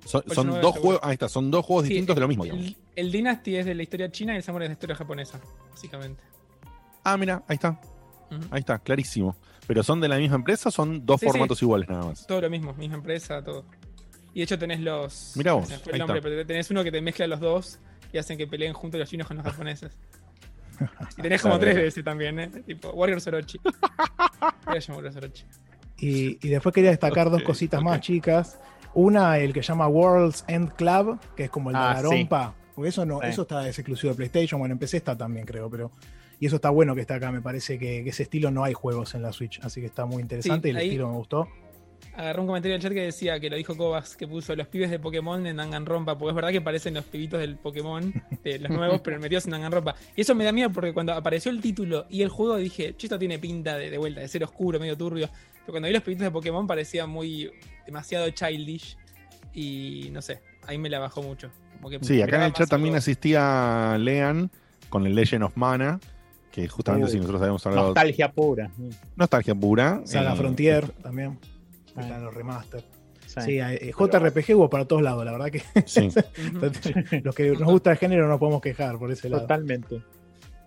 Son, 0.05 0.23
dos 0.62 0.77
juegos, 0.77 0.99
ahí 1.01 1.13
está, 1.13 1.29
son 1.29 1.49
dos 1.49 1.65
juegos 1.65 1.86
Sí, 1.86 1.89
distintos 1.89 2.15
de 2.15 2.21
lo 2.21 2.27
mismo, 2.27 2.43
digamos. 2.43 2.65
El, 2.65 2.77
el 2.95 3.12
Dynasty 3.12 3.55
es 3.55 3.65
de 3.65 3.73
la 3.73 3.83
historia 3.83 4.12
china 4.12 4.33
y 4.33 4.38
el 4.38 4.43
Samurai 4.43 4.65
es 4.65 4.69
de 4.69 4.73
la 4.73 4.73
historia 4.73 4.95
japonesa, 4.95 5.39
básicamente. 5.71 6.21
Ah, 7.03 7.17
mira, 7.17 7.43
ahí 7.47 7.55
está, 7.55 7.79
ahí 8.51 8.59
está, 8.59 8.79
clarísimo. 8.79 9.36
Pero 9.65 9.81
son 9.81 10.01
de 10.01 10.09
la 10.09 10.17
misma 10.17 10.36
empresa, 10.36 10.69
son 10.71 11.05
dos 11.05 11.21
formatos 11.21 11.62
iguales 11.62 11.88
nada 11.88 12.05
más. 12.05 12.27
Todo 12.27 12.41
lo 12.41 12.49
mismo, 12.49 12.73
misma 12.73 12.95
empresa, 12.95 13.41
todo. 13.43 13.65
Y 14.33 14.39
de 14.39 14.43
hecho 14.43 14.59
tenés 14.59 14.81
los. 14.81 15.33
Mirá 15.36 15.53
vos, 15.53 15.71
fue 15.83 15.93
el 15.93 15.99
nombre, 15.99 16.21
pero 16.21 16.45
tenés 16.45 16.69
uno 16.69 16.83
que 16.83 16.91
te 16.91 17.01
mezcla 17.01 17.27
los 17.27 17.39
dos 17.39 17.79
y 18.12 18.17
hacen 18.17 18.38
que 18.38 18.45
peleen 18.45 18.73
juntos 18.73 18.99
los 18.99 19.09
chinos 19.09 19.27
con 19.27 19.38
los 19.38 19.45
japoneses. 19.45 19.95
Y 21.17 21.21
tenés 21.21 21.41
como 21.41 21.57
tres 21.59 21.75
de 21.75 21.88
ese 21.88 22.03
también, 22.03 22.39
¿eh? 22.39 22.47
Tipo, 22.65 22.89
Warriors 22.91 23.25
Orochi. 23.27 23.59
Voy 24.65 24.75
a 24.75 24.79
llamar 24.79 24.97
Warriors 24.97 25.15
Orochi. 25.15 25.45
Y, 25.97 26.39
y 26.45 26.49
después 26.49 26.73
quería 26.73 26.89
destacar 26.89 27.29
dos 27.29 27.43
cositas 27.43 27.81
más 27.81 28.01
chicas. 28.01 28.59
Una, 28.93 29.38
el 29.39 29.53
que 29.53 29.62
se 29.63 29.69
llama 29.69 29.88
World's 29.88 30.43
End 30.47 30.73
Club, 30.75 31.19
que 31.36 31.45
es 31.45 31.49
como 31.49 31.69
el 31.69 31.75
de 31.75 31.81
Ah, 31.81 31.93
la 31.95 31.99
sí. 32.01 32.05
rompa. 32.05 32.55
Porque 32.75 32.89
eso 32.89 33.05
no, 33.05 33.19
Sí. 33.21 33.27
eso 33.27 33.41
está 33.43 33.67
es 33.67 33.77
exclusivo 33.79 34.12
de 34.13 34.17
PlayStation. 34.17 34.59
Bueno, 34.59 34.73
en 34.73 34.79
PC 34.79 34.97
está 34.97 35.17
también, 35.17 35.45
creo, 35.45 35.69
pero. 35.69 35.91
Y 36.39 36.47
eso 36.47 36.57
está 36.57 36.69
bueno 36.71 36.93
que 36.95 37.01
está 37.01 37.15
acá. 37.15 37.31
Me 37.31 37.41
parece 37.41 37.77
que, 37.79 38.03
que 38.03 38.09
ese 38.09 38.23
estilo 38.23 38.51
no 38.51 38.63
hay 38.63 38.73
juegos 38.73 39.15
en 39.15 39.21
la 39.21 39.31
Switch. 39.31 39.59
Así 39.63 39.79
que 39.79 39.88
está 39.88 40.05
muy 40.05 40.21
interesante 40.21 40.67
Sí, 40.67 40.67
y 40.67 40.71
el 40.71 40.77
ahí- 40.77 40.88
estilo 40.88 41.07
me 41.09 41.15
gustó. 41.15 41.47
Agarró 42.15 42.41
un 42.41 42.47
comentario 42.47 42.73
del 42.73 42.81
chat 42.81 42.93
que 42.93 43.01
decía 43.01 43.39
que 43.39 43.49
lo 43.49 43.55
dijo 43.55 43.75
Kovacs, 43.75 44.15
que 44.15 44.27
puso 44.27 44.55
los 44.55 44.67
pibes 44.67 44.91
de 44.91 44.99
Pokémon 44.99 45.45
en 45.47 45.57
Danganronpa, 45.57 46.17
porque 46.17 46.29
es 46.29 46.35
verdad 46.35 46.51
que 46.51 46.61
parecen 46.61 46.93
los 46.93 47.05
pibitos 47.05 47.39
del 47.39 47.55
Pokémon, 47.55 48.13
de 48.43 48.59
los 48.59 48.69
nuevos, 48.77 49.01
pero 49.01 49.19
metidos 49.19 49.45
en 49.45 49.51
Danganronpa. 49.51 49.95
Y 50.15 50.21
eso 50.21 50.35
me 50.35 50.43
da 50.43 50.51
miedo 50.51 50.69
porque 50.71 50.93
cuando 50.93 51.13
apareció 51.13 51.51
el 51.51 51.61
título 51.61 52.05
y 52.09 52.21
el 52.21 52.29
juego 52.29 52.57
dije, 52.57 52.95
esto 52.97 53.17
tiene 53.17 53.39
pinta 53.39 53.77
de, 53.77 53.89
de 53.89 53.97
vuelta, 53.97 54.21
de 54.21 54.27
ser 54.27 54.43
oscuro, 54.43 54.79
medio 54.79 54.97
turbio. 54.97 55.29
Pero 55.65 55.73
cuando 55.73 55.87
vi 55.87 55.93
los 55.93 56.03
pibitos 56.03 56.25
de 56.25 56.31
Pokémon 56.31 56.67
parecía 56.67 57.07
muy 57.07 57.51
demasiado 57.85 58.29
childish 58.29 58.97
y 59.53 60.09
no 60.11 60.21
sé, 60.21 60.41
ahí 60.67 60.77
me 60.77 60.89
la 60.89 60.99
bajó 60.99 61.21
mucho. 61.21 61.49
Como 61.77 61.89
que 61.89 62.05
Sí, 62.05 62.21
acá 62.21 62.37
en 62.37 62.43
el 62.43 62.53
chat 62.53 62.69
también 62.69 62.95
asistía 62.95 63.97
Lean 63.99 64.51
con 64.89 65.05
el 65.07 65.15
Legend 65.15 65.43
of 65.43 65.57
Mana, 65.57 65.99
que 66.51 66.67
justamente 66.67 67.07
si 67.09 67.17
nosotros 67.17 67.41
habíamos 67.41 67.65
hablado 67.65 67.87
Nostalgia 67.87 68.31
pura. 68.31 68.71
nostalgia 69.15 69.55
pura. 69.55 70.01
Saga 70.05 70.33
eh, 70.33 70.35
Frontier 70.35 70.89
también. 70.89 71.39
Están 71.97 72.23
los 72.23 72.34
remaster. 72.34 72.84
Sí. 73.27 73.41
Sí, 73.41 73.60
eh, 73.60 73.91
JRPG 73.97 74.56
hubo 74.56 74.69
para 74.69 74.86
todos 74.86 75.01
lados, 75.01 75.25
la 75.25 75.32
verdad 75.32 75.49
que 75.49 75.63
Sí. 75.88 76.10
Los 77.23 77.34
que 77.36 77.51
nos 77.51 77.63
gusta 77.63 77.91
el 77.91 77.97
género 77.97 78.27
no 78.27 78.38
podemos 78.38 78.62
quejar 78.62 78.97
por 78.99 79.12
ese 79.12 79.29
lado. 79.29 79.43
Totalmente. 79.43 80.01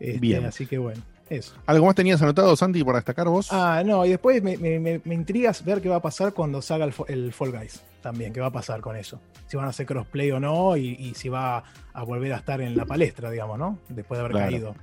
Este, 0.01 0.19
Bien. 0.19 0.45
Así 0.45 0.67
que 0.67 0.79
bueno, 0.79 1.01
eso. 1.31 1.55
¿Algo 1.67 1.87
más 1.87 1.95
tenías 1.95 2.21
anotado, 2.23 2.55
Santi, 2.57 2.83
para 2.85 2.99
destacar 2.99 3.29
vos? 3.29 3.49
Ah, 3.53 3.83
no, 3.85 4.05
y 4.05 4.11
después 4.11 4.43
me, 4.43 4.57
me, 4.57 4.79
me- 4.81 5.01
me 5.05 5.15
intrigas 5.15 5.65
ver 5.65 5.81
qué 5.81 5.89
va 5.89 5.97
a 5.97 6.03
pasar 6.03 6.33
cuando 6.33 6.61
salga 6.61 6.87
el, 6.87 6.95
el 7.09 7.33
Fall 7.33 7.53
Guys 7.53 7.83
también, 8.03 8.33
qué 8.33 8.41
va 8.41 8.47
a 8.49 8.53
pasar 8.53 8.81
con 8.81 8.97
eso. 8.97 9.21
Si 9.47 9.57
van 9.57 9.67
a 9.67 9.71
hacer 9.71 9.87
crossplay 9.87 10.31
o 10.33 10.41
no, 10.41 10.77
y, 10.77 10.89
y 10.99 11.15
si 11.15 11.29
va 11.29 11.63
a 11.93 12.03
volver 12.05 12.33
a 12.33 12.37
estar 12.37 12.61
en 12.61 12.77
la 12.77 12.85
palestra, 12.85 13.31
digamos, 13.31 13.59
¿no? 13.59 13.79
Después 13.89 14.19
de 14.19 14.25
haber 14.25 14.33
Claro. 14.33 14.51
caído. 14.51 14.75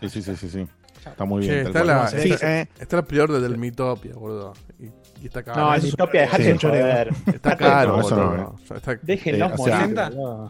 Sí, 0.00 0.08
sí, 0.08 0.22
sí, 0.22 0.36
sí, 0.36 0.48
sí. 0.50 0.66
Está 1.06 1.24
muy 1.24 1.42
bien. 1.46 1.66
está 1.68 1.84
la- 1.84 2.08
Sí, 2.08 2.32
está- 2.32 2.60
eh, 2.62 2.68
Está 2.80 2.98
el 2.98 3.04
peor 3.04 3.30
del 3.40 3.56
Mitopia, 3.58 4.12
boludo. 4.14 4.54
Y, 4.80 4.86
y 5.22 5.26
está 5.26 5.42
caro. 5.42 5.60
No, 5.62 5.74
es- 5.74 5.92
Utopia, 5.92 6.20
dejate 6.22 6.42
sí. 6.44 6.52
de 6.52 6.58
joder. 6.58 7.10
Está 7.26 7.56
caro, 7.56 7.96
No, 7.96 8.00
eso 8.00 8.16
no, 8.16 8.58
sea, 8.66 8.76
está- 8.76 8.98
Déjenlos 9.02 9.50
Eh, 9.50 9.54
o 9.58 9.64
sea-. 9.64 10.48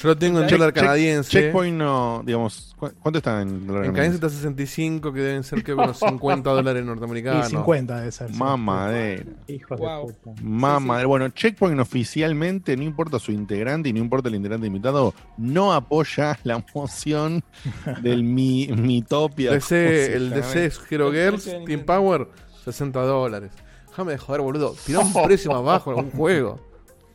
Yo 0.00 0.06
lo 0.06 0.16
tengo 0.16 0.38
en 0.38 0.46
Check- 0.46 0.50
dólar 0.58 0.70
check- 0.72 0.74
canadiense. 0.80 1.28
Checkpoint 1.28 1.76
no, 1.76 2.22
digamos, 2.24 2.72
¿cu- 2.78 2.92
¿cuánto 3.02 3.18
está 3.18 3.42
en 3.42 3.66
dólar 3.66 3.84
En 3.84 3.90
canadiense? 3.90 4.14
está 4.14 4.28
65, 4.30 5.12
que 5.12 5.18
deben 5.20 5.42
ser 5.42 5.64
que 5.64 5.74
unos 5.74 5.98
50 5.98 6.50
dólares 6.50 6.84
Y 6.84 6.86
norteamericanos. 6.86 7.48
50 7.48 7.98
debe 7.98 8.12
ser. 8.12 8.30
sí. 8.30 8.36
Mamadera. 8.38 9.24
Hijos 9.48 9.76
Wow. 9.80 10.06
de 10.06 10.14
puta. 10.14 10.40
Mamadera. 10.40 11.08
Bueno, 11.08 11.28
Checkpoint 11.30 11.80
oficialmente, 11.80 12.76
no 12.76 12.84
importa 12.84 13.18
su 13.18 13.32
integrante 13.32 13.88
y 13.88 13.92
no 13.92 13.98
importa 13.98 14.28
el 14.28 14.36
integrante 14.36 14.68
invitado, 14.68 15.14
no 15.36 15.72
apoya 15.74 16.38
la 16.44 16.64
moción 16.72 17.42
del 18.02 18.22
mi, 18.22 18.68
Mitopia. 18.68 19.48
¿cómo 19.50 19.60
se 19.62 19.74
DC, 19.74 20.14
el? 20.14 20.30
DC 20.30 20.70
Hero 20.90 21.10
Girls, 21.10 21.44
Team. 21.66 21.84
Power, 21.84 22.28
60 22.64 23.00
dólares. 23.00 23.50
Déjame 23.98 24.12
de 24.12 24.18
joder, 24.18 24.40
boludo. 24.42 24.76
Tirá 24.86 25.00
un 25.00 25.12
precio 25.24 25.50
más 25.50 25.64
bajo 25.64 25.90
en 25.92 25.98
algún 25.98 26.12
juego. 26.12 26.60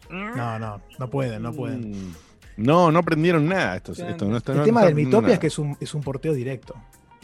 No, 0.09 0.59
no, 0.59 0.81
no 0.99 1.09
pueden, 1.09 1.41
no 1.41 1.53
pueden. 1.53 1.91
Mm. 1.91 2.13
No, 2.57 2.91
no 2.91 2.99
aprendieron 2.99 3.47
nada. 3.47 3.77
Esto, 3.77 3.93
esto, 3.93 4.25
no 4.27 4.35
está- 4.35 4.51
El 4.51 4.57
no 4.59 4.63
tema 4.65 4.81
está 4.81 4.87
del 4.87 4.95
Mitopia 4.95 5.21
nada. 5.21 5.33
es 5.35 5.39
que 5.39 5.47
es 5.47 5.57
un, 5.57 5.77
es 5.79 5.93
un 5.93 6.01
porteo 6.01 6.33
directo. 6.33 6.75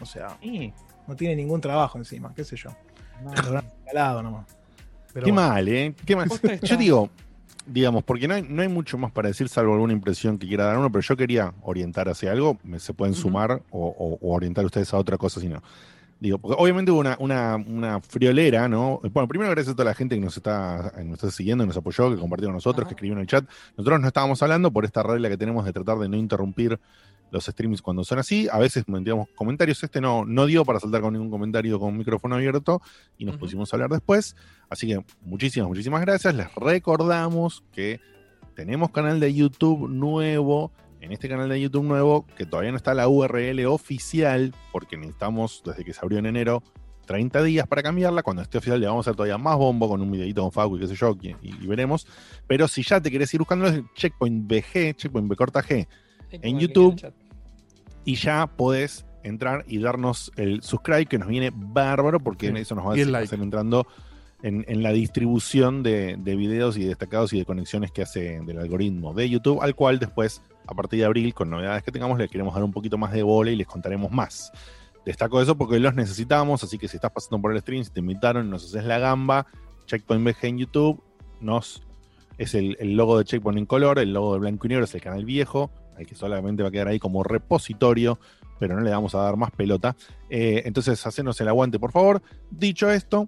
O 0.02 0.06
sea, 0.06 0.38
Sí. 0.42 0.74
no 1.08 1.16
tiene 1.18 1.36
ningún 1.36 1.60
trabajo 1.60 1.98
encima, 1.98 2.34
qué 2.34 2.46
sé 2.46 2.56
yo. 2.56 2.70
No. 3.22 3.34
Lo 3.34 3.40
habrán 3.48 3.66
instalado 3.66 4.24
nomás. 4.24 4.46
Pero 5.14 5.26
Qué 5.26 5.32
bueno. 5.34 5.50
mal, 5.50 5.68
¿eh? 5.68 5.94
Qué 6.06 6.16
mal. 6.16 6.30
Yo 6.64 6.78
digo, 6.78 7.10
digamos, 7.66 8.06
porque 8.06 8.30
no 8.30 8.36
hay, 8.36 8.44
no 8.44 8.62
hay 8.62 8.70
mucho 8.70 8.98
más 8.98 9.12
para 9.12 9.28
decir, 9.28 9.50
salvo 9.50 9.74
alguna 9.74 9.92
impresión 9.92 10.38
que 10.38 10.48
quiera 10.48 10.64
dar 10.64 10.78
uno, 10.78 10.90
pero 10.90 11.02
yo 11.02 11.18
quería 11.18 11.54
orientar 11.64 12.08
hacia 12.08 12.32
algo, 12.32 12.58
me, 12.64 12.80
se 12.80 12.94
pueden 12.94 13.14
sumar 13.14 13.62
o, 13.72 13.88
o- 13.88 14.18
o 14.26 14.34
orientar 14.34 14.64
ustedes 14.64 14.94
a 14.94 14.98
otra 14.98 15.18
cosa, 15.18 15.42
si 15.42 15.50
no. 15.50 15.62
Digo, 16.20 16.38
porque 16.38 16.62
obviamente 16.62 16.92
hubo 16.92 17.00
una, 17.00 17.16
una, 17.20 17.56
una 17.56 18.02
friolera, 18.02 18.68
¿no? 18.68 19.00
Bueno, 19.14 19.28
primero 19.28 19.52
gracias 19.52 19.72
a 19.74 19.76
toda 19.76 19.86
la 19.86 19.94
gente 19.94 20.16
que 20.16 20.22
nos 20.22 20.36
está, 20.36 20.92
que 20.96 21.04
nos 21.06 21.14
está 21.14 21.32
siguiendo, 21.32 21.64
que 21.64 21.70
nos 21.70 21.78
apoyó, 21.78 22.14
que 22.14 22.20
compartió 22.20 22.48
con 22.50 22.56
nosotros, 22.56 22.82
Ajá. 22.82 22.90
que 22.90 22.96
escribió 22.96 23.14
en 23.14 23.22
el 23.22 23.28
chat. 23.28 23.46
Nosotros 23.78 24.02
no 24.02 24.08
estábamos 24.08 24.44
hablando 24.44 24.72
por 24.72 24.84
esta 24.84 25.02
regla 25.02 25.30
que 25.30 25.38
tenemos 25.38 25.64
de 25.64 25.72
tratar 25.72 25.98
de 25.98 26.10
no 26.10 26.18
interrumpir 26.18 26.78
los 27.32 27.46
streams 27.46 27.82
cuando 27.82 28.04
son 28.04 28.20
así. 28.20 28.48
A 28.52 28.58
veces 28.58 28.88
metíamos 28.88 29.28
comentarios. 29.36 29.82
Este 29.84 30.02
no, 30.02 30.26
no 30.26 30.46
dio 30.46 30.66
para 30.66 30.80
saltar 30.80 31.02
con 31.02 31.14
ningún 31.14 31.30
comentario 31.30 31.80
con 31.80 31.98
micrófono 31.98 32.36
abierto 32.36 32.82
y 33.18 33.26
nos 33.26 33.38
pusimos 33.38 33.72
a 33.72 33.78
hablar 33.78 33.90
después. 33.90 34.36
Así 34.70 34.88
que 34.88 35.04
muchísimas, 35.22 35.70
muchísimas 35.70 36.02
gracias. 36.02 36.36
Les 36.36 36.54
recordamos 36.56 37.64
que 37.72 38.00
tenemos 38.56 38.92
canal 38.92 39.20
de 39.20 39.34
YouTube 39.34 39.88
nuevo. 39.88 40.72
En 41.02 41.12
este 41.12 41.30
canal 41.30 41.48
de 41.50 41.60
YouTube 41.62 41.84
nuevo, 41.86 42.26
que 42.38 42.46
todavía 42.46 42.72
no 42.72 42.78
está 42.78 42.94
la 42.94 43.08
URL 43.08 43.66
oficial, 43.68 44.54
porque 44.72 44.98
necesitamos, 44.98 45.62
desde 45.66 45.86
que 45.86 45.94
se 45.94 46.00
abrió 46.02 46.20
en 46.20 46.26
enero, 46.26 46.62
30 47.06 47.42
días 47.44 47.68
para 47.68 47.82
cambiarla. 47.82 48.22
Cuando 48.22 48.42
esté 48.42 48.58
oficial 48.58 48.80
le 48.80 48.86
vamos 48.88 49.08
a 49.08 49.10
hacer 49.10 49.16
todavía 49.16 49.38
más 49.38 49.58
bombo 49.58 49.88
con 49.90 50.02
un 50.02 50.12
videito 50.12 50.42
con 50.42 50.52
Facu 50.52 50.78
y 50.78 50.82
qué 50.82 50.88
sé 50.88 50.96
yo, 50.96 51.16
y, 51.22 51.30
y 51.42 51.68
veremos. 51.68 52.06
Pero 52.48 52.68
si 52.68 52.84
ya 52.84 53.02
te 53.02 53.10
querés 53.10 53.34
ir 53.34 53.40
buscando 53.40 53.68
es 53.68 53.82
Checkpoint 53.96 54.46
BG, 54.48 54.96
Checkpoint 54.96 55.28
B 55.30 55.36
corta 55.36 55.64
G, 55.64 55.88
en 56.32 56.60
YouTube. 56.60 57.02
y 58.06 58.16
ya 58.16 58.46
podés 58.48 59.06
entrar 59.24 59.66
y 59.68 59.80
darnos 59.80 60.32
el 60.36 60.62
subscribe, 60.62 61.06
que 61.06 61.18
nos 61.18 61.28
viene 61.30 61.52
bárbaro, 61.54 62.20
porque 62.20 62.50
Sí. 62.52 62.58
eso 62.58 62.76
nos 62.76 62.86
va 62.86 62.92
a 62.92 62.94
hacer 62.94 63.08
like. 63.08 63.36
entrando 63.36 63.88
en, 64.44 64.64
en 64.68 64.84
la 64.84 64.92
distribución 64.94 65.82
de, 65.84 66.16
de 66.18 66.36
videos 66.36 66.78
y 66.78 66.84
destacados 66.86 67.34
y 67.34 67.40
de 67.40 67.46
conexiones 67.46 67.92
que 67.92 68.02
hace 68.04 68.40
del 68.42 68.60
algoritmo 68.60 69.14
de 69.14 69.30
YouTube, 69.30 69.62
al 69.62 69.76
cual 69.76 70.00
después, 70.00 70.42
a 70.68 70.74
partir 70.74 71.00
de 71.00 71.06
abril, 71.06 71.34
con 71.34 71.50
novedades 71.50 71.84
que 71.84 71.92
tengamos, 71.92 72.18
le 72.18 72.28
queremos 72.28 72.54
dar 72.54 72.64
un 72.64 72.72
poquito 72.72 72.98
más 72.98 73.12
de 73.12 73.24
bola 73.24 73.52
y 73.52 73.56
les 73.56 73.68
contaremos 73.68 74.12
más. 74.12 74.52
Destaco 75.06 75.42
eso 75.42 75.58
porque 75.58 75.80
los 75.80 75.96
necesitamos, 75.96 76.64
así 76.64 76.78
que 76.78 76.88
si 76.88 76.98
estás 76.98 77.12
pasando 77.12 77.42
por 77.42 77.52
el 77.52 77.62
stream, 77.62 77.84
si 77.84 77.92
te 77.92 78.00
invitaron, 78.00 78.50
nos 78.50 78.66
haces 78.66 78.84
la 78.84 79.00
gamba, 79.00 79.48
Checkpoint 79.86 80.24
BG 80.24 80.46
en 80.46 80.58
YouTube, 80.60 81.04
nos 81.42 81.84
es 82.40 82.56
el, 82.56 82.78
logo 82.96 83.18
de 83.18 83.26
Checkpoint 83.26 83.60
en 83.60 83.66
color, 83.66 84.00
el 84.00 84.14
logo 84.14 84.34
de 84.34 84.40
blanco 84.40 84.66
y 84.66 84.70
negro 84.70 84.86
es 84.86 84.96
el 84.96 85.02
canal 85.02 85.26
viejo, 85.26 85.72
el 85.98 86.08
que 86.08 86.16
solamente 86.16 86.64
va 86.64 86.70
a 86.70 86.72
quedar 86.72 86.88
ahí 86.88 86.98
como 86.98 87.22
repositorio, 87.22 88.18
pero 88.60 88.76
no 88.76 88.82
le 88.82 88.92
vamos 88.92 89.14
a 89.14 89.20
dar 89.20 89.36
más 89.36 89.52
pelota. 89.52 89.96
Eh, 90.30 90.64
entonces, 90.66 91.06
hacenos 91.06 91.40
el 91.42 91.50
aguante, 91.50 91.80
por 91.80 91.92
favor. 91.92 92.22
Dicho 92.50 92.90
esto, 92.90 93.28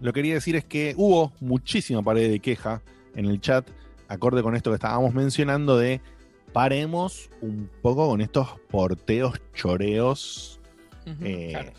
lo 0.00 0.12
que 0.12 0.20
quería 0.20 0.34
decir 0.34 0.54
es 0.54 0.64
que 0.64 0.94
hubo 0.96 1.32
muchísima 1.40 2.02
pared 2.02 2.30
de 2.30 2.38
queja 2.38 2.80
en 3.16 3.26
el 3.26 3.40
chat, 3.40 3.68
acorde 4.06 4.42
con 4.42 4.54
esto 4.54 4.70
que 4.70 4.76
estábamos 4.76 5.14
mencionando 5.14 5.76
de 5.76 6.00
paremos 6.52 7.30
un 7.40 7.70
poco 7.82 8.08
con 8.08 8.20
estos 8.20 8.48
porteos 8.70 9.40
choreos 9.54 10.60
eh, 11.20 11.72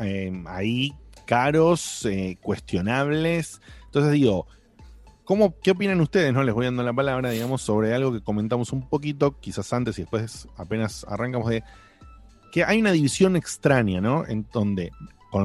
eh, 0.00 0.42
ahí 0.46 0.94
caros, 1.24 2.06
eh, 2.06 2.38
cuestionables. 2.40 3.60
Entonces 3.86 4.12
digo, 4.12 4.46
¿cómo, 5.24 5.54
¿qué 5.60 5.72
opinan 5.72 6.00
ustedes? 6.00 6.32
No 6.32 6.42
les 6.42 6.54
voy 6.54 6.66
dando 6.66 6.82
la 6.82 6.92
palabra, 6.92 7.30
digamos, 7.30 7.62
sobre 7.62 7.94
algo 7.94 8.12
que 8.12 8.22
comentamos 8.22 8.72
un 8.72 8.88
poquito, 8.88 9.38
quizás 9.40 9.72
antes 9.72 9.98
y 9.98 10.02
después 10.02 10.48
apenas 10.56 11.04
arrancamos 11.08 11.50
de 11.50 11.62
que 12.52 12.64
hay 12.64 12.80
una 12.80 12.92
división 12.92 13.36
extraña, 13.36 14.00
¿no? 14.00 14.26
En 14.26 14.46
donde, 14.52 14.90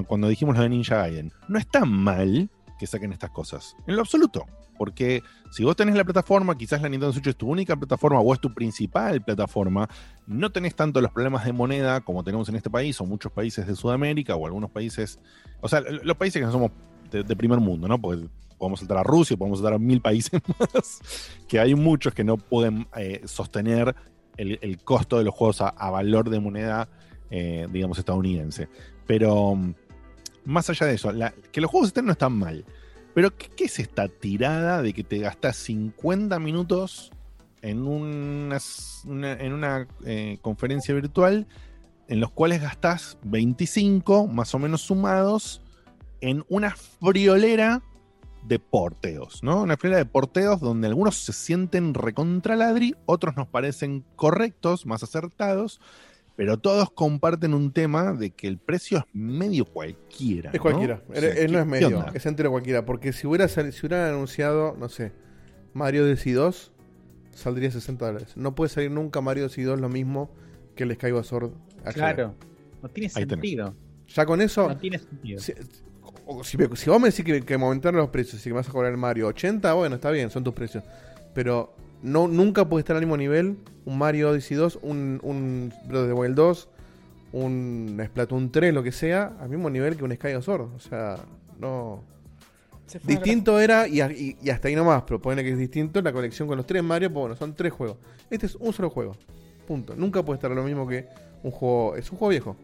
cuando 0.07 0.29
dijimos 0.29 0.55
lo 0.55 0.63
de 0.63 0.69
Ninja 0.69 0.97
Gaiden, 0.97 1.33
no 1.49 1.59
está 1.59 1.83
mal 1.83 2.49
que 2.79 2.87
saquen 2.87 3.11
estas 3.11 3.31
cosas, 3.31 3.75
en 3.87 3.95
lo 3.95 4.01
absoluto. 4.01 4.45
Porque 4.77 5.21
si 5.53 5.63
vos 5.63 5.75
tenés 5.75 5.95
la 5.95 6.03
plataforma, 6.03 6.57
quizás 6.57 6.81
la 6.81 6.89
Nintendo 6.89 7.13
Switch 7.13 7.27
es 7.27 7.35
tu 7.35 7.47
única 7.47 7.75
plataforma 7.75 8.19
o 8.19 8.33
es 8.33 8.39
tu 8.39 8.51
principal 8.51 9.21
plataforma, 9.21 9.87
no 10.25 10.51
tenés 10.51 10.73
tanto 10.73 10.99
los 10.99 11.11
problemas 11.11 11.45
de 11.45 11.53
moneda 11.53 12.01
como 12.01 12.23
tenemos 12.23 12.49
en 12.49 12.55
este 12.55 12.71
país 12.71 12.99
o 12.99 13.05
muchos 13.05 13.31
países 13.31 13.67
de 13.67 13.75
Sudamérica 13.75 14.35
o 14.35 14.47
algunos 14.47 14.71
países, 14.71 15.19
o 15.61 15.69
sea, 15.69 15.81
los 15.81 16.17
países 16.17 16.39
que 16.39 16.47
no 16.47 16.51
somos 16.51 16.71
de, 17.11 17.35
primer 17.35 17.59
mundo, 17.59 17.87
¿no? 17.87 18.01
Porque 18.01 18.25
podemos 18.57 18.79
saltar 18.79 18.97
a 18.97 19.03
Rusia, 19.03 19.37
podemos 19.37 19.59
saltar 19.59 19.73
a 19.75 19.77
mil 19.77 20.01
países 20.01 20.41
más, 20.59 21.01
que 21.47 21.59
hay 21.59 21.75
muchos 21.75 22.15
que 22.15 22.23
no 22.23 22.37
pueden 22.37 22.87
eh, 22.97 23.21
sostener 23.25 23.95
el, 24.37 24.79
costo 24.83 25.19
de 25.19 25.23
los 25.23 25.35
juegos 25.35 25.61
a, 25.61 25.91
valor 25.91 26.31
de 26.31 26.39
moneda, 26.39 26.89
eh, 27.29 27.67
digamos, 27.71 27.99
estadounidense. 27.99 28.69
Pero 29.05 29.55
más 30.45 30.67
allá 30.71 30.87
de 30.87 30.95
eso, 30.95 31.11
que 31.51 31.61
los 31.61 31.69
juegos 31.69 31.89
estén 31.89 32.07
no 32.07 32.13
están 32.13 32.33
mal. 32.33 32.65
Pero, 33.13 33.35
¿qué, 33.35 33.65
es 33.65 33.79
esta 33.79 34.07
tirada 34.07 34.81
de 34.81 34.93
que 34.93 35.03
te 35.03 35.19
gastas 35.19 35.57
50 35.57 36.39
minutos 36.39 37.11
en 37.61 37.87
una, 37.87 38.57
en 39.05 39.53
una 39.53 39.87
eh, 40.05 40.37
conferencia 40.41 40.93
virtual 40.93 41.47
en 42.07 42.19
los 42.19 42.31
cuales 42.31 42.61
gastas 42.61 43.17
25 43.23 44.27
más 44.27 44.53
o 44.53 44.59
menos 44.59 44.81
sumados 44.81 45.61
en 46.21 46.43
una 46.49 46.75
friolera 46.75 47.81
de 48.43 48.59
porteos, 48.59 49.41
¿no? 49.43 49.61
Una 49.61 49.77
friolera 49.77 50.03
de 50.03 50.09
porteos 50.09 50.59
donde 50.59 50.87
algunos 50.87 51.15
se 51.15 51.33
sienten 51.33 51.93
recontraladri, 51.93 52.95
otros 53.05 53.37
nos 53.37 53.47
parecen 53.47 54.03
correctos, 54.15 54.85
más 54.85 55.03
acertados, 55.03 55.79
pero 56.35 56.57
todos 56.57 56.89
comparten 56.91 57.53
un 57.53 57.71
tema 57.71 58.13
de 58.13 58.31
que 58.31 58.47
el 58.47 58.57
precio 58.57 58.97
es 58.97 59.03
medio 59.13 59.65
cualquiera. 59.65 60.49
Es 60.51 60.59
cualquiera, 60.59 61.03
no, 61.07 61.13
es 61.15 61.65
medio, 61.65 62.05
es 62.13 62.25
entero 62.25 62.49
cualquiera. 62.49 62.85
Porque 62.85 63.13
si, 63.13 63.27
hubiera, 63.27 63.47
si 63.47 63.59
hubieran 63.61 64.09
anunciado, 64.09 64.75
no 64.79 64.89
sé, 64.89 65.11
Mario 65.73 66.05
Odyssey 66.05 66.33
2, 66.33 66.71
saldría 67.31 67.69
60 67.69 68.05
dólares. 68.05 68.29
No 68.35 68.55
puede 68.55 68.69
salir 68.69 68.89
nunca 68.89 69.21
Mario 69.21 69.45
Odyssey 69.45 69.63
2 69.63 69.79
lo 69.79 69.89
mismo 69.89 70.31
que 70.75 70.83
el 70.83 70.95
Skyward 70.95 71.25
Sword 71.25 71.51
Claro, 71.93 72.33
no 72.81 72.89
tiene 72.89 73.09
sentido. 73.09 73.75
Ya 74.07 74.25
con 74.25 74.41
eso. 74.41 74.69
No 74.69 74.77
tiene 74.77 74.97
sentido. 74.97 75.39
Si, 75.39 75.53
si, 76.43 76.89
vos 76.89 77.01
me 77.01 77.09
decís 77.09 77.25
que, 77.25 77.41
que 77.41 77.53
aumentaron 77.55 77.99
los 77.99 78.09
precios 78.09 78.41
y 78.41 78.43
que 78.45 78.49
me 78.51 78.55
vas 78.55 78.69
a 78.69 78.71
cobrar 78.71 78.91
el 78.91 78.97
Mario 78.97 79.27
80, 79.27 79.73
bueno, 79.73 79.95
está 79.95 80.09
bien, 80.09 80.29
son 80.29 80.43
tus 80.43 80.53
precios. 80.53 80.83
Pero 81.33 81.75
no, 82.03 82.27
nunca 82.27 82.67
puede 82.67 82.81
estar 82.81 82.95
al 82.95 83.01
mismo 83.01 83.17
nivel 83.17 83.57
un 83.85 83.97
Mario 83.97 84.29
Odyssey 84.29 84.55
2, 84.55 84.79
un, 84.81 85.19
un 85.23 85.73
Breath 85.85 86.03
of 86.03 86.07
the 86.07 86.13
Wild 86.13 86.35
2, 86.35 86.69
un 87.33 88.01
Splatoon 88.05 88.51
3, 88.51 88.73
lo 88.73 88.83
que 88.83 88.91
sea, 88.91 89.33
al 89.39 89.49
mismo 89.49 89.69
nivel 89.69 89.95
que 89.95 90.03
un 90.03 90.13
Sky 90.13 90.41
Sword. 90.41 90.73
O 90.75 90.79
sea, 90.79 91.17
no. 91.59 92.03
Distinto 93.05 93.59
era, 93.59 93.87
y, 93.87 94.01
hasta 94.49 94.67
ahí 94.67 94.75
nomás, 94.75 95.03
propone 95.03 95.43
que 95.43 95.51
es 95.51 95.57
distinto 95.57 96.01
la 96.01 96.11
colección 96.11 96.47
con 96.47 96.57
los 96.57 96.67
tres 96.67 96.83
Mario, 96.83 97.11
pues 97.11 97.21
bueno, 97.21 97.35
son 97.35 97.55
tres 97.55 97.71
juegos. 97.71 97.97
Este 98.29 98.45
es 98.45 98.55
un 98.55 98.71
solo 98.73 98.89
juego. 98.89 99.15
Punto. 99.65 99.95
Nunca 99.95 100.23
puede 100.23 100.37
estar 100.37 100.51
lo 100.51 100.63
mismo 100.63 100.85
que 100.87 101.07
un 101.41 101.51
juego. 101.51 101.95
Es 101.95 102.11
un 102.11 102.17
juego 102.17 102.29
viejo. 102.29 102.57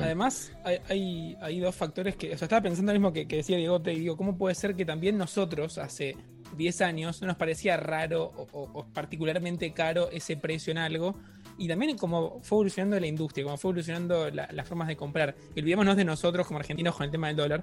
Además, 0.00 0.52
hay, 0.64 1.36
hay, 1.40 1.60
dos 1.60 1.74
factores 1.74 2.16
que. 2.16 2.34
O 2.34 2.38
sea, 2.38 2.46
estaba 2.46 2.62
pensando 2.62 2.92
lo 2.92 2.98
mismo 2.98 3.12
que, 3.12 3.26
que 3.26 3.36
decía 3.36 3.56
Diego, 3.56 3.80
te 3.82 3.90
digo, 3.90 4.16
¿cómo 4.16 4.38
puede 4.38 4.54
ser 4.54 4.74
que 4.74 4.84
también 4.84 5.18
nosotros, 5.18 5.76
hace 5.78 6.16
10 6.56 6.80
años 6.82 7.20
no 7.20 7.28
nos 7.28 7.36
parecía 7.36 7.76
raro 7.76 8.32
o, 8.52 8.86
particularmente 8.92 9.72
caro 9.72 10.10
ese 10.10 10.36
precio 10.36 10.70
en 10.70 10.78
algo. 10.78 11.16
Y 11.58 11.68
también 11.68 11.96
como 11.98 12.40
fue 12.42 12.56
evolucionando 12.56 12.98
la 12.98 13.06
industria, 13.06 13.44
como 13.44 13.56
fue 13.56 13.70
evolucionando 13.70 14.30
las 14.30 14.68
formas 14.68 14.88
de 14.88 14.96
comprar. 14.96 15.34
Olvidémonos 15.56 15.96
de 15.96 16.04
nosotros 16.04 16.46
como 16.46 16.58
argentinos 16.58 16.94
con 16.94 17.04
el 17.04 17.10
tema 17.10 17.28
del 17.28 17.36
dólar. 17.36 17.62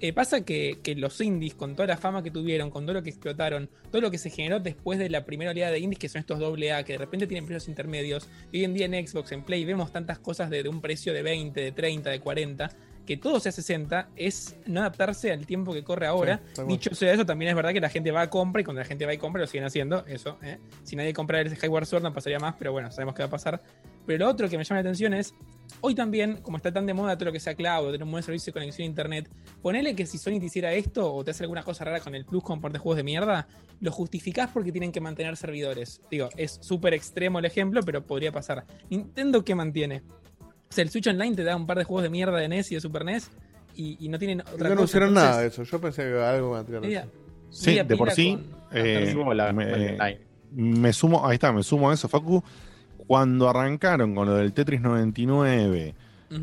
Eh, 0.00 0.12
pasa 0.12 0.42
que, 0.42 0.78
los 0.96 1.20
indies, 1.20 1.54
con 1.54 1.74
toda 1.74 1.86
la 1.86 1.96
fama 1.96 2.22
que 2.22 2.30
tuvieron, 2.30 2.70
con 2.70 2.84
todo 2.84 2.94
lo 2.94 3.02
que 3.02 3.10
explotaron, 3.10 3.70
todo 3.90 4.02
lo 4.02 4.10
que 4.10 4.18
se 4.18 4.30
generó 4.30 4.60
después 4.60 4.98
de 4.98 5.08
la 5.08 5.24
primera 5.24 5.52
oleada 5.52 5.72
de 5.72 5.78
indies, 5.78 5.98
que 5.98 6.08
son 6.08 6.20
estos 6.20 6.40
AA, 6.40 6.82
que 6.84 6.92
de 6.92 6.98
repente 6.98 7.26
tienen 7.26 7.46
precios 7.46 7.68
intermedios, 7.68 8.28
y 8.52 8.58
hoy 8.58 8.64
en 8.64 8.74
día 8.74 8.86
en 8.86 9.06
Xbox, 9.06 9.32
en 9.32 9.42
Play, 9.42 9.64
vemos 9.64 9.92
tantas 9.92 10.18
cosas 10.18 10.50
de, 10.50 10.62
de 10.62 10.68
un 10.68 10.80
precio 10.80 11.12
de 11.12 11.22
20, 11.22 11.60
de 11.60 11.72
30, 11.72 12.10
de 12.10 12.20
40, 12.20 12.70
que 13.06 13.16
todo 13.16 13.40
sea 13.40 13.52
60 13.52 14.08
es 14.16 14.56
no 14.66 14.80
adaptarse 14.80 15.32
al 15.32 15.46
tiempo 15.46 15.72
que 15.72 15.82
corre 15.82 16.06
ahora. 16.06 16.40
Dicho 16.66 16.94
sea 16.94 17.12
eso, 17.12 17.24
también 17.24 17.50
es 17.50 17.54
verdad 17.54 17.72
que 17.72 17.80
la 17.80 17.88
gente 17.88 18.10
va 18.10 18.22
a 18.22 18.30
compra 18.30 18.60
y 18.60 18.64
cuando 18.64 18.80
la 18.80 18.86
gente 18.86 19.06
va 19.06 19.14
y 19.14 19.18
compra 19.18 19.40
lo 19.40 19.46
siguen 19.46 19.64
haciendo. 19.64 20.04
Eso, 20.06 20.38
¿eh? 20.42 20.58
Si 20.82 20.96
nadie 20.96 21.14
compra 21.14 21.40
el 21.40 21.56
Skyward 21.56 21.86
Sword 21.86 22.02
no 22.02 22.12
pasaría 22.12 22.38
más, 22.38 22.56
pero 22.58 22.72
bueno, 22.72 22.90
sabemos 22.90 23.14
qué 23.14 23.22
va 23.22 23.28
a 23.28 23.30
pasar. 23.30 23.62
Pero 24.06 24.24
lo 24.24 24.30
otro 24.30 24.48
que 24.48 24.56
me 24.56 24.64
llama 24.64 24.80
la 24.80 24.88
atención 24.88 25.14
es, 25.14 25.34
hoy 25.80 25.94
también, 25.94 26.38
como 26.42 26.56
está 26.56 26.72
tan 26.72 26.86
de 26.86 26.94
moda 26.94 27.16
todo 27.16 27.26
lo 27.26 27.32
que 27.32 27.40
sea 27.40 27.54
cloud, 27.54 27.86
tener 27.86 28.04
un 28.04 28.10
buen 28.10 28.22
servicio 28.22 28.52
de 28.52 28.60
conexión 28.60 28.84
a 28.84 28.88
internet, 28.88 29.28
ponele 29.62 29.94
que 29.94 30.06
si 30.06 30.18
Sony 30.18 30.38
te 30.38 30.46
hiciera 30.46 30.72
esto 30.72 31.12
o 31.12 31.24
te 31.24 31.32
hace 31.32 31.44
alguna 31.44 31.62
cosa 31.62 31.84
rara 31.84 32.00
con 32.00 32.14
el 32.14 32.24
Plus 32.24 32.42
con 32.42 32.60
de 32.60 32.78
juegos 32.78 32.96
de 32.96 33.02
mierda, 33.02 33.48
lo 33.80 33.90
justificás 33.92 34.50
porque 34.52 34.72
tienen 34.72 34.92
que 34.92 35.00
mantener 35.00 35.36
servidores. 35.36 36.00
Digo, 36.10 36.28
es 36.36 36.58
súper 36.62 36.94
extremo 36.94 37.38
el 37.38 37.44
ejemplo, 37.44 37.82
pero 37.82 38.06
podría 38.06 38.32
pasar. 38.32 38.64
Nintendo, 38.90 39.44
¿qué 39.44 39.54
mantiene? 39.54 40.02
O 40.68 40.72
sea, 40.72 40.82
el 40.82 40.90
Switch 40.90 41.06
Online 41.06 41.34
te 41.36 41.44
da 41.44 41.56
un 41.56 41.66
par 41.66 41.78
de 41.78 41.84
juegos 41.84 42.02
de 42.02 42.10
mierda 42.10 42.38
de 42.38 42.48
NES 42.48 42.72
y 42.72 42.74
de 42.76 42.80
Super 42.80 43.04
NES 43.04 43.30
y, 43.74 44.08
no 44.08 44.18
tienen 44.18 44.40
otra 44.40 44.68
no 44.68 44.74
anunciaron 44.74 45.12
nada 45.14 45.40
de 45.40 45.48
eso. 45.48 45.62
Yo 45.62 45.80
pensé 45.80 46.02
que 46.02 46.18
algo 46.18 46.56
a 46.56 46.64
Sí, 47.50 47.74
de 47.74 47.96
por 47.96 48.10
sí. 48.10 48.38
Eh, 48.72 49.00
me, 50.52 50.92
sumo, 50.92 51.26
ahí 51.26 51.34
está, 51.34 51.52
me 51.52 51.62
sumo 51.62 51.90
a 51.90 51.94
eso, 51.94 52.08
Facu. 52.08 52.42
Cuando 53.06 53.48
arrancaron 53.48 54.14
con 54.14 54.26
lo 54.26 54.34
del 54.34 54.52
Tetris 54.52 54.80
99, 54.80 55.94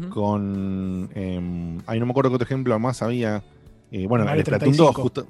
con. 0.10 1.10
Eh, 1.14 1.80
ahí 1.88 2.00
no 2.00 2.06
me 2.06 2.12
acuerdo 2.12 2.30
qué 2.32 2.36
otro 2.36 2.46
ejemplo 2.46 2.78
más 2.80 3.02
había. 3.02 3.44
Eh, 3.92 4.08
bueno, 4.08 4.30
el 4.32 4.42
Splatoon 4.42 4.76
2, 4.76 4.96
justo. 4.96 5.28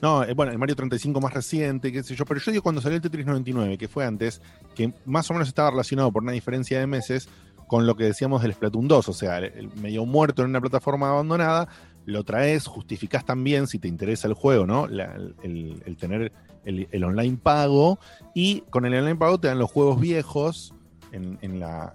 No, 0.00 0.22
eh, 0.24 0.34
bueno, 0.34 0.52
el 0.52 0.58
Mario 0.58 0.76
35 0.76 1.20
más 1.20 1.32
reciente, 1.32 1.90
qué 1.90 2.02
sé 2.02 2.14
yo, 2.14 2.24
pero 2.26 2.38
yo 2.38 2.52
digo 2.52 2.62
cuando 2.62 2.80
salió 2.80 2.96
el 2.96 3.02
Tetris 3.02 3.26
99, 3.26 3.78
que 3.78 3.88
fue 3.88 4.04
antes, 4.04 4.42
que 4.74 4.92
más 5.06 5.30
o 5.30 5.34
menos 5.34 5.48
estaba 5.48 5.70
relacionado 5.70 6.12
por 6.12 6.22
una 6.22 6.32
diferencia 6.32 6.78
de 6.78 6.86
meses 6.86 7.28
con 7.66 7.86
lo 7.86 7.96
que 7.96 8.04
decíamos 8.04 8.42
del 8.42 8.52
Splatoon 8.52 8.88
2, 8.88 9.08
o 9.08 9.12
sea, 9.12 9.38
el, 9.38 9.70
medio 9.80 10.04
muerto 10.04 10.42
en 10.42 10.50
una 10.50 10.60
plataforma 10.60 11.08
abandonada, 11.08 11.68
lo 12.04 12.22
traes, 12.24 12.66
justificás 12.66 13.24
también 13.24 13.66
si 13.66 13.78
te 13.78 13.88
interesa 13.88 14.28
el 14.28 14.34
juego, 14.34 14.66
¿no? 14.66 14.86
el, 14.86 15.96
tener 15.98 16.30
el, 16.64 17.04
online 17.04 17.38
pago 17.42 17.98
y 18.34 18.60
con 18.70 18.86
el 18.86 18.94
online 18.94 19.16
pago 19.16 19.40
te 19.40 19.48
dan 19.48 19.58
los 19.58 19.70
juegos 19.70 20.00
viejos 20.00 20.75
en, 21.16 21.60
la, 21.60 21.92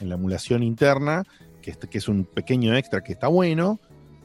emulación 0.00 0.62
interna, 0.62 1.24
que, 1.60 1.72
que 1.72 1.98
es 1.98 2.08
un 2.08 2.24
pequeño 2.24 2.76
extra 2.76 3.02
que 3.02 3.12
está 3.12 3.28
bueno, 3.28 3.78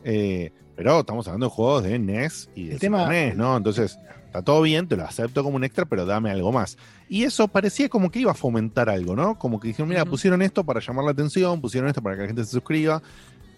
eh, 0.03 0.51
pero 0.75 0.99
estamos 0.99 1.27
hablando 1.27 1.47
de 1.47 1.51
juegos 1.51 1.83
de 1.83 1.97
NES 1.99 2.49
y 2.55 2.67
de 2.67 2.89
NES, 2.89 3.35
¿no? 3.35 3.57
Entonces, 3.57 3.97
está 4.25 4.41
todo 4.41 4.61
bien, 4.61 4.87
te 4.87 4.95
lo 4.95 5.03
acepto 5.03 5.43
como 5.43 5.55
un 5.55 5.63
extra, 5.63 5.85
pero 5.85 6.05
dame 6.05 6.29
algo 6.29 6.51
más. 6.51 6.77
Y 7.09 7.23
eso 7.23 7.47
parecía 7.47 7.89
como 7.89 8.11
que 8.11 8.19
iba 8.19 8.31
a 8.31 8.35
fomentar 8.35 8.89
algo, 8.89 9.15
¿no? 9.15 9.39
Como 9.39 9.59
que 9.59 9.69
dijeron, 9.69 9.89
mira, 9.89 10.05
pusieron 10.05 10.41
esto 10.41 10.63
para 10.63 10.79
llamar 10.79 11.05
la 11.05 11.11
atención, 11.11 11.61
pusieron 11.61 11.89
esto 11.89 12.01
para 12.01 12.15
que 12.15 12.21
la 12.21 12.27
gente 12.27 12.43
se 12.43 12.51
suscriba, 12.51 13.01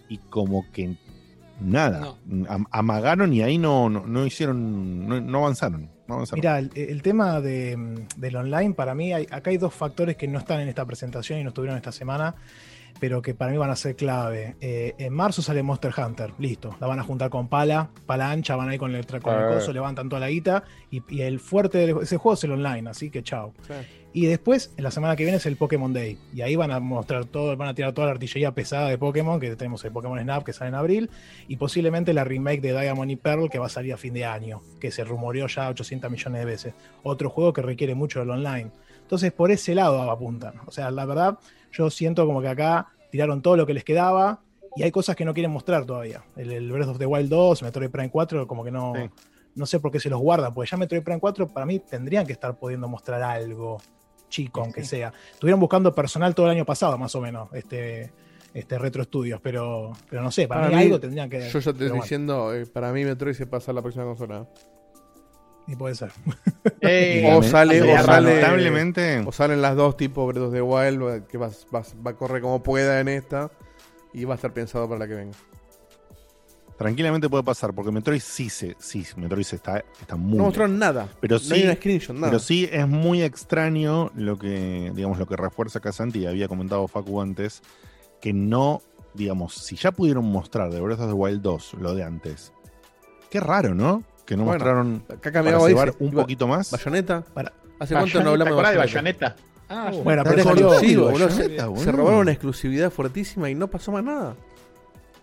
y 0.08 0.18
como 0.18 0.64
que 0.72 0.96
nada, 1.60 2.14
amagaron 2.70 3.32
y 3.32 3.42
ahí 3.42 3.58
no, 3.58 3.88
no, 3.88 4.26
hicieron, 4.26 5.30
no, 5.30 5.38
avanzaron. 5.38 5.90
Mira, 6.32 6.58
el, 6.58 7.02
tema 7.02 7.40
de, 7.40 8.04
del 8.16 8.36
online, 8.36 8.74
para 8.74 8.94
mí, 8.94 9.12
acá 9.12 9.50
hay 9.50 9.58
dos 9.58 9.72
factores 9.72 10.16
que 10.16 10.26
no 10.26 10.40
están 10.40 10.60
en 10.60 10.68
esta 10.68 10.84
presentación 10.84 11.38
y 11.38 11.44
no 11.44 11.50
estuvieron 11.50 11.76
esta 11.76 11.92
semana 11.92 12.34
pero 12.98 13.22
que 13.22 13.34
para 13.34 13.52
mí 13.52 13.58
van 13.58 13.70
a 13.70 13.76
ser 13.76 13.96
clave. 13.96 14.56
Eh, 14.60 14.94
en 14.98 15.12
marzo 15.12 15.42
sale 15.42 15.62
Monster 15.62 15.92
Hunter, 15.96 16.32
listo. 16.38 16.76
La 16.80 16.86
van 16.86 16.98
a 16.98 17.02
juntar 17.02 17.30
con 17.30 17.48
pala, 17.48 17.90
pala 18.06 18.30
ancha, 18.30 18.56
van 18.56 18.68
a 18.68 18.74
ir 18.74 18.80
con 18.80 18.94
el, 18.94 19.06
con 19.06 19.34
el 19.34 19.48
coso, 19.54 19.72
levantan 19.72 20.08
toda 20.08 20.20
la 20.20 20.28
guita. 20.28 20.64
Y, 20.90 21.20
el 21.20 21.40
fuerte 21.40 21.78
de 21.78 22.02
ese 22.02 22.16
juego 22.16 22.34
es 22.34 22.44
el 22.44 22.52
online, 22.52 22.88
así 22.90 23.10
que 23.10 23.22
chao. 23.22 23.52
Y 24.12 24.26
después, 24.26 24.72
en 24.76 24.82
la 24.82 24.90
semana 24.90 25.14
que 25.14 25.22
viene 25.22 25.36
es 25.36 25.46
el 25.46 25.56
Pokémon 25.56 25.92
Day. 25.92 26.18
Y 26.34 26.40
ahí 26.40 26.56
van 26.56 26.72
a 26.72 26.80
mostrar 26.80 27.26
todo, 27.26 27.56
van 27.56 27.68
a 27.68 27.74
tirar 27.74 27.92
toda 27.92 28.08
la 28.08 28.12
artillería 28.12 28.52
pesada 28.52 28.88
de 28.88 28.98
Pokémon, 28.98 29.38
que 29.38 29.54
tenemos 29.54 29.84
el 29.84 29.92
Pokémon 29.92 30.18
Snap 30.18 30.42
que 30.42 30.52
sale 30.52 30.70
en 30.70 30.74
abril. 30.74 31.10
Y 31.46 31.56
posiblemente 31.56 32.12
la 32.12 32.24
remake 32.24 32.60
de 32.60 32.72
Diamond 32.72 33.10
y 33.10 33.16
Pearl 33.16 33.48
que 33.48 33.60
va 33.60 33.66
a 33.66 33.70
salir 33.70 33.92
a 33.92 33.96
fin 33.96 34.12
de 34.12 34.24
año, 34.24 34.62
que 34.80 34.90
se 34.90 35.04
rumoreó 35.04 35.46
ya 35.46 35.68
800 35.68 36.10
millones 36.10 36.40
de 36.40 36.44
veces. 36.44 36.74
Otro 37.04 37.30
juego 37.30 37.52
que 37.52 37.62
requiere 37.62 37.94
mucho 37.94 38.18
del 38.18 38.30
online. 38.30 38.72
Entonces, 39.00 39.32
por 39.32 39.52
ese 39.52 39.74
lado 39.76 40.10
apuntan. 40.10 40.54
O 40.66 40.72
sea, 40.72 40.90
la 40.90 41.04
verdad 41.04 41.38
yo 41.72 41.90
siento 41.90 42.26
como 42.26 42.40
que 42.40 42.48
acá 42.48 42.88
tiraron 43.10 43.42
todo 43.42 43.56
lo 43.56 43.66
que 43.66 43.74
les 43.74 43.84
quedaba 43.84 44.40
y 44.76 44.82
hay 44.82 44.90
cosas 44.90 45.16
que 45.16 45.24
no 45.24 45.34
quieren 45.34 45.50
mostrar 45.50 45.84
todavía. 45.84 46.22
El, 46.36 46.70
Breath 46.70 46.88
of 46.88 46.98
the 46.98 47.06
Wild 47.06 47.28
2, 47.28 47.62
Metroid 47.62 47.90
Prime 47.90 48.10
4, 48.10 48.46
como 48.46 48.64
que 48.64 48.70
no, 48.70 48.92
no 49.54 49.66
sé 49.66 49.80
por 49.80 49.90
qué 49.90 50.00
se 50.00 50.08
los 50.08 50.20
guardan, 50.20 50.54
porque 50.54 50.70
ya 50.70 50.76
Metroid 50.76 51.02
Prime 51.02 51.20
4 51.20 51.48
para 51.48 51.66
mí 51.66 51.80
tendrían 51.80 52.26
que 52.26 52.32
estar 52.32 52.56
pudiendo 52.58 52.88
mostrar 52.88 53.22
algo 53.22 53.78
chico, 54.28 54.62
aunque 54.62 54.84
sea. 54.84 55.12
Estuvieron 55.32 55.60
buscando 55.60 55.94
personal 55.94 56.34
todo 56.34 56.46
el 56.46 56.52
año 56.52 56.64
pasado, 56.64 56.96
más 56.96 57.14
o 57.16 57.20
menos, 57.20 57.48
este, 57.52 58.12
este 58.54 58.78
Retro 58.78 59.02
Studios, 59.04 59.40
pero, 59.42 59.92
pero 60.08 60.22
no 60.22 60.30
sé, 60.30 60.46
para, 60.46 60.68
mí, 60.68 60.74
algo 60.74 61.00
tendrían 61.00 61.28
que. 61.28 61.50
Yo 61.50 61.58
ya 61.58 61.72
te 61.72 61.86
estoy 61.86 62.00
diciendo, 62.00 62.54
eh, 62.54 62.66
para 62.66 62.92
mí 62.92 63.04
Metroid 63.04 63.34
se 63.34 63.46
pasa 63.46 63.72
a 63.72 63.74
la 63.74 63.82
próxima 63.82 64.04
consola. 64.04 64.48
Y 65.66 65.76
puede 65.76 65.94
ser. 65.94 66.10
o 67.32 67.42
sale, 67.42 67.82
o 67.82 68.02
sale, 68.02 69.24
o 69.26 69.32
salen 69.32 69.62
las 69.62 69.76
dos 69.76 69.96
tipos 69.96 70.26
Breath 70.26 70.46
of 70.46 70.52
the 70.52 70.62
Wild, 70.62 71.26
que 71.26 71.38
va, 71.38 71.50
va 71.72 72.10
a 72.10 72.14
correr 72.14 72.42
como 72.42 72.62
pueda 72.62 73.00
en 73.00 73.08
esta 73.08 73.50
y 74.12 74.24
va 74.24 74.34
a 74.34 74.36
estar 74.36 74.52
pensado 74.52 74.88
para 74.88 75.00
la 75.00 75.08
que 75.08 75.14
venga. 75.14 75.36
Tranquilamente 76.80 77.28
puede 77.28 77.44
pasar, 77.44 77.74
porque 77.74 77.90
Metroid 77.90 78.22
sí 78.22 78.48
se, 78.48 78.74
sí, 78.78 79.04
Metroid 79.16 79.46
está, 79.52 79.84
está 80.00 80.16
muy. 80.16 80.38
No 80.38 80.44
mostraron 80.44 80.78
nada. 80.78 81.08
Pero 81.20 81.38
sí, 81.38 81.62
Pero 81.82 82.38
sí 82.38 82.70
es 82.72 82.88
muy 82.88 83.20
extraño 83.20 84.10
lo 84.14 84.38
que, 84.38 84.90
digamos, 84.94 85.18
lo 85.18 85.26
que 85.26 85.36
refuerza 85.36 85.80
Casanti 85.80 86.20
y 86.20 86.26
había 86.26 86.48
comentado 86.48 86.88
Facu 86.88 87.20
antes, 87.20 87.60
que 88.18 88.32
no, 88.32 88.80
digamos, 89.12 89.56
si 89.56 89.76
ya 89.76 89.92
pudieron 89.92 90.24
mostrar 90.24 90.72
de 90.72 90.80
Breath 90.80 91.00
of 91.00 91.08
the 91.08 91.12
Wild 91.12 91.42
2 91.42 91.74
lo 91.74 91.94
de 91.94 92.02
antes. 92.02 92.54
Qué 93.28 93.40
raro, 93.40 93.74
¿no? 93.74 94.02
Que 94.30 94.36
no 94.36 94.44
mostraron 94.44 95.02
acá 95.08 95.42
para 95.42 95.66
llevar 95.66 95.92
un 95.98 96.12
poquito 96.12 96.46
más. 96.46 96.70
Bayoneta. 96.70 97.24
Para, 97.34 97.52
¿Hace 97.80 97.94
cuánto 97.94 98.22
no 98.22 98.30
hablamos 98.30 98.56
de 98.70 98.76
Bayonetta? 98.76 99.34
Ah, 99.68 99.90
bueno, 100.04 100.22
pero 100.22 100.44
salió, 100.44 100.78
se 100.78 101.90
robaron 101.90 102.20
una 102.20 102.30
exclusividad 102.30 102.92
fuertísima 102.92 103.50
y 103.50 103.56
no 103.56 103.66
pasó 103.66 103.90
más 103.90 104.04
nada. 104.04 104.36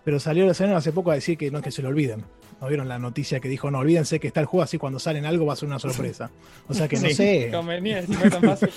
Pero 0.04 0.20
salió 0.20 0.44
la 0.44 0.52
semana 0.52 0.76
hace 0.76 0.92
poco 0.92 1.10
a 1.10 1.14
decir 1.14 1.38
que 1.38 1.50
no 1.50 1.56
es 1.56 1.64
que 1.64 1.70
se 1.70 1.80
lo 1.80 1.88
olviden. 1.88 2.22
¿No 2.60 2.68
vieron 2.68 2.86
la 2.86 2.98
noticia 2.98 3.40
que 3.40 3.48
dijo, 3.48 3.70
no, 3.70 3.78
olvídense 3.78 4.20
que 4.20 4.26
está 4.26 4.40
el 4.40 4.46
juego 4.46 4.62
así 4.62 4.76
cuando 4.76 4.98
salen 4.98 5.24
algo 5.24 5.46
va 5.46 5.54
a 5.54 5.56
ser 5.56 5.68
una 5.70 5.78
sorpresa? 5.78 6.30
O 6.68 6.74
sea 6.74 6.86
que 6.86 6.98
no 6.98 7.08
sé. 7.14 7.50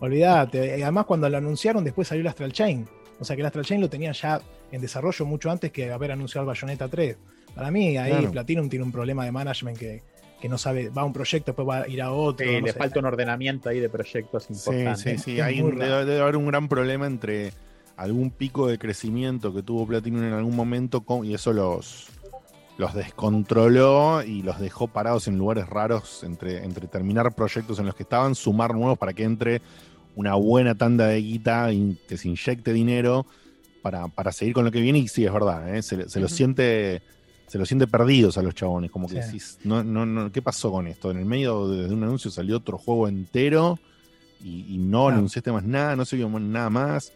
Olvídate. 0.00 0.82
Además, 0.82 1.04
cuando 1.04 1.28
lo 1.28 1.36
anunciaron, 1.36 1.84
después 1.84 2.08
salió 2.08 2.22
el 2.22 2.28
Astral 2.28 2.54
Chain. 2.54 2.88
O 3.20 3.24
sea 3.26 3.36
que 3.36 3.42
el 3.42 3.46
Astral 3.46 3.66
Chain 3.66 3.82
lo 3.82 3.90
tenía 3.90 4.12
ya 4.12 4.40
en 4.70 4.80
desarrollo 4.80 5.26
mucho 5.26 5.50
antes 5.50 5.70
que 5.70 5.92
haber 5.92 6.10
anunciado 6.12 6.44
el 6.44 6.48
Bayonetta 6.48 6.88
3. 6.88 7.16
Para 7.54 7.70
mí, 7.70 7.96
ahí 7.96 8.26
Platinum 8.26 8.68
tiene 8.68 8.84
un 8.84 8.92
problema 8.92 9.24
de 9.24 9.32
management 9.32 9.78
que, 9.78 10.02
no 10.48 10.58
sabe, 10.58 10.88
va 10.88 11.02
a 11.02 11.04
un 11.04 11.12
proyecto, 11.12 11.52
después 11.52 11.68
va 11.68 11.82
a 11.82 11.88
ir 11.88 12.02
a 12.02 12.12
otro. 12.12 12.46
Sí, 12.46 12.60
le 12.60 12.72
falta 12.72 12.98
un 12.98 13.06
ordenamiento 13.06 13.68
ahí 13.68 13.80
de 13.80 13.88
proyectos 13.88 14.50
importantes. 14.50 15.00
Sí, 15.00 15.10
sí, 15.18 15.18
sí. 15.18 15.34
debe, 15.34 16.20
haber 16.20 16.36
un 16.36 16.46
gran 16.46 16.68
problema 16.68 17.06
entre 17.06 17.52
algún 17.96 18.30
pico 18.30 18.66
de 18.66 18.78
crecimiento 18.78 19.54
que 19.54 19.62
tuvo 19.62 19.86
Platinum 19.86 20.24
en 20.24 20.32
algún 20.32 20.56
momento 20.56 21.04
y 21.22 21.34
eso 21.34 21.52
los, 21.52 22.08
los 22.78 22.94
descontroló 22.94 24.22
y 24.24 24.42
los 24.42 24.58
dejó 24.58 24.88
parados 24.88 25.28
en 25.28 25.38
lugares 25.38 25.68
raros 25.68 26.24
entre, 26.24 26.64
entre 26.64 26.88
terminar 26.88 27.34
proyectos 27.34 27.78
en 27.78 27.86
los 27.86 27.94
que 27.94 28.02
estaban, 28.02 28.34
sumar 28.34 28.74
nuevos 28.74 28.98
para 28.98 29.12
que 29.12 29.24
entre 29.24 29.62
una 30.16 30.34
buena 30.34 30.74
tanda 30.74 31.06
de 31.06 31.20
guita 31.20 31.72
y 31.72 31.98
que 32.08 32.16
se 32.16 32.28
inyecte 32.28 32.72
dinero 32.72 33.26
para, 33.82 34.32
seguir 34.32 34.54
con 34.54 34.64
lo 34.64 34.70
que 34.70 34.80
viene. 34.80 34.98
Y 34.98 35.08
sí, 35.08 35.24
es 35.24 35.32
verdad, 35.32 35.74
¿eh? 35.74 35.82
se, 35.82 36.20
lo 36.20 36.28
siente 36.28 37.02
se 37.52 37.58
lo 37.58 37.66
siente 37.66 37.86
perdidos 37.86 38.38
a 38.38 38.42
los 38.42 38.54
chabones, 38.54 38.90
como 38.90 39.06
que 39.06 39.16
decís, 39.16 39.58
no, 39.62 39.84
no, 39.84 40.06
no, 40.06 40.32
¿qué 40.32 40.40
pasó 40.40 40.72
con 40.72 40.86
esto? 40.86 41.10
En 41.10 41.18
el 41.18 41.26
medio 41.26 41.68
de, 41.68 41.92
un 41.92 42.02
anuncio 42.02 42.30
salió 42.30 42.56
otro 42.56 42.78
juego 42.78 43.08
entero 43.08 43.78
y, 44.42 44.78
no 44.78 45.08
anunciaste 45.08 45.52
más 45.52 45.62
nada, 45.62 45.94
no 45.94 46.06
se 46.06 46.16
vio 46.16 46.30
nada 46.30 46.70
más. 46.70 47.12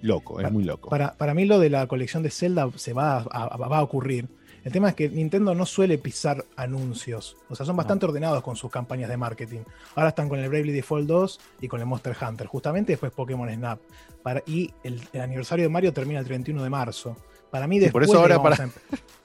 Loco, 0.00 0.40
es 0.40 0.52
muy 0.52 0.62
loco. 0.62 0.90
Para, 0.90 1.14
para, 1.14 1.34
mí 1.34 1.44
lo 1.44 1.58
de 1.58 1.70
la 1.70 1.88
colección 1.88 2.22
de 2.22 2.30
Zelda 2.30 2.70
se 2.76 2.92
va 2.92 3.16
a, 3.32 3.56
va 3.56 3.78
a 3.78 3.82
ocurrir. 3.82 4.28
El 4.62 4.70
tema 4.70 4.90
es 4.90 4.94
que 4.94 5.08
Nintendo 5.08 5.56
no 5.56 5.66
suele 5.66 5.98
pisar 5.98 6.44
anuncios. 6.54 7.36
O 7.48 7.56
sea, 7.56 7.66
son 7.66 7.76
bastante 7.76 8.06
ordenados 8.06 8.44
con 8.44 8.54
sus 8.54 8.70
campañas 8.70 9.10
de 9.10 9.16
marketing. 9.16 9.62
Ahora 9.96 10.10
están 10.10 10.28
con 10.28 10.38
el 10.38 10.48
Bravely 10.48 10.70
Default 10.70 11.08
2 11.08 11.40
y 11.62 11.66
con 11.66 11.80
el 11.80 11.86
Monster 11.86 12.16
Hunter. 12.16 12.46
Justamente 12.46 12.92
después 12.92 13.10
Pokémon 13.10 13.52
Snap. 13.52 13.80
Para, 14.22 14.40
y 14.46 14.72
el, 14.84 15.02
aniversario 15.20 15.64
de 15.64 15.68
Mario 15.68 15.92
termina 15.92 16.20
el 16.20 16.26
31 16.26 16.62
de 16.62 16.70
marzo. 16.70 17.16
Para 17.50 17.66
mí, 17.66 17.80
después. 17.80 18.06
por 18.06 18.16
eso 18.16 18.20
ahora 18.20 18.40
para. 18.40 18.70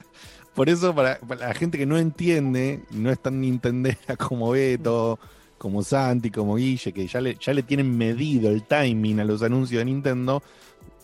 por 0.56 0.70
eso, 0.70 0.94
para, 0.94 1.20
la 1.38 1.52
gente 1.52 1.76
que 1.76 1.84
no 1.84 1.98
entiende, 1.98 2.80
no 2.90 3.10
es 3.12 3.20
tan 3.20 3.42
nintendera 3.42 4.16
como 4.18 4.50
Beto, 4.50 5.18
como 5.58 5.82
Santi, 5.82 6.30
como 6.30 6.56
Guille, 6.56 6.92
que 6.92 7.06
ya 7.06 7.20
le, 7.20 7.36
ya 7.36 7.52
le 7.52 7.62
tienen 7.62 7.96
medido 7.96 8.50
el 8.50 8.62
timing 8.62 9.20
a 9.20 9.24
los 9.24 9.42
anuncios 9.42 9.80
de 9.80 9.84
Nintendo, 9.84 10.42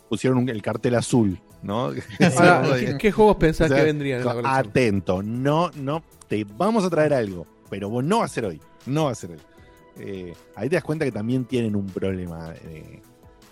pusieron 0.09 0.49
el 0.49 0.63
cartel 0.63 0.95
azul, 0.95 1.39
¿no? 1.63 1.93
¿qué, 2.99 3.13
juegos 3.13 3.37
pensás 3.37 3.71
que 3.71 3.83
vendrían 3.83 4.21
en 4.21 4.27
la 4.27 4.33
colección? 4.33 4.59
Atento, 4.59 5.23
no, 5.23 5.71
no, 5.77 6.03
te 6.29 6.45
vamos 6.45 6.85
a 6.85 6.91
traer 6.91 7.13
algo, 7.13 7.47
pero 7.69 7.91
vos 7.91 8.03
no 8.03 8.21
va 8.21 8.25
a 8.25 8.29
ser 8.29 8.47
hoy, 8.47 8.61
no 8.87 9.05
va 9.05 9.11
a 9.11 9.15
ser 9.15 9.33
hoy. 9.33 9.41
Eh, 9.99 10.33
ahí 10.57 10.71
te 10.71 10.77
das 10.77 10.85
cuenta 10.85 11.05
que 11.05 11.13
también 11.13 11.45
tienen 11.45 11.77
un 11.77 11.87
problema 11.87 12.55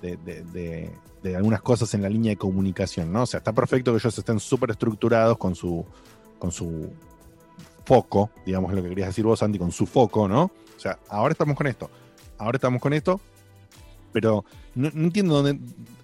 de, 0.01 0.90
algunas 1.36 1.62
cosas 1.62 1.92
en 1.94 2.03
la 2.03 2.09
línea 2.09 2.30
de 2.30 2.36
comunicación, 2.36 3.12
¿no? 3.12 3.22
O 3.22 3.26
sea, 3.26 3.38
está 3.38 3.53
perfecto 3.53 3.92
que 3.92 3.98
ellos 3.98 4.16
estén 4.16 4.40
súper 4.40 4.70
estructurados 4.70 5.36
con 5.36 5.55
su, 5.55 5.84
con 6.38 6.51
su 6.51 6.90
foco, 7.84 8.30
digamos 8.46 8.72
lo 8.72 8.82
que 8.82 8.88
querías 8.88 9.09
decir 9.09 9.24
vos, 9.24 9.42
Andy, 9.42 9.59
con 9.59 9.72
su 9.72 9.86
foco, 9.86 10.28
¿no? 10.28 10.44
O 10.44 10.80
sea, 10.80 10.98
ahora 11.09 11.32
estamos 11.32 11.57
con 11.57 11.66
esto, 11.66 11.90
ahora 12.38 12.57
estamos 12.57 12.80
con 12.80 12.92
esto, 12.92 13.20
pero 14.12 14.44
no, 14.74 14.88
entiendo 14.88 15.42
dónde. 15.42 15.59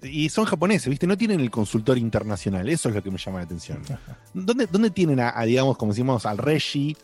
Y 0.07 0.29
son 0.29 0.45
japoneses, 0.45 0.89
¿viste? 0.89 1.07
No 1.07 1.17
tienen 1.17 1.39
el 1.39 1.51
consultor 1.51 1.97
internacional. 1.97 2.67
Eso 2.69 2.89
es 2.89 2.95
lo 2.95 3.03
que 3.03 3.11
me 3.11 3.17
llama 3.17 3.39
la 3.39 3.45
atención. 3.45 3.81
¿Dónde, 4.33 4.67
dónde 4.67 4.89
tienen 4.89 5.19
a, 5.19 5.41
digamos, 5.43 5.77
como 5.77 5.91
decimos, 5.91 6.25
al 6.25 6.37
Reggie? 6.37 6.95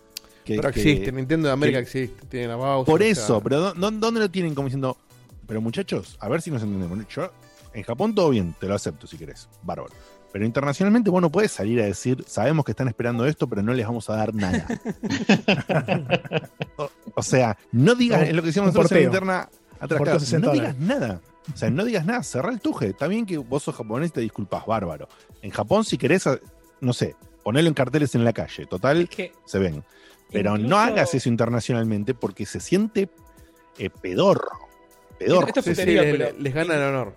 Que, 0.44 0.58
pero 0.58 0.70
existe, 0.70 1.12
Nintendo 1.12 1.48
de 1.48 1.54
América 1.54 1.80
existe. 1.80 2.26
Tienen 2.28 2.52
a 2.52 2.56
Bowser, 2.58 2.92
Por 2.92 3.02
eso, 3.02 3.42
pero 3.42 3.74
¿dónde, 3.74 4.20
lo 4.20 4.30
tienen 4.30 4.54
como 4.54 4.68
diciendo? 4.68 4.98
Pero 5.48 5.62
muchachos, 5.62 6.18
a 6.20 6.30
ver 6.30 6.42
si 6.42 6.52
nos 6.52 6.64
entendemos. 6.64 7.08
Yo, 7.08 7.32
en 7.74 7.84
Japón 7.84 8.16
todo 8.16 8.30
bien, 8.30 8.56
te 8.60 8.68
lo 8.68 8.76
acepto 8.76 9.08
si 9.08 9.18
querés. 9.18 9.50
Bárbaro. 9.64 9.94
Pero 10.32 10.46
internacionalmente 10.46 11.12
vos 11.12 11.22
no 11.22 11.32
puedes 11.32 11.52
salir 11.52 11.80
a 11.80 11.86
decir, 11.86 12.24
sabemos 12.28 12.66
que 12.66 12.72
están 12.72 12.88
esperando 12.88 13.26
esto, 13.28 13.48
pero 13.48 13.62
no 13.62 13.72
les 13.74 13.86
vamos 13.86 14.10
a 14.10 14.16
dar 14.16 14.34
nada. 14.34 14.66
o, 17.16 17.22
sea, 17.22 17.56
no 17.72 17.94
digas, 17.94 18.28
es 18.28 18.34
lo 18.34 18.42
que 18.42 18.48
decíamos 18.48 18.74
nosotros 18.74 18.98
en 18.98 19.06
interna, 19.06 19.48
no 20.40 20.52
digas 20.52 20.78
nada. 20.78 21.22
O 21.54 21.58
sea, 21.58 21.70
no 21.70 21.86
digas 21.86 22.06
nada, 22.06 22.24
cerrá 22.24 22.50
el 22.50 22.62
tuje. 22.62 22.88
Está 22.88 23.08
bien 23.08 23.28
que 23.28 23.38
vos 23.38 23.62
sos 23.62 23.76
japonés 23.76 24.10
y 24.10 24.14
te 24.14 24.22
disculpas, 24.22 24.66
bárbaro. 24.66 25.08
En 25.42 25.52
Japón, 25.52 25.86
si 25.86 26.00
querés, 26.00 26.28
no 26.82 26.94
sé, 26.94 27.16
ponerlo 27.44 27.68
en 27.68 27.76
carteles 27.76 28.16
en 28.16 28.24
la 28.24 28.34
calle, 28.34 28.66
total, 28.66 29.08
se 29.46 29.60
ven. 29.60 29.84
Pero 30.32 30.58
no 30.58 30.78
hagas 30.78 31.14
eso 31.14 31.30
internacionalmente 31.30 32.16
porque 32.16 32.48
se 32.48 32.60
siente 32.60 33.10
eh, 33.78 33.90
pedorro. 33.90 34.50
Pedorro. 35.24 36.34
les 36.40 36.54
gana 36.54 36.76
el 36.76 36.82
honor. 36.82 37.16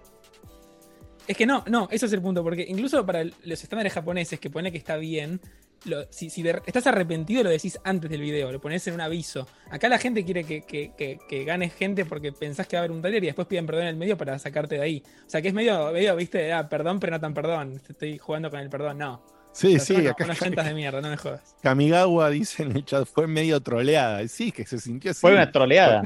Es 1.27 1.37
que 1.37 1.45
no, 1.45 1.65
no, 1.67 1.89
ese 1.91 2.07
es 2.07 2.13
el 2.13 2.23
punto, 2.23 2.43
porque 2.45 2.65
incluso 2.69 3.05
para 3.05 3.25
los 3.25 3.63
estándares 3.63 3.93
japoneses, 3.93 4.39
que 4.39 4.49
pone 4.49 4.71
que 4.71 4.79
está 4.79 4.97
bien, 4.97 5.41
si, 6.11 6.29
estás 6.67 6.87
arrepentido 6.87 7.43
lo 7.43 7.51
decís 7.51 7.79
antes 7.85 8.11
del 8.11 8.21
video, 8.21 8.51
lo 8.53 8.61
pones 8.61 8.87
en 8.87 8.95
un 8.95 9.01
aviso. 9.01 9.49
Acá 9.71 9.89
la 9.89 9.99
gente 9.99 10.25
quiere 10.25 10.45
que, 10.45 10.63
que, 10.63 11.45
ganes 11.45 11.75
gente 11.75 12.05
porque 12.05 12.33
pensás 12.33 12.67
que 12.67 12.77
va 12.77 12.81
a 12.81 12.85
haber 12.85 12.93
un 12.93 13.01
trailer 13.01 13.25
y 13.25 13.27
después 13.27 13.47
piden 13.49 13.67
perdón 13.67 13.83
en 13.83 13.89
el 13.89 13.97
medio 13.97 14.17
para 14.17 14.39
sacarte 14.39 14.77
de 14.77 14.83
ahí. 14.83 15.03
O 15.27 15.31
sea 15.31 15.43
que 15.43 15.49
es 15.49 15.55
medio, 15.55 15.93
medio 15.93 16.15
viste, 16.17 16.53
ah, 16.53 16.69
perdón, 16.69 17.01
pero 17.01 17.13
no 17.13 17.21
tan 17.21 17.35
perdón. 17.35 17.81
Estoy 17.89 18.19
jugando 18.19 18.51
con 18.51 18.61
el 18.61 18.69
perdón, 18.69 18.99
no. 18.99 19.23
Sí, 19.53 19.79
sí, 19.79 20.07
acá. 20.07 20.25
Unas 20.25 20.39
de 20.39 20.75
mierda, 20.75 21.01
no 21.01 21.09
me 21.09 21.17
jodas. 21.17 21.57
Kamigawa 21.63 22.31
dice 22.31 22.63
en 22.63 22.77
el 22.77 22.85
chat, 22.85 23.07
fue 23.07 23.27
medio 23.27 23.61
troleada. 23.61 24.27
Sí, 24.29 24.53
que 24.53 24.67
se 24.67 24.79
sintió 24.79 25.13
así. 25.13 25.21
Fue 25.21 25.33
una 25.33 25.51
troleada. 25.51 26.03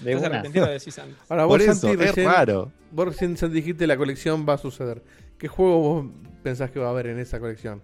De 0.00 0.16
una. 0.16 0.26
arrepentido 0.26 0.66
de 0.66 0.72
decís 0.72 0.98
antes. 0.98 1.16
Ahora, 1.28 1.44
vos, 1.44 1.60
eso, 1.60 1.92
es 1.92 2.16
raro. 2.24 2.72
Vos 2.90 3.08
recién 3.08 3.36
dijiste 3.52 3.86
la 3.86 3.96
colección 3.96 4.46
va 4.48 4.54
a 4.54 4.58
suceder. 4.58 5.02
¿Qué 5.38 5.48
juego 5.48 5.80
vos 5.80 6.06
pensás 6.42 6.70
que 6.70 6.78
va 6.78 6.86
a 6.86 6.90
haber 6.90 7.08
en 7.08 7.18
esa 7.18 7.40
colección? 7.40 7.82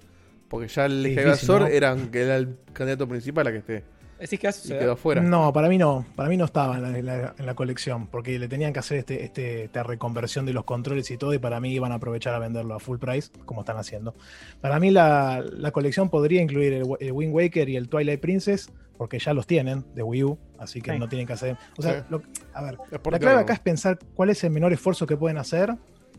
Porque 0.48 0.68
ya 0.68 0.86
el 0.86 1.02
Legiasor 1.02 1.70
era, 1.70 1.92
el 1.92 2.56
candidato 2.72 3.08
principal 3.08 3.46
a 3.46 3.52
que 3.52 3.58
esté. 3.58 3.84
¿Decís 4.18 4.40
que 4.40 4.48
y 4.48 4.78
quedó 4.78 4.96
fuera. 4.96 5.20
No, 5.20 5.52
para 5.52 5.68
mí 5.68 5.78
no. 5.78 6.04
Para 6.16 6.28
mí 6.28 6.36
no 6.36 6.44
estaba 6.44 6.76
en 6.76 7.06
la, 7.06 7.54
colección. 7.54 8.06
Porque 8.08 8.38
le 8.38 8.48
tenían 8.48 8.72
que 8.72 8.80
hacer 8.80 8.98
este, 8.98 9.24
este, 9.24 9.64
esta 9.64 9.82
reconversión 9.82 10.44
de 10.46 10.52
los 10.52 10.64
controles 10.64 11.10
y 11.10 11.16
todo. 11.16 11.34
Y 11.34 11.38
para 11.38 11.60
mí 11.60 11.72
iban 11.72 11.92
a 11.92 11.96
aprovechar 11.96 12.34
a 12.34 12.38
venderlo 12.38 12.74
a 12.74 12.80
full 12.80 12.98
price, 12.98 13.30
como 13.44 13.60
están 13.60 13.76
haciendo. 13.76 14.14
Para 14.60 14.80
mí 14.80 14.90
la, 14.90 15.44
colección 15.72 16.10
podría 16.10 16.42
incluir 16.42 16.72
el, 16.72 17.12
Wind 17.12 17.34
Waker 17.34 17.68
y 17.68 17.76
el 17.76 17.88
Twilight 17.88 18.20
Princess. 18.20 18.70
Porque 18.96 19.20
ya 19.20 19.32
los 19.32 19.46
tienen 19.46 19.84
de 19.94 20.02
Wii 20.02 20.24
U. 20.24 20.38
Así 20.58 20.80
que 20.80 20.98
no 20.98 21.08
tienen 21.08 21.26
que 21.26 21.34
hacer. 21.34 21.56
O 21.76 21.82
sea, 21.82 22.04
a 22.52 22.62
ver. 22.62 22.78
La 23.10 23.18
clave 23.18 23.40
acá 23.40 23.52
es 23.52 23.60
pensar 23.60 23.98
cuál 24.14 24.30
es 24.30 24.42
el 24.42 24.50
menor 24.50 24.72
esfuerzo 24.72 25.06
que 25.06 25.16
pueden 25.16 25.38
hacer 25.38 25.76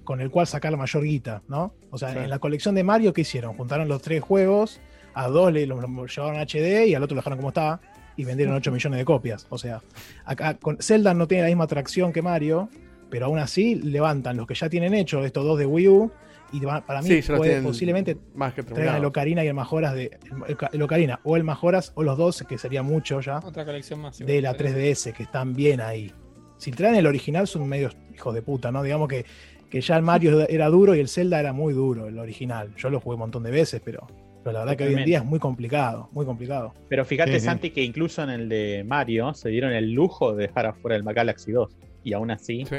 con 0.09 0.21
el 0.21 0.31
cual 0.31 0.47
sacar 0.47 0.71
la 0.71 0.77
mayor 0.77 1.03
guita, 1.03 1.43
¿no? 1.47 1.75
O 1.91 1.97
sea, 1.99 2.23
en 2.23 2.31
la 2.31 2.39
colección 2.39 2.73
de 2.73 2.83
Mario, 2.83 3.13
¿qué 3.13 3.21
hicieron? 3.21 3.55
Juntaron 3.55 3.87
los 3.87 4.01
tres 4.01 4.23
juegos, 4.23 4.81
a 5.13 5.27
dos 5.27 5.51
le 5.53 5.67
lo, 5.67 5.79
llevaron 6.07 6.39
a 6.39 6.45
HD 6.45 6.87
y 6.87 6.95
al 6.95 7.03
otro 7.03 7.15
lo 7.15 7.19
dejaron 7.19 7.37
como 7.37 7.49
estaba 7.49 7.79
y 8.19 8.25
vendieron 8.25 8.53
8 8.53 8.69
millones 8.71 8.97
de 8.99 9.05
copias. 9.05 9.47
O 9.49 9.57
sea, 9.57 9.81
acá 10.25 10.55
con 10.55 10.77
Zelda 10.81 11.13
no 11.13 11.25
tiene 11.25 11.43
la 11.43 11.47
misma 11.47 11.63
atracción 11.63 12.11
que 12.11 12.21
Mario, 12.21 12.67
pero 13.09 13.27
aún 13.27 13.39
así 13.39 13.75
levantan 13.75 14.35
los 14.35 14.45
que 14.45 14.55
ya 14.55 14.67
tienen 14.67 14.93
hecho, 14.93 15.23
estos 15.23 15.45
dos 15.45 15.57
de 15.57 15.65
Wii 15.65 15.87
U, 15.87 16.11
Y 16.51 16.59
para 16.59 17.01
mí 17.01 17.21
Sí, 17.21 17.31
puede 17.31 17.61
posiblemente 17.61 18.17
Más 18.35 18.53
que 18.53 18.63
traigan 18.63 18.97
el. 18.97 19.05
Ocarina 19.05 19.43
y 19.45 19.47
el 19.47 19.53
Majoras 19.53 19.93
de. 19.93 20.19
El, 20.47 20.57
el 20.73 20.81
Ocarina 20.81 21.21
o 21.23 21.37
el 21.37 21.45
Majoras 21.45 21.93
o 21.95 22.03
los 22.03 22.17
dos, 22.17 22.43
que 22.47 22.57
sería 22.57 22.83
mucho 22.83 23.21
ya, 23.21 23.37
Otra 23.37 23.63
colección 23.63 24.01
más. 24.01 24.17
de 24.19 24.41
la 24.41 24.53
3DS, 24.57 25.13
que 25.13 25.23
están 25.23 25.53
bien 25.55 25.79
ahí. 25.79 26.11
Si 26.57 26.71
traen 26.71 26.95
el 26.95 27.07
original, 27.07 27.47
son 27.47 27.67
medios 27.69 27.95
hijos 28.13 28.35
de 28.35 28.41
puta, 28.41 28.69
¿no? 28.69 28.83
Digamos 28.83 29.07
que, 29.07 29.25
que 29.69 29.79
ya 29.79 29.95
el 29.95 30.03
Mario 30.03 30.45
era 30.49 30.67
duro 30.67 30.93
y 30.93 30.99
el 30.99 31.07
Zelda 31.07 31.39
era 31.39 31.53
muy 31.53 31.73
duro, 31.73 32.07
el 32.07 32.19
original. 32.19 32.75
Yo 32.75 32.89
lo 32.89 32.99
jugué 32.99 33.13
un 33.13 33.21
montón 33.21 33.43
de 33.43 33.51
veces, 33.51 33.81
pero, 33.85 34.07
pero 34.43 34.53
la 34.53 34.59
verdad 34.59 34.77
que 34.77 34.85
hoy 34.85 34.93
en 34.95 35.05
día 35.05 35.17
es 35.19 35.25
muy 35.25 35.39
complicado, 35.39 36.09
muy 36.11 36.25
complicado. 36.25 36.73
Pero 36.87 37.03
fíjate, 37.05 37.33
Sí, 37.33 37.39
sí. 37.39 37.45
Santi, 37.45 37.69
que 37.71 37.83
incluso 37.83 38.23
en 38.23 38.29
el 38.29 38.49
de 38.49 38.83
Mario 38.87 39.33
se 39.33 39.49
dieron 39.49 39.71
el 39.73 39.91
lujo 39.93 40.33
de 40.35 40.47
dejar 40.47 40.65
afuera 40.67 40.95
el 40.95 41.03
Galaxy 41.03 41.51
2. 41.51 41.69
Y 42.03 42.13
aún 42.13 42.31
así 42.31 42.65
Sí. 42.65 42.75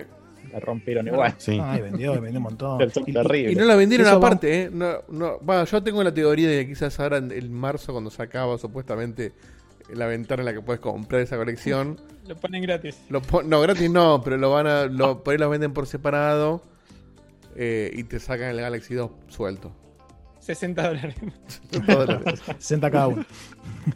la 0.53 0.61
rompieron 0.61 1.07
igual. 1.07 1.35
Sí. 1.39 1.59
Ay, 1.63 1.83
vendió, 1.83 2.19
vendió 2.21 2.39
un 2.39 2.45
montón. 2.45 2.81
Y- 3.07 3.11
y- 3.11 3.55
no 3.55 3.65
la 3.67 3.77
vendieron 3.77 4.07
Eso 4.07 4.19
va- 4.19 4.27
aparte, 4.27 4.63
¿eh? 4.63 4.71
No, 4.73 4.95
no, 5.11 5.39
bueno, 5.43 5.65
yo 5.65 5.83
tengo 5.83 6.03
la 6.03 6.13
teoría 6.15 6.49
de 6.49 6.63
que 6.65 6.69
quizás 6.73 6.99
ahora 6.99 7.19
en 7.19 7.31
el 7.31 7.51
marzo, 7.51 7.93
cuando 7.93 8.11
se 8.11 8.23
acaba 8.23 8.57
supuestamente 8.59 9.33
la 9.95 10.07
ventana 10.07 10.43
en 10.43 10.47
la 10.47 10.53
que 10.55 10.63
puedes 10.63 10.81
comprar 10.81 11.21
esa 11.21 11.37
colección, 11.37 12.01
Lo 12.29 12.37
ponen 12.37 12.63
gratis. 12.63 12.99
lo 13.11 13.21
pon- 13.21 13.49
no, 13.51 13.61
gratis 13.61 13.91
no, 13.91 14.23
pero 14.25 14.37
lo 14.39 14.51
van 14.51 14.67
a, 14.67 14.87
lo, 14.87 15.23
por 15.23 15.33
ahí 15.33 15.39
lo 15.39 15.51
venden 15.51 15.73
por 15.73 15.87
separado 15.87 16.63
eh, 17.57 17.91
y 17.93 18.05
te 18.05 18.21
sacan 18.21 18.51
el 18.51 18.61
Galaxy 18.61 18.95
2 18.95 19.11
suelto. 19.29 19.73
60 20.41 20.89
dólares. 20.89 21.15
Dólares. 21.87 22.41
60 22.59 22.91
cada 22.91 23.09
uno. 23.09 23.25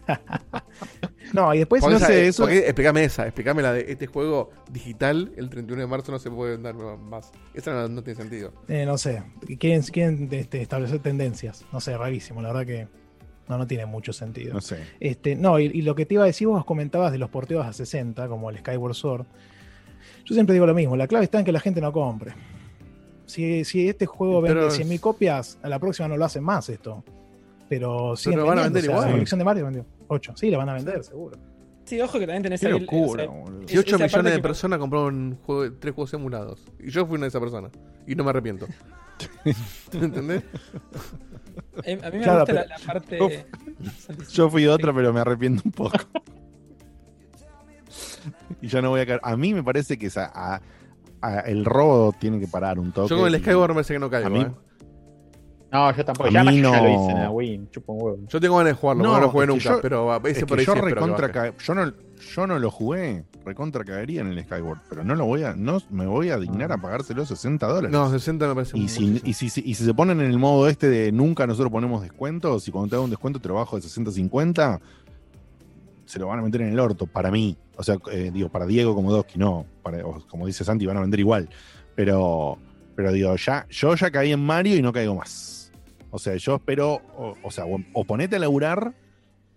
no, 1.33 1.55
y 1.55 1.59
después, 1.59 1.83
no 1.83 1.97
esa- 1.97 2.07
sé, 2.07 2.29
eso. 2.29 2.43
porque- 2.45 2.59
explícame 2.61 3.05
esa, 3.05 3.25
explícame 3.27 3.63
la 3.63 3.73
de 3.73 3.91
este 3.91 4.07
juego 4.07 4.51
digital, 4.71 5.33
el 5.37 5.49
31 5.51 5.83
de 5.83 5.87
marzo 5.89 6.13
no 6.13 6.19
se 6.19 6.31
puede 6.31 6.53
vender 6.53 6.75
más. 6.75 7.33
Esa 7.55 7.73
no, 7.73 7.89
no 7.89 8.03
tiene 8.03 8.21
sentido. 8.21 8.53
eh, 8.69 8.85
no 8.87 8.99
sé, 8.99 9.23
quieren, 9.59 9.83
quieren 9.83 10.29
este, 10.33 10.63
establecer 10.63 11.01
tendencias. 11.01 11.65
No 11.73 11.81
sé, 11.81 11.97
rarísimo, 11.97 12.41
la 12.43 12.53
verdad 12.53 12.67
que 12.67 12.89
no, 13.49 13.59
no 13.59 13.67
tiene 13.67 13.87
mucho 13.87 14.13
sentido. 14.13 14.55
No 14.55 14.61
sé. 14.61 14.79
Este, 15.01 15.37
no, 15.37 15.59
y, 15.59 15.65
y 15.67 15.83
lo 15.83 15.95
que 15.95 16.07
te 16.07 16.15
iba 16.15 16.25
a 16.25 16.27
decir, 16.27 16.47
vos 16.47 16.65
comentabas 16.65 17.13
de 17.13 17.19
los 17.19 17.31
porteos 17.31 17.67
a 17.67 17.73
60, 17.73 18.29
como 18.29 18.51
el 18.51 18.59
Skyward 18.59 18.95
Sword. 18.95 19.27
Yo 20.25 20.35
siempre 20.35 20.55
digo 20.55 20.67
lo 20.67 20.75
mismo, 20.75 20.97
la 20.97 21.07
clave 21.07 21.25
está 21.25 21.39
en 21.39 21.45
que 21.45 21.53
la 21.53 21.61
gente 21.61 21.81
no 21.81 21.93
compre. 21.93 22.33
Si, 23.27 23.65
si 23.65 23.89
este 23.89 24.07
juego 24.07 24.43
Pero 24.43 24.67
vende 24.67 24.69
es- 24.69 24.79
100.000 24.89 25.01
copias, 25.01 25.59
a 25.63 25.69
la 25.69 25.79
próxima 25.79 26.09
no 26.09 26.17
lo 26.17 26.25
hacen 26.25 26.45
más 26.45 26.69
esto. 26.69 27.03
Pero 27.69 28.15
lo 28.27 28.47
van 28.47 28.59
a 28.59 28.63
vender 28.65 28.83
o 28.83 28.85
sea, 28.85 28.93
igual. 28.93 29.07
La 29.07 29.13
colección 29.13 29.39
de 29.39 29.45
Mario 29.45 29.65
vendió 29.65 29.87
8. 30.09 30.33
Sí, 30.37 30.51
la 30.51 30.59
van 30.59 30.69
a 30.69 30.75
vender, 30.75 31.03
seguro. 31.03 31.39
Sí, 31.85 32.01
ojo 32.01 32.19
que 32.19 32.27
también 32.27 32.43
tenés 32.43 32.61
Qué 32.61 32.67
ahí 32.69 32.75
el- 32.75 32.81
locura, 32.83 33.25
o 33.25 33.47
sea. 33.47 33.55
Si 33.67 33.79
8 33.79 33.97
esa 33.97 33.99
parte 33.99 34.07
millones 34.17 34.33
de 34.33 34.39
que- 34.39 34.43
personas 34.43 34.79
compraron 34.79 35.39
juego- 35.45 35.73
tres 35.79 35.95
juegos 35.95 36.15
emulados. 36.15 36.63
Y 36.79 36.91
yo 36.91 37.07
fui 37.07 37.17
una 37.17 37.25
de 37.25 37.29
esas 37.29 37.41
personas. 37.41 37.73
Y 38.07 38.15
no 38.15 38.25
me 38.25 38.31
arrepiento. 38.31 38.67
¿Entendés? 39.93 40.43
A 41.77 42.11
mí 42.11 42.19
me 42.19 42.23
Claro, 42.23 42.41
gusta 42.41 42.53
la, 42.53 42.55
pero- 42.65 42.65
la 42.69 42.79
parte. 42.87 43.23
Uf. 43.23 44.33
Yo 44.33 44.51
fui 44.51 44.63
sí. 44.63 44.69
otra, 44.69 44.93
pero 44.95 45.13
me 45.13 45.21
arrepiento 45.21 45.63
un 45.65 45.73
poco. 45.73 45.99
y 48.63 48.69
ya 48.69 48.83
no 48.83 48.91
voy 48.91 49.01
a 49.01 49.07
caer. 49.07 49.21
A 49.23 49.37
mí 49.37 49.55
me 49.55 49.63
parece 49.63 49.99
que 49.99 50.07
esa- 50.07 50.31
a- 50.35 50.57
a- 50.57 50.63
el 51.47 51.65
robo 51.65 52.15
tiene 52.19 52.39
que 52.41 52.49
parar 52.49 52.79
un 52.79 52.93
toque. 52.93 53.09
Yo 53.11 53.19
con 53.19 53.33
el 53.33 53.41
Skyward 53.41 53.69
me 53.71 53.75
parece 53.75 53.95
que 53.95 53.99
no 54.01 54.11
caigo. 54.11 54.27
A 54.27 54.31
mí- 54.31 54.41
¿eh? 54.43 54.51
No, 55.73 55.93
yo 55.93 56.05
tampoco. 56.05 56.29
A 56.29 56.33
Ya, 56.33 56.45
mí 56.45 56.57
ya 56.63 56.63
no. 56.63 56.83
lo 56.85 56.89
hice 56.89 57.11
en 57.11 57.19
la 57.21 57.31
Wii, 57.33 57.57
un 57.59 57.69
huevo. 58.01 58.19
Yo 58.29 58.41
tengo 58.41 58.57
ganas 58.59 58.75
de 58.75 58.79
jugarlo, 58.79 59.03
No, 59.03 59.21
lo 59.21 59.29
jugué 59.31 59.47
nunca, 59.49 59.65
yo- 59.65 59.81
pero 59.83 60.17
ese 60.25 60.41
Es 60.41 60.45
por 60.47 60.59
ahí 60.61 60.65
yo 60.65 60.73
sí 60.73 60.79
espero 60.79 60.85
que 60.85 60.95
recontra 60.95 61.53
yo 61.59 61.75
no 61.75 61.93
yo 62.37 62.47
no 62.47 62.59
lo 62.61 62.71
jugué, 62.71 63.25
recontra 63.45 63.85
caería 63.85 64.21
en 64.21 64.29
el 64.29 64.41
Skyward, 64.45 64.79
pero 64.89 65.03
no 65.03 65.17
lo 65.17 65.25
voy 65.27 65.43
a 65.43 65.55
no 65.57 65.79
me 65.91 66.07
voy 66.07 66.31
a 66.31 66.39
dignar 66.39 66.71
a 66.71 66.79
pagárselo 66.79 67.27
60 67.27 67.67
dólares. 67.67 67.91
No, 67.91 68.09
60 68.09 68.47
me 68.47 68.55
parece 68.55 68.79
y 68.79 68.89
si, 68.89 69.21
y, 69.25 69.33
si, 69.35 69.51
si- 69.51 69.63
y 69.67 69.75
si 69.75 69.85
se 69.85 69.93
ponen 69.95 70.21
en 70.21 70.31
el 70.31 70.39
modo 70.39 70.69
este 70.69 70.89
de 70.89 71.11
nunca 71.11 71.45
nosotros 71.45 71.73
ponemos 71.73 72.03
descuentos, 72.03 72.69
y 72.69 72.71
cuando 72.71 72.91
te 72.91 72.95
hago 72.95 73.05
un 73.05 73.11
descuento 73.11 73.41
te 73.41 73.49
lo 73.49 73.55
bajo 73.55 73.75
de 73.75 73.83
60 73.83 74.11
a 74.11 74.15
50, 74.15 74.81
se 76.07 76.19
lo 76.19 76.27
van 76.27 76.39
a 76.39 76.43
meter 76.43 76.63
en 76.63 76.69
el 76.69 76.81
orto, 76.81 77.07
para 77.07 77.31
mí. 77.31 77.57
O 77.77 77.83
sea, 77.83 77.97
eh, 78.13 78.31
digo, 78.33 78.49
para 78.49 78.67
Diego 78.67 78.95
como 78.95 79.13
Doski, 79.13 79.39
no. 79.39 79.67
Como 80.29 80.47
dice 80.47 80.65
Santi, 80.65 80.87
van 80.87 80.97
a 80.97 81.01
vender 81.01 81.21
igual. 81.21 81.49
Pero, 81.95 82.59
pero 82.95 83.13
digo, 83.13 83.35
ya, 83.37 83.67
yo 83.71 83.95
ya 83.95 84.11
caí 84.11 84.33
en 84.33 84.41
Mario 84.41 84.77
y 84.77 84.83
no 84.83 84.93
caigo 84.93 85.15
más. 85.15 85.73
O 86.11 86.19
sea, 86.19 86.37
yo 86.37 86.57
espero, 86.57 87.03
o, 87.17 87.35
o 87.43 87.51
sea, 87.51 87.67
o, 87.67 87.79
o 87.93 88.05
ponete 88.05 88.37
a 88.37 88.39
laburar 88.39 88.95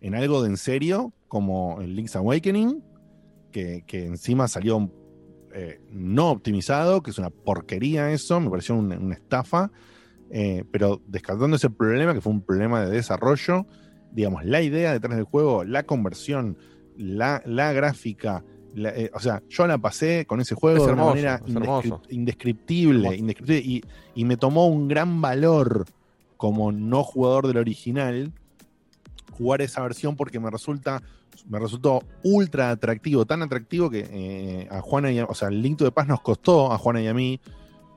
en 0.02 0.16
algo 0.16 0.42
de 0.42 0.50
en 0.50 0.58
serio, 0.58 1.14
como 1.28 1.82
el 1.82 1.96
Link's 1.96 2.16
Awakening, 2.16 2.84
que, 3.52 3.84
que 3.86 4.06
encima 4.06 4.48
salió 4.48 4.92
eh, 5.54 5.82
no 5.92 6.30
optimizado, 6.30 7.02
que 7.02 7.12
es 7.12 7.18
una 7.18 7.30
porquería 7.30 8.12
eso, 8.12 8.40
me 8.40 8.50
pareció 8.50 8.76
una 8.76 9.16
estafa. 9.16 9.72
Eh, 10.30 10.66
pero 10.72 11.02
descartando 11.08 11.56
ese 11.56 11.70
problema, 11.70 12.14
que 12.14 12.22
fue 12.22 12.34
un 12.34 12.42
problema 12.42 12.86
de 12.86 12.92
desarrollo, 12.92 13.66
digamos, 14.12 14.46
la 14.46 14.62
idea 14.62 14.94
detrás 14.94 15.16
del 15.16 15.26
juego, 15.26 15.64
la 15.64 15.84
conversión, 15.84 16.58
la, 16.98 17.42
la 17.46 17.72
gráfica, 17.74 18.44
la- 18.74 18.90
eh, 18.90 19.12
o 19.14 19.20
sea, 19.20 19.42
yo 19.50 19.66
la 19.68 19.78
pasé 19.78 20.26
con 20.26 20.40
ese 20.42 20.56
juego 20.56 20.78
Es 20.78 20.84
de 20.86 20.90
hermoso, 20.92 21.12
una 21.12 21.60
manera 21.60 22.02
indescriptible, 22.10 23.16
indescriptible, 23.16 23.60
y, 23.64 23.84
y 24.16 24.26
me 24.26 24.38
tomó 24.38 24.68
un 24.68 24.88
gran 24.88 25.22
valor 25.22 25.86
como 26.38 26.72
no 26.72 27.04
jugador 27.04 27.48
del 27.48 27.58
original 27.58 28.32
jugar 29.32 29.62
esa 29.62 29.82
versión 29.82 30.16
porque 30.16 30.40
me 30.40 30.50
resulta 30.50 31.02
me 31.48 31.60
resultó 31.60 32.02
ultra 32.24 32.72
atractivo, 32.72 33.26
tan 33.26 33.44
atractivo 33.44 33.90
que 33.92 34.08
eh, 34.10 34.68
a 34.72 34.82
Juana 34.82 35.12
y 35.12 35.20
a, 35.20 35.26
o 35.26 35.36
sea, 35.36 35.50
el 35.50 35.62
Link 35.62 35.78
to 35.78 35.86
the 35.86 35.92
Past 35.92 36.10
nos 36.10 36.22
costó 36.22 36.72
a 36.74 36.78
Juana 36.80 37.00
y 37.02 37.08
a 37.08 37.14
mí 37.14 37.40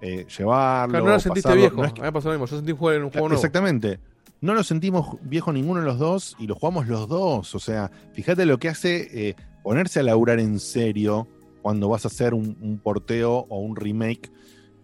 eh, 0.03 0.27
llevarlo. 0.39 0.91
Claro, 0.93 1.05
no 1.07 1.13
lo 1.13 1.21
sentiste 1.21 1.49
pasarlo. 1.49 1.61
viejo. 1.63 1.77
No 1.77 1.85
es 1.85 1.91
A 1.91 1.95
que- 1.95 2.01
mí 2.03 2.07
me 2.07 2.13
pasó 2.13 2.29
lo 2.29 2.35
mismo. 2.35 2.47
Yo 2.47 2.57
sentí 2.57 2.73
jugar 2.73 2.97
en 2.97 3.05
un 3.05 3.11
juego 3.11 3.29
nuevo. 3.29 3.39
Exactamente. 3.41 3.99
No 4.41 4.55
lo 4.55 4.65
sentimos 4.65 5.19
viejo 5.23 5.53
ninguno 5.53 5.81
de 5.81 5.87
los 5.87 5.99
dos 5.99 6.37
y 6.39 6.47
lo 6.47 6.55
jugamos 6.55 6.89
los 6.89 7.09
dos. 7.09 7.55
O 7.55 7.59
sea, 7.59 7.91
fíjate 8.15 8.47
lo 8.47 8.59
que 8.59 8.69
hace 8.69 9.29
eh, 9.29 9.37
ponerse 9.63 10.01
a 10.01 10.03
laburar 10.03 10.41
en 10.41 10.59
serio 10.59 11.29
cuando 11.63 11.89
vas 11.89 12.05
a 12.05 12.09
hacer 12.09 12.33
un, 12.33 12.81
porteo 12.83 13.47
o 13.49 13.59
un 13.61 13.77
remake 13.77 14.31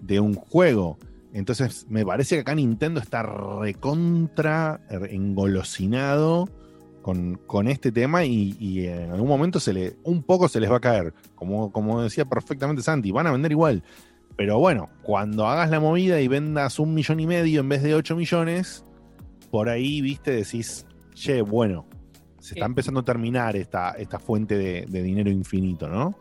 de 0.02 0.20
un 0.20 0.34
juego. 0.34 0.98
Entonces, 1.32 1.86
me 1.88 2.04
parece 2.04 2.36
que 2.36 2.40
acá 2.42 2.54
Nintendo 2.54 3.00
está 3.00 3.22
recontra 3.22 4.80
er, 4.90 5.12
engolosinado 5.12 6.48
con, 7.02 7.36
con 7.46 7.68
este 7.68 7.92
tema 7.92 8.24
y, 8.24 8.86
en 8.86 9.10
algún 9.10 9.28
momento 9.28 9.60
se 9.60 9.72
le, 9.72 9.96
un 10.02 10.22
poco 10.22 10.48
se 10.48 10.60
les 10.60 10.70
va 10.70 10.76
a 10.76 10.80
caer. 10.80 11.14
Como, 11.34 11.72
como 11.72 12.02
decía 12.02 12.26
perfectamente 12.26 12.82
Santi, 12.82 13.10
van 13.10 13.26
a 13.26 13.32
vender 13.32 13.52
igual. 13.52 13.82
Pero 14.36 14.58
bueno, 14.58 14.90
cuando 15.02 15.46
hagas 15.46 15.70
la 15.70 15.80
movida 15.80 16.20
y 16.20 16.28
vendas 16.28 16.78
un 16.78 16.92
millón 16.92 17.20
y 17.20 17.26
medio 17.26 17.60
en 17.60 17.70
vez 17.70 17.82
de 17.82 17.94
8 17.94 18.16
millones, 18.16 18.85
por 19.56 19.70
ahí, 19.70 20.02
viste, 20.02 20.32
decís, 20.32 20.84
che, 21.14 21.40
bueno, 21.40 21.86
se 22.40 22.52
está 22.54 22.66
Eh. 22.66 22.68
empezando 22.68 23.00
a 23.00 23.04
terminar 23.04 23.56
esta, 23.56 23.92
esta 23.92 24.18
fuente 24.18 24.54
de, 24.58 24.84
de 24.86 25.02
dinero 25.02 25.30
infinito, 25.30 25.88
¿no? 25.88 26.14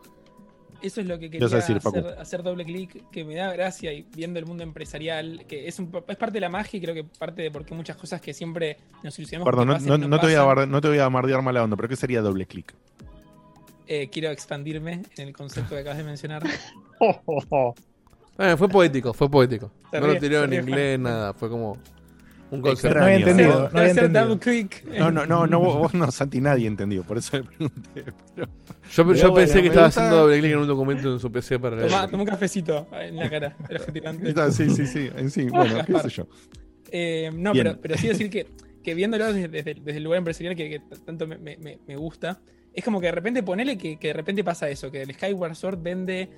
Eso 0.80 1.02
es 1.02 1.06
lo 1.06 1.18
que 1.18 1.28
¿Qué 1.30 1.38
quería 1.38 1.48
decir, 1.56 1.76
hacer, 1.76 2.06
hacer 2.18 2.42
doble 2.42 2.64
clic, 2.64 3.10
que 3.10 3.24
me 3.24 3.34
da 3.34 3.52
gracia 3.52 3.92
y 3.92 4.06
viendo 4.14 4.38
el 4.38 4.46
mundo 4.46 4.62
empresarial, 4.62 5.44
que 5.46 5.68
es, 5.68 5.78
un, 5.78 5.90
es 6.08 6.16
parte 6.16 6.32
de 6.34 6.40
la 6.40 6.48
magia 6.48 6.78
y 6.78 6.80
creo 6.80 6.94
que 6.94 7.04
parte 7.04 7.42
de 7.42 7.50
por 7.50 7.66
qué 7.66 7.74
muchas 7.74 7.96
cosas 7.96 8.20
que 8.22 8.32
siempre 8.32 8.78
nos 9.02 9.18
ilusionamos 9.18 9.50
Perdón, 9.50 9.68
no, 9.68 9.74
pasen, 9.74 9.88
no- 9.88 9.98
no 10.08 10.18
te 10.18 10.26
voy 10.26 10.34
a 10.34 10.42
bar- 10.44 10.66
no 10.68 10.80
te 10.80 10.88
voy 10.88 10.98
a 10.98 11.10
mardear 11.10 11.42
mala 11.42 11.62
onda, 11.62 11.76
pero 11.76 11.88
¿qué 11.90 11.96
sería 11.96 12.22
doble 12.22 12.46
clic? 12.46 12.74
Eh, 13.86 14.08
quiero 14.10 14.30
expandirme 14.30 15.02
en 15.18 15.28
el 15.28 15.34
concepto 15.34 15.74
que 15.74 15.80
acabas 15.82 15.98
de 15.98 16.04
mencionar. 16.04 16.42
Eh, 18.38 18.54
fue 18.58 18.68
poético, 18.68 19.14
fue 19.14 19.30
poético. 19.30 19.70
Se 19.90 19.98
no 19.98 20.08
lo 20.08 20.18
tiró 20.18 20.44
en 20.44 20.50
ríe, 20.50 20.60
inglés, 20.60 20.98
nada. 20.98 21.32
Fue 21.32 21.48
como 21.48 21.78
un 22.50 22.60
No 22.60 22.66
concepto. 22.68 22.98
había 23.00 23.16
entendido, 23.16 23.70
no 23.72 23.78
había 23.80 23.90
entendido. 23.90 24.38
No, 24.98 25.10
no, 25.10 25.26
no, 25.26 25.46
no, 25.46 25.60
vos, 25.60 25.94
no, 25.94 26.10
Santi, 26.10 26.40
nadie 26.40 26.66
entendió, 26.66 27.02
por 27.02 27.18
eso 27.18 27.36
le 27.38 27.42
pregunté. 27.44 28.04
pero- 28.34 28.48
Yo, 28.92 29.14
yo 29.14 29.34
pensé 29.34 29.62
que 29.62 29.68
estaba 29.68 29.86
gusta- 29.86 30.00
haciendo 30.02 30.22
doble 30.22 30.38
clic 30.38 30.52
en 30.52 30.58
un 30.58 30.66
documento 30.68 31.12
en 31.12 31.18
su 31.18 31.30
PC 31.32 31.58
para 31.58 31.76
leer. 31.76 31.88
Toma, 31.90 32.08
toma 32.08 32.22
un 32.22 32.28
cafecito 32.28 32.86
en 32.92 33.16
la 33.16 33.28
cara. 33.30 33.56
el. 33.68 34.26
Está, 34.28 34.50
sí, 34.52 34.70
sí, 34.70 34.86
sí, 34.86 35.10
en 35.16 35.30
sí, 35.30 35.48
bueno, 35.48 35.84
qué 35.84 35.98
sé 36.00 36.08
yo. 36.08 36.28
Eh, 36.92 37.30
no, 37.34 37.52
Bien. 37.52 37.64
pero, 37.66 37.80
pero 37.80 37.96
sí 37.98 38.06
decir 38.08 38.30
que, 38.30 38.46
que 38.82 38.94
viéndolo 38.94 39.32
desde, 39.32 39.48
desde- 39.48 39.74
desde 39.74 39.96
el 39.98 40.04
lugar 40.04 40.18
empresarial 40.18 40.54
que, 40.54 40.80
tanto 41.04 41.26
me, 41.26 41.36
me- 41.38 41.56
me- 41.56 41.78
me 41.86 41.96
gusta, 41.96 42.40
es 42.72 42.84
como 42.84 43.00
que 43.00 43.06
de 43.06 43.12
repente 43.12 43.42
ponele 43.42 43.76
que, 43.76 43.98
que 43.98 44.08
de 44.08 44.12
repente 44.14 44.44
pasa 44.44 44.68
eso, 44.68 44.90
que 44.92 45.02
el 45.02 45.12
Skyward 45.14 45.56
Sword 45.56 45.78
vende 45.82 46.28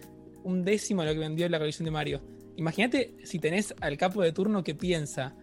un 0.44 0.64
décimo 0.64 1.02
de 1.02 1.08
lo 1.08 1.12
que 1.14 1.18
vendió 1.20 1.46
la 1.50 1.58
colección 1.58 1.84
de 1.84 1.90
Mario. 1.90 2.22
Imagínate 2.56 3.14
si 3.24 3.38
tenés 3.38 3.74
al 3.80 3.96
capo 3.98 4.22
de 4.22 4.32
turno 4.32 4.64
que 4.64 4.74
piensa, 4.74 5.34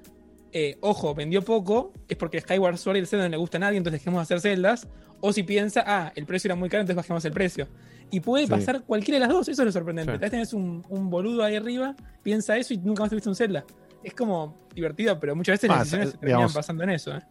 eh, 0.58 0.78
ojo, 0.80 1.14
vendió 1.14 1.42
poco, 1.42 1.92
es 2.08 2.16
porque 2.16 2.40
Skyward 2.40 2.78
Sword 2.78 2.96
y 2.96 3.00
el 3.00 3.08
Zelda 3.08 3.26
no 3.26 3.30
le 3.32 3.36
gusta 3.38 3.58
a 3.58 3.60
nadie, 3.60 3.78
entonces 3.78 4.00
dejemos 4.00 4.20
de 4.20 4.24
hacer 4.24 4.40
celdas. 4.40 4.88
O 5.20 5.34
si 5.34 5.44
piensa, 5.44 5.84
ah, 5.86 6.14
el 6.16 6.26
precio 6.26 6.48
era 6.48 6.56
muy 6.56 6.70
caro, 6.70 6.80
entonces 6.80 6.96
bajemos 6.96 7.26
el 7.26 7.34
precio. 7.34 7.68
Y 8.10 8.22
puede 8.22 8.46
Sí. 8.46 8.50
pasar 8.52 8.84
cualquiera 8.84 9.16
de 9.20 9.26
las 9.26 9.30
dos, 9.34 9.50
eso 9.50 9.64
es 9.64 9.66
lo 9.66 9.72
sorprendente. 9.74 10.14
Sí. 10.14 10.16
Tal 10.16 10.22
vez 10.22 10.32
tenés 10.32 10.54
un, 10.54 10.82
un 10.88 11.10
boludo 11.10 11.44
ahí 11.44 11.58
arriba, 11.58 11.94
piensa 12.24 12.56
eso 12.58 12.74
y 12.74 12.78
nunca 12.78 13.04
más 13.04 13.10
te 13.10 13.16
viste 13.18 13.28
un 13.28 13.36
Zelda. 13.36 13.66
Es 14.02 14.14
como 14.14 14.56
divertido, 14.74 15.20
pero 15.20 15.36
muchas 15.36 15.56
veces 15.56 15.70
Ah, 15.72 15.74
las 15.80 15.80
decisiones 15.92 16.08
eh, 16.08 16.12
se 16.12 16.18
terminan 16.20 16.54
pasando 16.54 16.84
en 16.84 16.90
eso. 16.92 17.16
¿eh? 17.18 17.22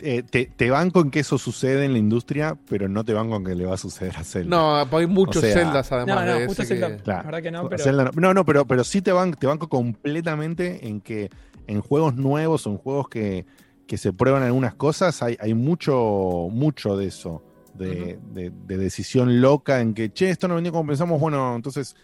eh, 0.00 0.22
te, 0.22 0.46
te 0.46 0.70
banco 0.70 1.00
en 1.00 1.10
que 1.10 1.20
eso 1.20 1.36
sucede 1.38 1.84
en 1.84 1.92
la 1.92 1.98
industria, 1.98 2.56
pero 2.68 2.88
no 2.88 3.04
te 3.04 3.12
banco 3.12 3.36
en 3.36 3.44
que 3.44 3.54
le 3.54 3.66
va 3.66 3.74
a 3.74 3.78
suceder 3.78 4.16
a 4.16 4.24
Zelda. 4.24 4.48
No, 4.56 4.96
hay 4.98 5.06
muchos 5.06 5.36
O 5.42 5.46
sea- 5.46 5.52
celdas 5.54 5.92
además 5.92 6.24
No, 6.24 6.32
no, 6.32 6.38
de 6.38 6.46
justo 6.46 6.62
ese 6.62 6.74
Zelda. 6.76 6.96
que- 6.96 7.02
Claro. 7.02 7.18
La 7.20 7.24
verdad 7.26 7.42
que 7.42 7.50
no, 7.50 7.68
pero. 7.68 7.84
Zelda 7.84 8.04
no, 8.04 8.10
no, 8.14 8.34
no, 8.34 8.44
pero, 8.46 8.66
pero 8.66 8.82
sí 8.84 9.02
te 9.02 9.12
banco 9.12 9.68
completamente 9.68 10.86
en 10.88 11.00
que 11.00 11.30
en 11.66 11.80
juegos 11.80 12.14
nuevos 12.16 12.66
o 12.66 12.70
en 12.70 12.78
juegos 12.78 13.08
que, 13.08 13.46
que 13.86 13.96
se 13.98 14.12
prueban 14.12 14.42
algunas 14.42 14.74
cosas, 14.74 15.22
hay, 15.22 15.36
hay 15.40 15.54
mucho, 15.54 16.48
mucho 16.50 16.96
de 16.96 17.06
eso, 17.06 17.42
de, 17.74 18.18
de- 18.32 18.50
de 18.66 18.76
decisión 18.78 19.40
loca 19.40 19.80
en 19.80 19.94
que, 19.94 20.12
che, 20.12 20.30
esto 20.30 20.48
no 20.48 20.54
vendió 20.56 20.72
como 20.72 20.86
pensamos, 20.88 21.20
bueno, 21.20 21.54
entonces, 21.56 21.94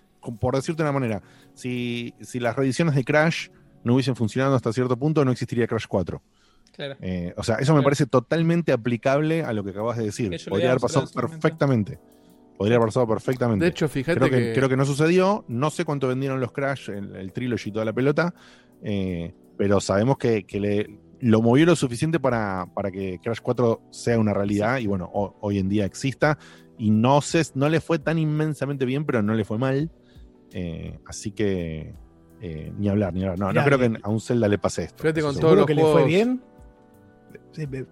por 0.41 0.55
decirte 0.57 0.83
una 0.83 0.93
manera, 0.93 1.23
si, 1.55 2.15
si 2.21 2.41
las 2.41 2.57
reediciones 2.57 2.95
de 2.95 3.05
Crash 3.05 3.49
no 3.85 3.95
hubiesen 3.95 4.17
funcionado 4.17 4.55
hasta 4.57 4.73
cierto 4.73 4.97
punto, 4.97 5.25
no 5.25 5.31
existiría 5.33 5.67
Crash 5.67 5.87
4. 5.89 6.21
Claro. 6.75 6.97
Eh, 7.01 7.33
o 7.37 7.43
sea, 7.43 7.57
eso 7.57 7.73
me 7.73 7.79
Claro. 7.79 7.85
parece 7.85 8.07
totalmente 8.07 8.73
aplicable 8.73 9.43
a 9.43 9.53
lo 9.53 9.65
que 9.65 9.71
acabas 9.71 9.97
de 9.99 10.05
decir. 10.05 10.37
Podría 10.49 10.71
haber 10.71 10.81
pasado 10.81 11.07
perfectamente. 11.13 11.99
Podría 12.57 12.77
haber 12.77 12.89
pasado 12.89 13.07
perfectamente. 13.09 13.65
De 13.65 13.71
hecho, 13.71 13.89
fíjate 13.89 14.19
creo 14.19 14.31
que, 14.31 14.37
que, 14.49 14.53
creo 14.53 14.69
que 14.69 14.77
no 14.77 14.85
sucedió. 14.85 15.45
No 15.49 15.71
sé 15.71 15.85
cuánto 15.85 16.07
vendieron 16.09 16.41
los 16.41 16.53
Crash, 16.53 16.91
el, 16.91 17.17
el 17.17 17.33
trilogy 17.33 17.71
y 17.71 17.73
toda 17.73 17.85
la 17.85 17.93
pelota. 17.93 18.35
eh, 18.83 19.33
pero 19.59 19.81
sabemos 19.81 20.17
que, 20.17 20.45
que 20.45 20.59
le, 20.61 20.99
lo 21.21 21.43
movió 21.43 21.67
lo 21.67 21.77
suficiente 21.77 22.19
para, 22.19 22.67
para 22.75 22.91
que 22.91 23.19
Crash 23.23 23.41
4 23.43 23.83
sea 23.91 24.19
una 24.19 24.33
realidad 24.33 24.79
y 24.79 24.87
bueno, 24.87 25.11
ho- 25.13 25.37
hoy 25.41 25.59
en 25.59 25.69
día 25.69 25.85
exista. 25.85 26.39
Y 26.79 26.91
no 26.91 27.21
sé, 27.21 27.43
no 27.55 27.69
le 27.69 27.81
fue 27.81 27.99
tan 27.99 28.19
inmensamente 28.19 28.85
bien, 28.87 29.05
pero 29.05 29.21
no 29.21 29.35
le 29.35 29.45
fue 29.45 29.59
mal. 29.59 29.91
Eh, 30.53 30.97
así 31.07 31.33
que 31.33 31.93
eh, 32.41 32.73
ni 32.79 32.89
hablar, 32.89 33.13
ni 33.13 33.23
hablar. 33.25 33.39
No, 33.39 33.53
no 33.53 33.65
creo 33.65 33.79
que 33.79 33.99
a 34.01 34.09
un 34.09 34.21
Zelda 34.21 34.47
le 34.49 34.59
pase 34.59 34.85
esto. 34.85 35.03
Fíjate 35.03 35.21
con 35.21 35.35
Seguro 35.35 35.57
los 35.57 35.67
que 35.67 35.75
le 35.75 35.83
fue 35.83 36.05
bien. 36.07 36.41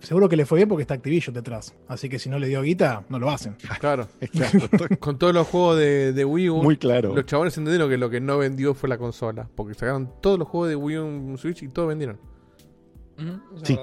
Seguro 0.00 0.28
que 0.28 0.36
le 0.36 0.46
fue 0.46 0.56
bien 0.58 0.68
porque 0.68 0.82
está 0.82 0.94
Activision 0.94 1.34
detrás. 1.34 1.74
Así 1.88 2.08
que 2.08 2.18
si 2.18 2.28
no 2.28 2.38
le 2.38 2.46
dio 2.48 2.62
guita, 2.62 3.04
no 3.08 3.18
lo 3.18 3.30
hacen. 3.30 3.56
claro, 3.80 4.08
Claro, 4.32 4.60
con 5.00 5.18
todos 5.18 5.34
los 5.34 5.46
juegos 5.48 5.78
de, 5.78 6.12
de 6.12 6.24
Wii 6.24 6.50
U, 6.50 6.62
muy 6.62 6.76
claro. 6.76 7.14
los 7.14 7.26
chabones 7.26 7.56
entendieron 7.58 7.88
que 7.90 7.96
lo 7.98 8.08
que 8.10 8.20
no 8.20 8.38
vendió 8.38 8.74
fue 8.74 8.88
la 8.88 8.98
consola. 8.98 9.48
Porque 9.54 9.74
sacaron 9.74 10.10
todos 10.20 10.38
los 10.38 10.46
juegos 10.48 10.68
de 10.68 10.76
Wii 10.76 10.98
U 10.98 11.06
en 11.06 11.38
Switch 11.38 11.62
y 11.62 11.68
todos 11.68 11.88
vendieron. 11.88 12.18
Eso 13.18 13.40
Sí. 13.64 13.78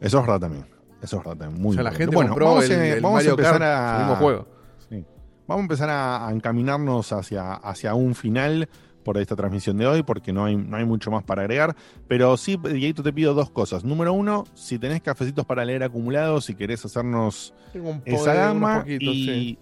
Eso 0.00 0.20
es 0.20 0.26
verdad 0.26 0.40
también. 0.40 0.66
Eso 1.02 1.18
es 1.18 1.24
verdad 1.24 1.38
también. 1.38 1.60
Muy 1.62 1.70
o 1.70 1.74
sea, 1.74 1.82
la 1.82 1.90
bueno. 1.90 1.98
gente 1.98 2.14
bueno, 2.16 2.30
compró 2.30 2.46
vamos, 2.46 2.70
el, 2.70 3.00
vamos 3.00 3.26
a 3.26 3.30
empezar 3.30 3.58
Kart, 3.58 3.62
a. 3.62 3.92
el 3.94 3.98
mismo 4.06 4.16
juego. 4.16 4.46
Sí. 4.88 5.04
Vamos 5.46 5.60
a 5.60 5.64
empezar 5.64 5.90
a, 5.90 6.28
a 6.28 6.32
encaminarnos 6.32 7.12
hacia, 7.12 7.54
hacia 7.54 7.94
un 7.94 8.14
final 8.14 8.68
por 9.08 9.16
esta 9.16 9.34
transmisión 9.34 9.78
de 9.78 9.86
hoy, 9.86 10.02
porque 10.02 10.34
no 10.34 10.44
hay, 10.44 10.54
no 10.54 10.76
hay 10.76 10.84
mucho 10.84 11.10
más 11.10 11.24
para 11.24 11.40
agregar. 11.40 11.74
Pero 12.08 12.36
sí, 12.36 12.58
Dieguito, 12.62 13.02
te 13.02 13.10
pido 13.10 13.32
dos 13.32 13.48
cosas. 13.48 13.84
Número 13.84 14.12
uno, 14.12 14.44
si 14.52 14.78
tenés 14.78 15.00
cafecitos 15.00 15.46
para 15.46 15.64
leer 15.64 15.82
acumulados, 15.82 16.44
si 16.44 16.54
querés 16.54 16.84
hacernos 16.84 17.54
Tengo 17.72 17.88
un 17.88 18.02
esa 18.04 18.34
gama. 18.34 18.84
y, 18.86 18.98
sí. 18.98 19.58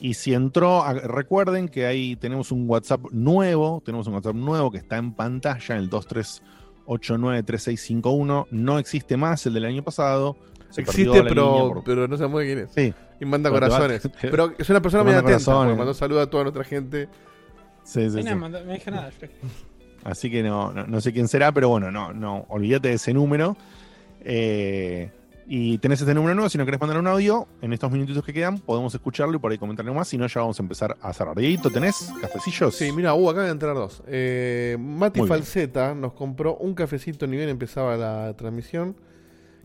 y 0.00 0.14
si 0.14 0.34
entró, 0.34 0.82
recuerden 1.04 1.68
que 1.68 1.86
ahí 1.86 2.16
tenemos 2.16 2.50
un 2.50 2.68
WhatsApp 2.68 3.00
nuevo, 3.12 3.80
tenemos 3.86 4.08
un 4.08 4.14
WhatsApp 4.14 4.34
nuevo 4.34 4.72
que 4.72 4.78
está 4.78 4.96
en 4.96 5.12
pantalla, 5.14 5.76
el 5.76 5.88
23893651. 5.88 8.46
No 8.50 8.78
existe 8.80 9.16
más 9.16 9.46
el 9.46 9.54
del 9.54 9.66
año 9.66 9.84
pasado. 9.84 10.36
Se 10.70 10.80
Existe, 10.80 11.22
pero, 11.22 11.74
por- 11.74 11.84
pero 11.84 12.08
no 12.08 12.16
se 12.16 12.24
sabe 12.26 12.44
quién 12.46 12.58
es. 12.58 12.70
Sí, 12.74 12.92
Y 13.20 13.24
manda 13.24 13.50
Pero 13.52 13.68
corazones. 13.68 14.08
Pero 14.20 14.52
es 14.58 14.68
una 14.70 14.80
persona 14.80 15.04
muy 15.04 15.12
atenta. 15.12 15.54
porque 15.54 15.74
Mandó 15.76 15.94
saludos 15.94 16.26
a 16.26 16.30
toda 16.30 16.42
nuestra 16.44 16.64
gente. 16.64 17.08
Sí, 17.92 18.10
sí, 18.10 18.22
sí. 18.22 18.34
me 18.34 18.74
dijo 18.74 18.90
nada. 18.90 19.10
Así 20.04 20.30
que 20.30 20.42
no, 20.42 20.72
no, 20.72 20.86
no 20.86 21.00
sé 21.00 21.12
quién 21.12 21.28
será, 21.28 21.52
pero 21.52 21.68
bueno, 21.68 21.90
no, 21.90 22.12
no, 22.12 22.46
olvídate 22.48 22.88
de 22.88 22.94
ese 22.94 23.12
número. 23.12 23.56
Eh, 24.22 25.10
y 25.52 25.78
tenés 25.78 26.00
este 26.00 26.14
número 26.14 26.34
nuevo, 26.36 26.48
si 26.48 26.58
no 26.58 26.64
querés 26.64 26.80
mandar 26.80 26.98
un 27.00 27.08
audio, 27.08 27.48
en 27.60 27.72
estos 27.72 27.90
minutitos 27.90 28.24
que 28.24 28.32
quedan, 28.32 28.60
podemos 28.60 28.94
escucharlo 28.94 29.34
y 29.34 29.40
por 29.40 29.50
ahí 29.50 29.58
comentarlo 29.58 29.92
más, 29.92 30.06
si 30.06 30.16
no, 30.16 30.28
ya 30.28 30.42
vamos 30.42 30.60
a 30.60 30.62
empezar 30.62 30.96
a 31.02 31.12
cerrar. 31.12 31.36
Dieguito, 31.36 31.70
¿tenés 31.70 32.12
cafecillos? 32.20 32.76
Sí, 32.76 32.92
mira, 32.92 33.14
uh, 33.14 33.30
acá 33.30 33.42
de 33.42 33.50
entrar 33.50 33.74
dos. 33.74 34.00
Eh, 34.06 34.76
Mati 34.78 35.18
Muy 35.18 35.28
bien. 35.28 35.38
Falseta 35.38 35.92
nos 35.94 36.12
compró 36.12 36.56
un 36.56 36.74
cafecito 36.74 37.26
ni 37.26 37.36
bien 37.36 37.48
empezaba 37.48 37.96
la 37.96 38.32
transmisión. 38.36 38.94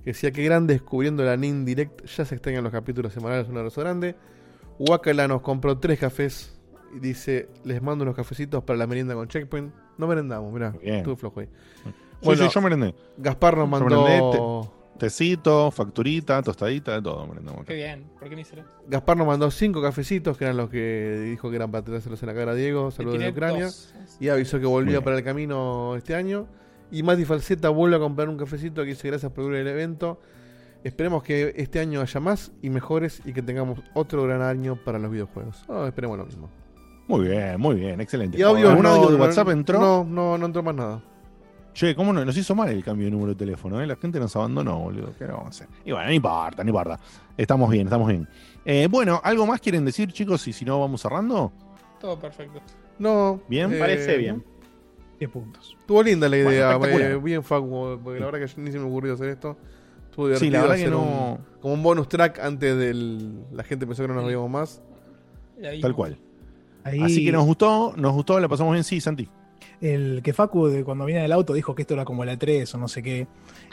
Que 0.03 0.11
decía 0.11 0.32
que 0.32 0.43
gran 0.43 0.65
descubriendo 0.65 1.23
la 1.23 1.38
NIN 1.38 1.65
Direct. 1.65 2.05
Ya 2.05 2.26
se 2.26 2.34
extrañan 2.34 2.63
los 2.63 2.71
capítulos 2.71 3.13
semanales, 3.13 3.47
un 3.47 3.57
abrazo 3.57 3.82
grande. 3.82 4.15
Wakala 4.80 5.28
nos 5.28 5.41
compró 5.41 5.78
tres 5.78 5.99
cafés. 5.99 6.55
Y 6.96 7.00
dice, 7.00 7.50
les 7.64 7.82
mando 7.82 8.04
unos 8.04 8.16
cafecitos 8.16 8.64
para 8.64 8.78
la 8.78 8.88
merienda 8.88 9.14
con 9.14 9.28
Checkpoint. 9.28 9.74
No 9.98 10.08
merendamos, 10.08 10.52
mirá, 10.54 10.72
Bien. 10.82 10.96
estuve 10.96 11.16
flojo 11.18 11.41
ahí. 11.41 11.48
Sí, 11.84 11.91
Bueno, 12.24 12.43
sí, 12.48 12.50
yo 12.54 12.62
merendé. 12.62 12.96
Gaspar 13.18 13.58
nos 13.58 13.70
mandó. 13.70 14.04
merendé, 14.04 14.70
Tecito, 14.98 15.72
facturita, 15.72 16.41
tostadita, 16.41 16.93
de 16.93 17.02
todo 17.02 17.28
merendamos. 17.28 17.66
Qué 17.66 17.74
bien. 17.76 18.06
¿Por 18.18 18.30
qué 18.30 18.36
ni 18.38 18.46
será? 18.46 18.66
Gaspar 18.88 19.18
nos 19.18 19.28
mandó 19.28 19.52
cinco 19.52 19.82
cafecitos, 19.82 20.38
que 20.38 20.46
eran 20.46 20.56
los 20.56 20.70
que 20.70 21.20
dijo 21.32 21.50
que 21.50 21.58
eran 21.58 21.70
para 21.70 21.84
tirárselos 21.84 22.24
en 22.24 22.28
la 22.28 22.34
cara 22.34 22.54
a 22.54 22.56
Diego. 22.56 22.91
Saludos 22.91 23.20
de 23.20 23.30
Ucrania. 23.30 23.66
dos. 23.66 23.93
Y 24.22 24.30
avisó 24.30 24.58
que 24.58 24.66
volvía 24.66 24.93
bien. 24.93 25.04
para 25.04 25.18
el 25.18 25.24
camino 25.26 25.98
este 25.98 26.16
año. 26.16 26.48
Y 26.91 27.04
Mati 27.04 27.26
Falseta 27.26 27.68
vuelve 27.70 27.98
a 27.98 28.00
comprar 28.00 28.30
un 28.30 28.38
cafecito 28.38 28.84
que 28.84 28.89
dice 28.89 29.10
gracias 29.10 29.34
por 29.34 29.54
el 29.54 29.68
evento. 29.68 30.22
Esperemos 30.86 31.24
que 31.24 31.54
este 31.58 31.80
año 31.82 32.00
haya 32.00 32.20
más 32.22 32.54
y 32.62 32.70
mejores 32.70 33.22
y 33.26 33.34
que 33.34 33.41
tengamos 33.41 33.82
otro 33.96 34.24
gran 34.24 34.41
año 34.43 34.78
para 34.86 34.98
los 34.98 35.12
videojuegos. 35.12 35.66
Oh, 35.68 35.86
esperemos 35.88 36.18
lo 36.18 36.26
mismo. 36.26 36.50
Muy 37.08 37.28
bien, 37.28 37.60
muy 37.60 37.76
bien, 37.76 38.01
excelente. 38.01 38.38
Y 38.38 38.41
audio 38.41 38.70
¿Algún 38.70 38.84
no, 38.84 38.89
audio 38.89 39.10
de 39.12 39.16
WhatsApp 39.22 39.49
entró? 39.49 39.80
No, 39.80 40.03
no, 40.03 40.38
no 40.38 40.45
entró 40.45 40.64
más 40.64 40.76
nada. 40.76 41.01
Che, 41.74 41.93
¿cómo 41.93 42.14
no? 42.14 42.24
Nos 42.24 42.38
hizo 42.38 42.56
mal 42.56 42.70
el 42.70 42.84
cambio 42.84 43.06
de 43.06 43.12
número 43.12 43.34
de 43.34 43.36
teléfono, 43.36 43.82
¿eh? 43.82 43.86
La 43.86 43.95
gente 43.97 44.20
nos 44.20 44.34
abandonó, 44.36 44.80
boludo. 44.80 45.12
¿Qué 45.18 45.26
vamos 45.26 45.45
a 45.45 45.49
hacer? 45.49 45.68
Y 45.84 45.91
bueno, 45.91 46.08
no 46.08 46.14
importa, 46.14 46.64
no 46.64 46.70
importa. 46.70 46.99
Estamos 47.38 47.70
bien, 47.70 47.88
estamos 47.88 48.08
bien. 48.08 48.28
Eh, 48.64 48.88
bueno, 48.89 49.20
¿algo 49.24 49.45
más 49.45 49.60
quieren 49.60 49.84
decir, 49.86 50.12
chicos? 50.14 50.47
Y 50.47 50.53
si 50.53 50.64
no, 50.64 50.80
vamos 50.80 51.01
cerrando. 51.01 51.51
Todo 51.99 52.18
perfecto. 52.18 52.62
No. 52.97 53.41
Bien. 53.49 53.70
Me 53.70 53.78
parece 53.78 54.18
bien. 54.18 54.43
10 55.20 55.30
puntos. 55.32 55.76
Estuvo 55.80 56.01
linda 56.01 56.30
la 56.30 56.38
Bueno, 56.38 56.51
idea. 56.51 56.72
espectacular. 56.72 57.12
eh, 57.12 57.18
bien, 57.18 57.43
Facu, 57.43 57.99
porque 58.03 58.20
la 58.22 58.26
verdad 58.32 58.47
que 58.47 58.62
ni 58.62 58.72
se 58.72 58.80
me 58.80 58.86
ocurrió 58.86 59.14
hacer 59.14 59.28
esto. 59.30 59.58
Estuvo 60.10 60.28
Sí, 60.36 60.45
divertido 60.45 60.51
la 60.53 60.62
verdad 60.62 60.76
que 60.86 60.89
no. 60.89 61.01
un- 61.01 61.38
como 61.62 61.74
un 61.74 61.84
bonus 61.84 62.08
track 62.08 62.39
antes 62.39 62.78
del. 62.78 63.43
La 63.51 63.64
gente 63.64 63.86
pensó 63.86 64.01
que 64.03 64.08
no 64.08 64.14
nos 64.16 64.26
veíamos 64.26 64.49
más. 64.49 64.82
Tal 65.82 65.93
cual. 65.93 66.18
Ahí, 66.86 67.01
Así 67.01 67.25
que 67.25 67.31
nos 67.33 67.43
gustó, 67.45 67.93
nos 67.97 68.13
gustó, 68.13 68.39
la 68.39 68.47
pasamos 68.47 68.71
bien. 68.71 68.83
Sí, 68.86 69.01
Santi. 69.01 69.27
El 69.81 70.21
que 70.23 70.31
Facu, 70.31 70.67
de 70.67 70.83
cuando 70.86 71.03
viene 71.05 71.21
del 71.23 71.31
auto, 71.33 71.53
dijo 71.53 71.75
que 71.75 71.81
esto 71.81 71.95
era 71.95 72.05
como 72.05 72.23
la 72.23 72.38
3 72.38 72.73
o 72.73 72.77
no 72.77 72.88
sé 72.88 73.03
qué. 73.03 73.27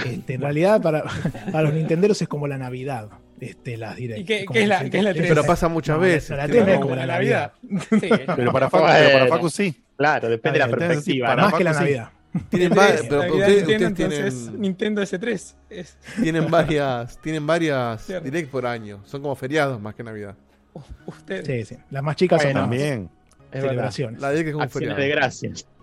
Este, 0.05 0.35
en 0.35 0.41
realidad, 0.41 0.83
para, 0.83 1.05
para 1.53 1.63
los 1.63 1.75
nintenderos 1.75 2.21
es 2.21 2.27
como 2.27 2.49
la 2.49 2.59
Navidad. 2.59 3.09
Este, 3.39 3.77
las 3.77 3.97
direct. 3.97 4.21
¿Y 4.21 4.25
qué- 4.25 4.47
es 4.55 4.69
la- 4.69 4.89
qué 4.91 4.99
es 4.99 5.05
la 5.05 5.13
tres? 5.15 5.29
Pero 5.29 5.45
pasa 5.45 5.69
muchas 5.69 5.97
No, 5.97 6.03
veces. 6.03 6.31
la- 6.31 6.37
la 6.39 6.47
tiene 6.49 6.63
tres 6.65 6.75
es 6.77 6.81
como- 6.81 6.97
la 6.97 7.07
Navidad. 7.07 7.53
Sí. 8.01 8.09
Pero 8.37 8.53
para 8.53 8.69
Facu, 8.71 8.85
pero 8.87 9.13
para 9.13 9.27
Facu 9.29 9.51
sí. 9.51 9.83
Claro, 9.97 10.29
depende 10.29 10.59
de 10.59 10.67
la 10.67 10.77
perspectiva. 10.77 11.37
Más 11.37 11.55
que 11.55 11.65
la 11.65 11.75
sí. 11.75 11.81
Navidad. 11.81 12.09
Tienen, 12.49 12.73
El 12.73 12.79
va- 12.79 12.87
tres, 12.89 13.03
pero 13.09 13.17
Navidad 13.23 13.37
ustedes, 13.37 13.69
Nintendo, 13.69 13.89
ustedes 13.89 14.11
entonces, 14.13 14.41
tienen, 14.45 14.61
Nintendo 14.63 15.03
S3. 15.03 15.55
Es, 15.69 15.99
tienen 16.23 16.51
varias, 16.51 17.19
tienen 17.21 17.47
varias 17.47 18.03
Cierto. 18.07 18.25
direct 18.25 18.51
por 18.51 18.65
año. 18.67 19.01
Son 19.05 19.21
como 19.21 19.35
feriados 19.37 19.81
más 19.81 19.95
que 19.95 20.03
Navidad. 20.03 20.35
usted. 21.07 21.45
Sí, 21.45 21.75
sí. 21.75 21.81
Las 21.91 22.03
más 22.03 22.17
chicas 22.17 22.43
Bueno, 22.43 22.61
son 22.63 22.71
las 22.71 22.79
También. 22.81 23.11
Es 23.51 23.51
verdad. 23.63 23.69
celebraciones. 23.71 24.21
La 24.21 24.31
direct 24.31 24.49
es 24.49 24.53
como 24.55 24.63
un 24.65 24.67
Acciones 24.69 24.97
de 24.97 25.09
gracias. 25.09 25.67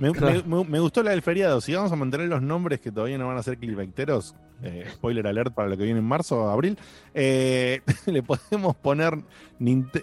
Me, 0.00 0.10
me- 0.10 0.42
me- 0.42 0.64
me 0.64 0.80
gustó 0.80 1.04
la 1.04 1.12
del 1.12 1.22
feriado. 1.22 1.60
Si 1.60 1.72
vamos 1.72 1.92
a 1.92 1.96
mantener 1.96 2.26
los 2.26 2.42
nombres 2.42 2.80
que 2.80 2.90
todavía 2.90 3.16
no 3.16 3.28
van 3.28 3.36
a 3.36 3.44
ser 3.44 3.58
clickbaiteros, 3.58 4.34
eh, 4.64 4.86
spoiler 4.92 5.24
alert 5.24 5.54
para 5.54 5.68
lo 5.68 5.76
que 5.76 5.84
viene 5.84 6.00
en 6.00 6.04
marzo 6.04 6.42
o 6.46 6.48
abril, 6.48 6.76
eh, 7.14 7.80
le 8.06 8.24
podemos 8.24 8.74
poner. 8.74 9.14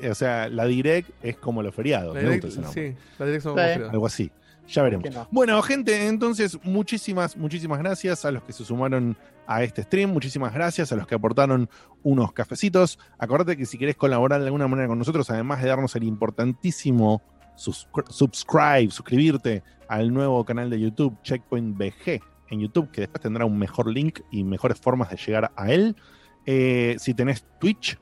O 0.10 0.16
sea, 0.16 0.48
la 0.48 0.64
direct 0.66 1.10
es 1.22 1.36
como 1.36 1.62
los 1.62 1.76
feriados. 1.76 2.16
La 2.16 2.22
Me 2.22 2.28
direct, 2.30 2.46
gusta 2.46 2.62
ese 2.62 2.66
nombre. 2.66 2.92
sí, 2.92 2.98
la 3.20 3.26
direct 3.26 3.44
son 3.44 3.52
Sí. 3.52 3.56
como 3.56 3.68
feriados. 3.68 3.94
Algo 3.94 4.06
así. 4.06 4.32
Ya 4.68 4.82
veremos. 4.82 5.28
Bueno, 5.32 5.62
gente, 5.62 6.08
entonces 6.08 6.58
muchísimas, 6.64 7.36
muchísimas 7.38 7.80
gracias 7.80 8.26
a 8.26 8.32
los 8.32 8.44
que 8.44 8.54
se 8.54 8.64
sumaron 8.64 9.18
a 9.46 9.64
este 9.64 9.84
stream. 9.84 10.12
Muchísimas 10.12 10.54
gracias 10.54 10.92
a 10.92 10.96
los 10.96 11.06
que 11.06 11.16
aportaron 11.16 11.70
unos 12.02 12.32
cafecitos. 12.32 12.98
Acordate 13.18 13.58
que 13.58 13.66
si 13.66 13.78
querés 13.78 13.96
colaborar 13.96 14.40
de 14.40 14.48
alguna 14.48 14.68
manera 14.68 14.88
con 14.88 14.98
nosotros, 14.98 15.30
además 15.30 15.62
de 15.62 15.70
darnos 15.70 15.96
el 15.96 16.04
importantísimo 16.04 17.22
subscribe, 17.56 18.90
suscribirte 18.90 19.64
al 19.88 20.14
nuevo 20.14 20.44
canal 20.44 20.70
de 20.70 20.80
YouTube, 20.80 21.22
Checkpoint 21.22 21.78
BG, 21.78 22.22
en 22.50 22.60
YouTube, 22.60 22.90
que 22.92 23.02
después 23.02 23.22
tendrá 23.22 23.46
un 23.46 23.58
mejor 23.58 23.88
link 23.88 24.22
y 24.32 24.44
mejores 24.44 24.80
formas 24.80 25.10
de 25.10 25.18
llegar 25.18 25.52
a 25.56 25.72
él. 25.72 25.96
Eh, 26.46 26.96
si 27.00 27.14
tenés 27.14 27.46
Twitch 27.60 27.98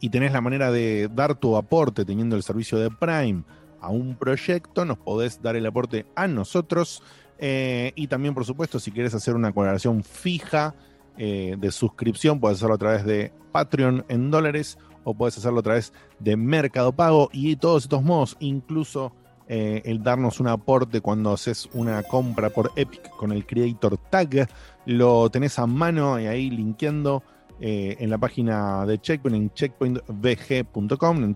y 0.00 0.10
tenés 0.10 0.32
la 0.32 0.40
manera 0.40 0.70
de 0.70 1.08
dar 1.12 1.34
tu 1.34 1.56
aporte 1.56 2.04
teniendo 2.04 2.36
el 2.36 2.42
servicio 2.42 2.78
de 2.78 2.90
Prime 2.90 3.42
a 3.82 3.90
un 3.90 4.14
proyecto, 4.14 4.84
nos 4.84 4.96
podés 4.98 5.42
dar 5.42 5.56
el 5.56 5.66
aporte 5.66 6.06
a 6.14 6.28
nosotros. 6.28 7.02
Eh, 7.38 7.92
y 7.96 8.06
también, 8.06 8.34
por 8.34 8.44
supuesto, 8.44 8.78
si 8.78 8.92
quieres 8.92 9.12
hacer 9.14 9.34
una 9.34 9.52
colaboración 9.52 10.04
fija 10.04 10.74
eh, 11.18 11.56
de 11.58 11.72
suscripción, 11.72 12.38
puedes 12.40 12.58
hacerlo 12.58 12.76
a 12.76 12.78
través 12.78 13.04
de 13.04 13.32
Patreon 13.50 14.04
en 14.08 14.30
dólares 14.30 14.78
o 15.04 15.12
puedes 15.14 15.36
hacerlo 15.36 15.58
a 15.58 15.62
través 15.64 15.92
de 16.20 16.36
Mercado 16.36 16.92
Pago 16.92 17.28
y 17.32 17.56
todos 17.56 17.82
estos 17.82 18.04
modos, 18.04 18.36
incluso 18.38 19.12
eh, 19.48 19.82
el 19.84 20.04
darnos 20.04 20.38
un 20.38 20.46
aporte 20.46 21.00
cuando 21.00 21.32
haces 21.32 21.68
una 21.72 22.04
compra 22.04 22.50
por 22.50 22.70
Epic 22.76 23.10
con 23.16 23.32
el 23.32 23.44
Creator 23.44 23.98
Tag. 24.08 24.48
Lo 24.86 25.28
tenés 25.28 25.58
a 25.58 25.66
mano 25.66 26.20
y 26.20 26.26
ahí 26.26 26.48
linkeando 26.48 27.24
en 27.64 28.10
la 28.10 28.18
página 28.18 28.84
de 28.86 29.00
Checkpoint, 29.00 29.36
en 29.36 29.52
checkpointvg.com, 29.52 31.22
en 31.22 31.34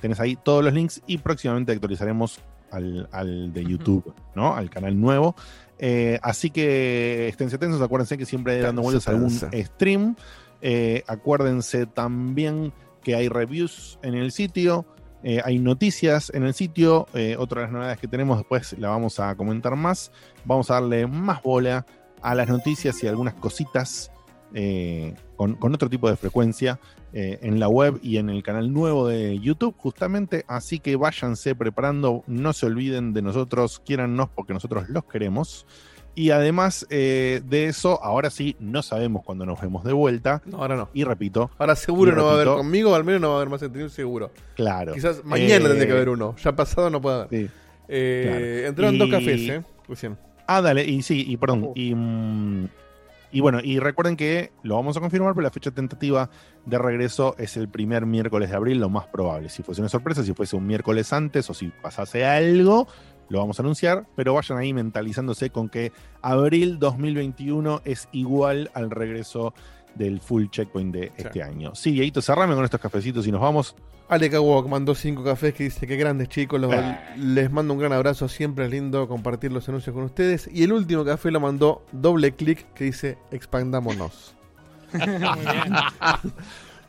Tenés 0.00 0.20
ahí 0.20 0.36
todos 0.36 0.64
los 0.64 0.72
links 0.72 1.02
y 1.06 1.18
próximamente 1.18 1.72
actualizaremos 1.72 2.40
al, 2.70 3.08
al 3.12 3.52
de 3.52 3.64
YouTube, 3.64 4.14
¿no? 4.34 4.54
Al 4.54 4.70
canal 4.70 5.00
nuevo. 5.00 5.34
Eh, 5.82 6.18
así 6.22 6.50
que 6.50 7.28
estén 7.28 7.48
atentos, 7.48 7.80
acuérdense 7.80 8.18
que 8.18 8.26
siempre 8.26 8.54
hay 8.54 8.60
dando 8.60 8.82
vueltas 8.82 9.08
algún 9.08 9.30
stream. 9.30 10.14
Eh, 10.60 11.02
acuérdense 11.06 11.86
también 11.86 12.72
que 13.02 13.14
hay 13.14 13.30
reviews 13.30 13.98
en 14.02 14.14
el 14.14 14.30
sitio, 14.30 14.84
eh, 15.22 15.40
hay 15.42 15.58
noticias 15.58 16.30
en 16.34 16.42
el 16.42 16.52
sitio. 16.52 17.06
otra 17.38 17.60
de 17.60 17.66
las 17.66 17.72
novedades 17.72 17.98
que 17.98 18.08
tenemos 18.08 18.36
después 18.36 18.78
la 18.78 18.90
vamos 18.90 19.18
a 19.20 19.34
comentar 19.36 19.74
más. 19.74 20.12
Vamos 20.44 20.70
a 20.70 20.74
darle 20.74 21.06
más 21.06 21.42
bola 21.42 21.86
a 22.20 22.34
las 22.34 22.48
noticias 22.48 23.02
y 23.02 23.06
algunas 23.06 23.34
cositas 23.34 24.12
con, 25.36 25.54
con, 25.54 25.74
otro 25.74 25.88
tipo 25.88 26.10
de 26.10 26.16
frecuencia 26.16 26.78
en 27.12 27.58
la 27.58 27.68
web 27.68 27.98
y 28.02 28.18
en 28.18 28.30
el 28.30 28.42
canal 28.42 28.72
nuevo 28.72 29.08
de 29.08 29.38
YouTube, 29.38 29.74
justamente. 29.76 30.44
Así 30.48 30.78
que 30.78 30.96
váyanse 30.96 31.54
preparando, 31.54 32.22
no 32.26 32.52
se 32.52 32.66
olviden 32.66 33.12
de 33.12 33.22
nosotros, 33.22 33.80
quiérannos 33.84 34.28
porque 34.30 34.52
nosotros 34.52 34.88
los 34.88 35.04
queremos. 35.04 35.66
Y 36.14 36.30
además 36.30 36.86
eh, 36.90 37.40
de 37.44 37.66
eso, 37.66 38.02
ahora 38.02 38.30
sí, 38.30 38.56
no 38.58 38.82
sabemos 38.82 39.22
cuándo 39.24 39.46
nos 39.46 39.60
vemos 39.60 39.84
de 39.84 39.92
vuelta. 39.92 40.42
No, 40.44 40.58
ahora 40.58 40.76
no. 40.76 40.88
Y 40.92 41.04
repito. 41.04 41.50
Ahora 41.58 41.76
seguro 41.76 42.14
no 42.14 42.24
va 42.24 42.32
a 42.32 42.34
haber 42.34 42.48
conmigo, 42.48 42.94
al 42.94 43.04
menos 43.04 43.20
no 43.20 43.28
va 43.28 43.34
a 43.34 43.36
haber 43.38 43.48
más 43.48 43.60
stream, 43.60 43.88
seguro. 43.88 44.30
Claro. 44.56 44.92
Quizás 44.92 45.24
mañana 45.24 45.68
tendría 45.68 45.86
que 45.86 45.92
haber 45.92 46.08
uno. 46.08 46.34
Ya 46.42 46.54
pasado 46.54 46.90
no 46.90 47.00
puede 47.00 47.16
haber. 47.22 47.28
Sí. 47.30 47.50
Eh, 47.88 48.64
Entraron 48.66 48.98
dos 48.98 49.08
cafés, 49.08 49.40
¿eh? 49.48 49.62
Recién. 49.88 50.18
Ah, 50.46 50.60
dale, 50.60 50.84
y 50.84 51.00
sí, 51.02 51.24
y 51.28 51.36
perdón. 51.36 51.66
Oh. 51.68 51.72
Y, 51.76 51.94
mm, 51.94 52.68
y 53.32 53.40
bueno, 53.40 53.60
y 53.62 53.78
recuerden 53.78 54.16
que 54.16 54.52
lo 54.62 54.76
vamos 54.76 54.96
a 54.96 55.00
confirmar, 55.00 55.34
pero 55.34 55.44
la 55.44 55.50
fecha 55.50 55.70
tentativa 55.70 56.30
de 56.66 56.78
regreso 56.78 57.34
es 57.38 57.56
el 57.56 57.68
primer 57.68 58.06
miércoles 58.06 58.50
de 58.50 58.56
abril, 58.56 58.80
lo 58.80 58.88
más 58.88 59.06
probable. 59.06 59.48
Si 59.48 59.62
fuese 59.62 59.80
una 59.80 59.88
sorpresa, 59.88 60.24
si 60.24 60.34
fuese 60.34 60.56
un 60.56 60.66
miércoles 60.66 61.12
antes 61.12 61.48
o 61.48 61.54
si 61.54 61.68
pasase 61.68 62.24
algo, 62.24 62.88
lo 63.28 63.38
vamos 63.38 63.58
a 63.58 63.62
anunciar, 63.62 64.06
pero 64.16 64.34
vayan 64.34 64.58
ahí 64.58 64.72
mentalizándose 64.72 65.50
con 65.50 65.68
que 65.68 65.92
abril 66.20 66.78
2021 66.78 67.82
es 67.84 68.08
igual 68.12 68.70
al 68.74 68.90
regreso 68.90 69.54
del 69.94 70.20
full 70.20 70.46
checkpoint 70.48 70.92
de 70.92 71.12
este 71.16 71.42
año. 71.42 71.74
Sí, 71.74 71.94
Yaito, 71.94 72.22
cerrame 72.22 72.54
con 72.54 72.64
estos 72.64 72.80
cafecitos 72.80 73.26
y 73.26 73.32
nos 73.32 73.40
vamos. 73.40 73.76
Ale 74.10 74.28
Kawok 74.28 74.66
mandó 74.66 74.96
cinco 74.96 75.22
cafés 75.22 75.54
que 75.54 75.62
dice 75.62 75.86
que 75.86 75.96
grandes 75.96 76.28
chicos, 76.28 76.60
les 77.16 77.50
mando 77.52 77.74
un 77.74 77.78
gran 77.78 77.92
abrazo, 77.92 78.28
siempre 78.28 78.64
es 78.64 78.70
lindo 78.72 79.06
compartir 79.06 79.52
los 79.52 79.68
anuncios 79.68 79.94
con 79.94 80.02
ustedes. 80.02 80.50
Y 80.52 80.64
el 80.64 80.72
último 80.72 81.04
café 81.04 81.30
lo 81.30 81.38
mandó 81.38 81.84
doble 81.92 82.32
clic 82.32 82.66
que 82.74 82.84
dice 82.84 83.18
expandámonos. 83.30 84.34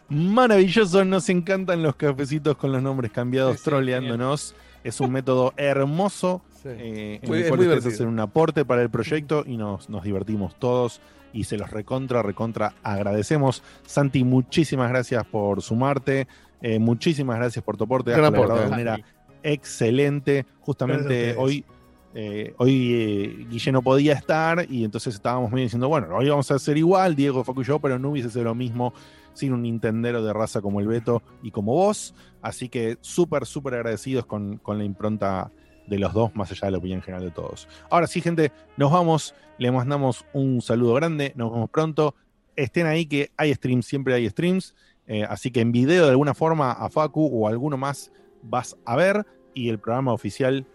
Maravilloso, 0.09 1.05
nos 1.05 1.29
encantan 1.29 1.83
los 1.83 1.95
cafecitos 1.95 2.57
con 2.57 2.71
los 2.71 2.81
nombres 2.81 3.11
cambiados, 3.11 3.61
troleándonos. 3.61 4.55
Es 4.83 4.99
un 4.99 5.11
método 5.11 5.53
hermoso 5.57 6.41
eh, 6.65 7.19
en 7.21 7.33
el 7.35 7.47
cual 7.47 7.59
ustedes 7.59 7.85
hacen 7.85 8.07
un 8.07 8.19
aporte 8.19 8.65
para 8.65 8.81
el 8.81 8.89
proyecto 8.89 9.43
y 9.45 9.57
nos, 9.57 9.89
nos 9.89 10.03
divertimos 10.03 10.57
todos 10.57 11.01
y 11.33 11.43
se 11.43 11.55
los 11.55 11.69
recontra, 11.69 12.23
recontra 12.23 12.73
agradecemos. 12.81 13.61
Santi, 13.85 14.23
muchísimas 14.23 14.89
gracias 14.89 15.23
por 15.25 15.61
sumarte, 15.61 16.27
eh, 16.61 16.79
muchísimas 16.79 17.37
gracias 17.37 17.63
por 17.63 17.77
tu 17.77 17.85
aporte, 17.85 18.11
de 18.11 18.31
manera 18.31 18.99
excelente. 19.43 20.45
Justamente 20.59 21.35
hoy, 21.37 21.65
eh, 22.13 22.53
hoy 22.57 23.47
Guille 23.49 23.71
no 23.71 23.81
podía 23.81 24.13
estar 24.13 24.65
y 24.69 24.83
entonces 24.83 25.15
estábamos 25.15 25.51
medio 25.51 25.63
diciendo, 25.63 25.87
bueno, 25.87 26.15
hoy 26.15 26.29
vamos 26.29 26.51
a 26.51 26.55
hacer 26.55 26.77
igual, 26.77 27.15
Diego, 27.15 27.43
Facu 27.43 27.61
y 27.61 27.65
yo, 27.65 27.79
pero 27.79 27.97
no 27.97 28.11
hubiese 28.11 28.29
sido 28.29 28.45
lo 28.45 28.55
mismo 28.55 28.93
sin 29.33 29.53
un 29.53 29.63
Nintendero 29.63 30.23
de 30.23 30.33
raza 30.33 30.61
como 30.61 30.79
el 30.79 30.87
Beto 30.87 31.21
y 31.41 31.51
como 31.51 31.73
vos. 31.73 32.13
Así 32.41 32.69
que 32.69 32.97
súper, 33.01 33.45
súper 33.45 33.75
agradecidos 33.75 34.25
con, 34.25 34.61
la 34.65 34.83
impronta 34.83 35.51
de 35.87 35.99
los 35.99 36.13
dos, 36.13 36.35
más 36.35 36.51
allá 36.51 36.67
de 36.67 36.71
la 36.71 36.77
opinión 36.77 37.01
general 37.01 37.25
de 37.25 37.31
todos. 37.31 37.67
Ahora 37.89 38.07
sí, 38.07 38.21
gente, 38.21 38.51
nos 38.77 38.91
vamos. 38.91 39.35
Le 39.57 39.71
mandamos 39.71 40.25
un 40.33 40.61
saludo 40.61 40.95
grande. 40.95 41.33
Nos 41.35 41.51
vemos 41.51 41.69
pronto. 41.69 42.15
Estén 42.55 42.87
ahí 42.87 43.05
que 43.05 43.31
hay 43.37 43.53
streams, 43.53 43.85
siempre 43.85 44.13
hay 44.13 44.29
streams. 44.29 44.75
Eh, 45.11 45.25
así 45.27 45.51
que 45.51 45.59
en 45.59 45.73
video 45.73 46.05
de 46.05 46.11
alguna 46.11 46.33
forma 46.33 46.71
a 46.71 46.89
Facu 46.89 47.29
o 47.33 47.45
alguno 47.45 47.75
más 47.75 48.13
vas 48.43 48.77
a 48.85 48.95
ver. 48.95 49.25
Y 49.53 49.67
el 49.67 49.77
programa 49.77 50.13
oficial 50.13 50.65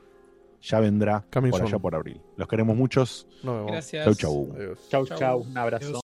ya 0.61 0.79
vendrá 0.79 1.25
por 1.31 1.63
allá 1.63 1.79
por 1.79 1.95
abril. 1.95 2.21
Los 2.37 2.47
queremos 2.47 2.77
muchos. 2.77 3.27
Gracias. 3.43 4.05
Chau, 4.05 4.15
chau. 4.15 4.77
Chau, 4.91 5.07
chau. 5.07 5.39
Un 5.41 5.57
abrazo. 5.57 6.06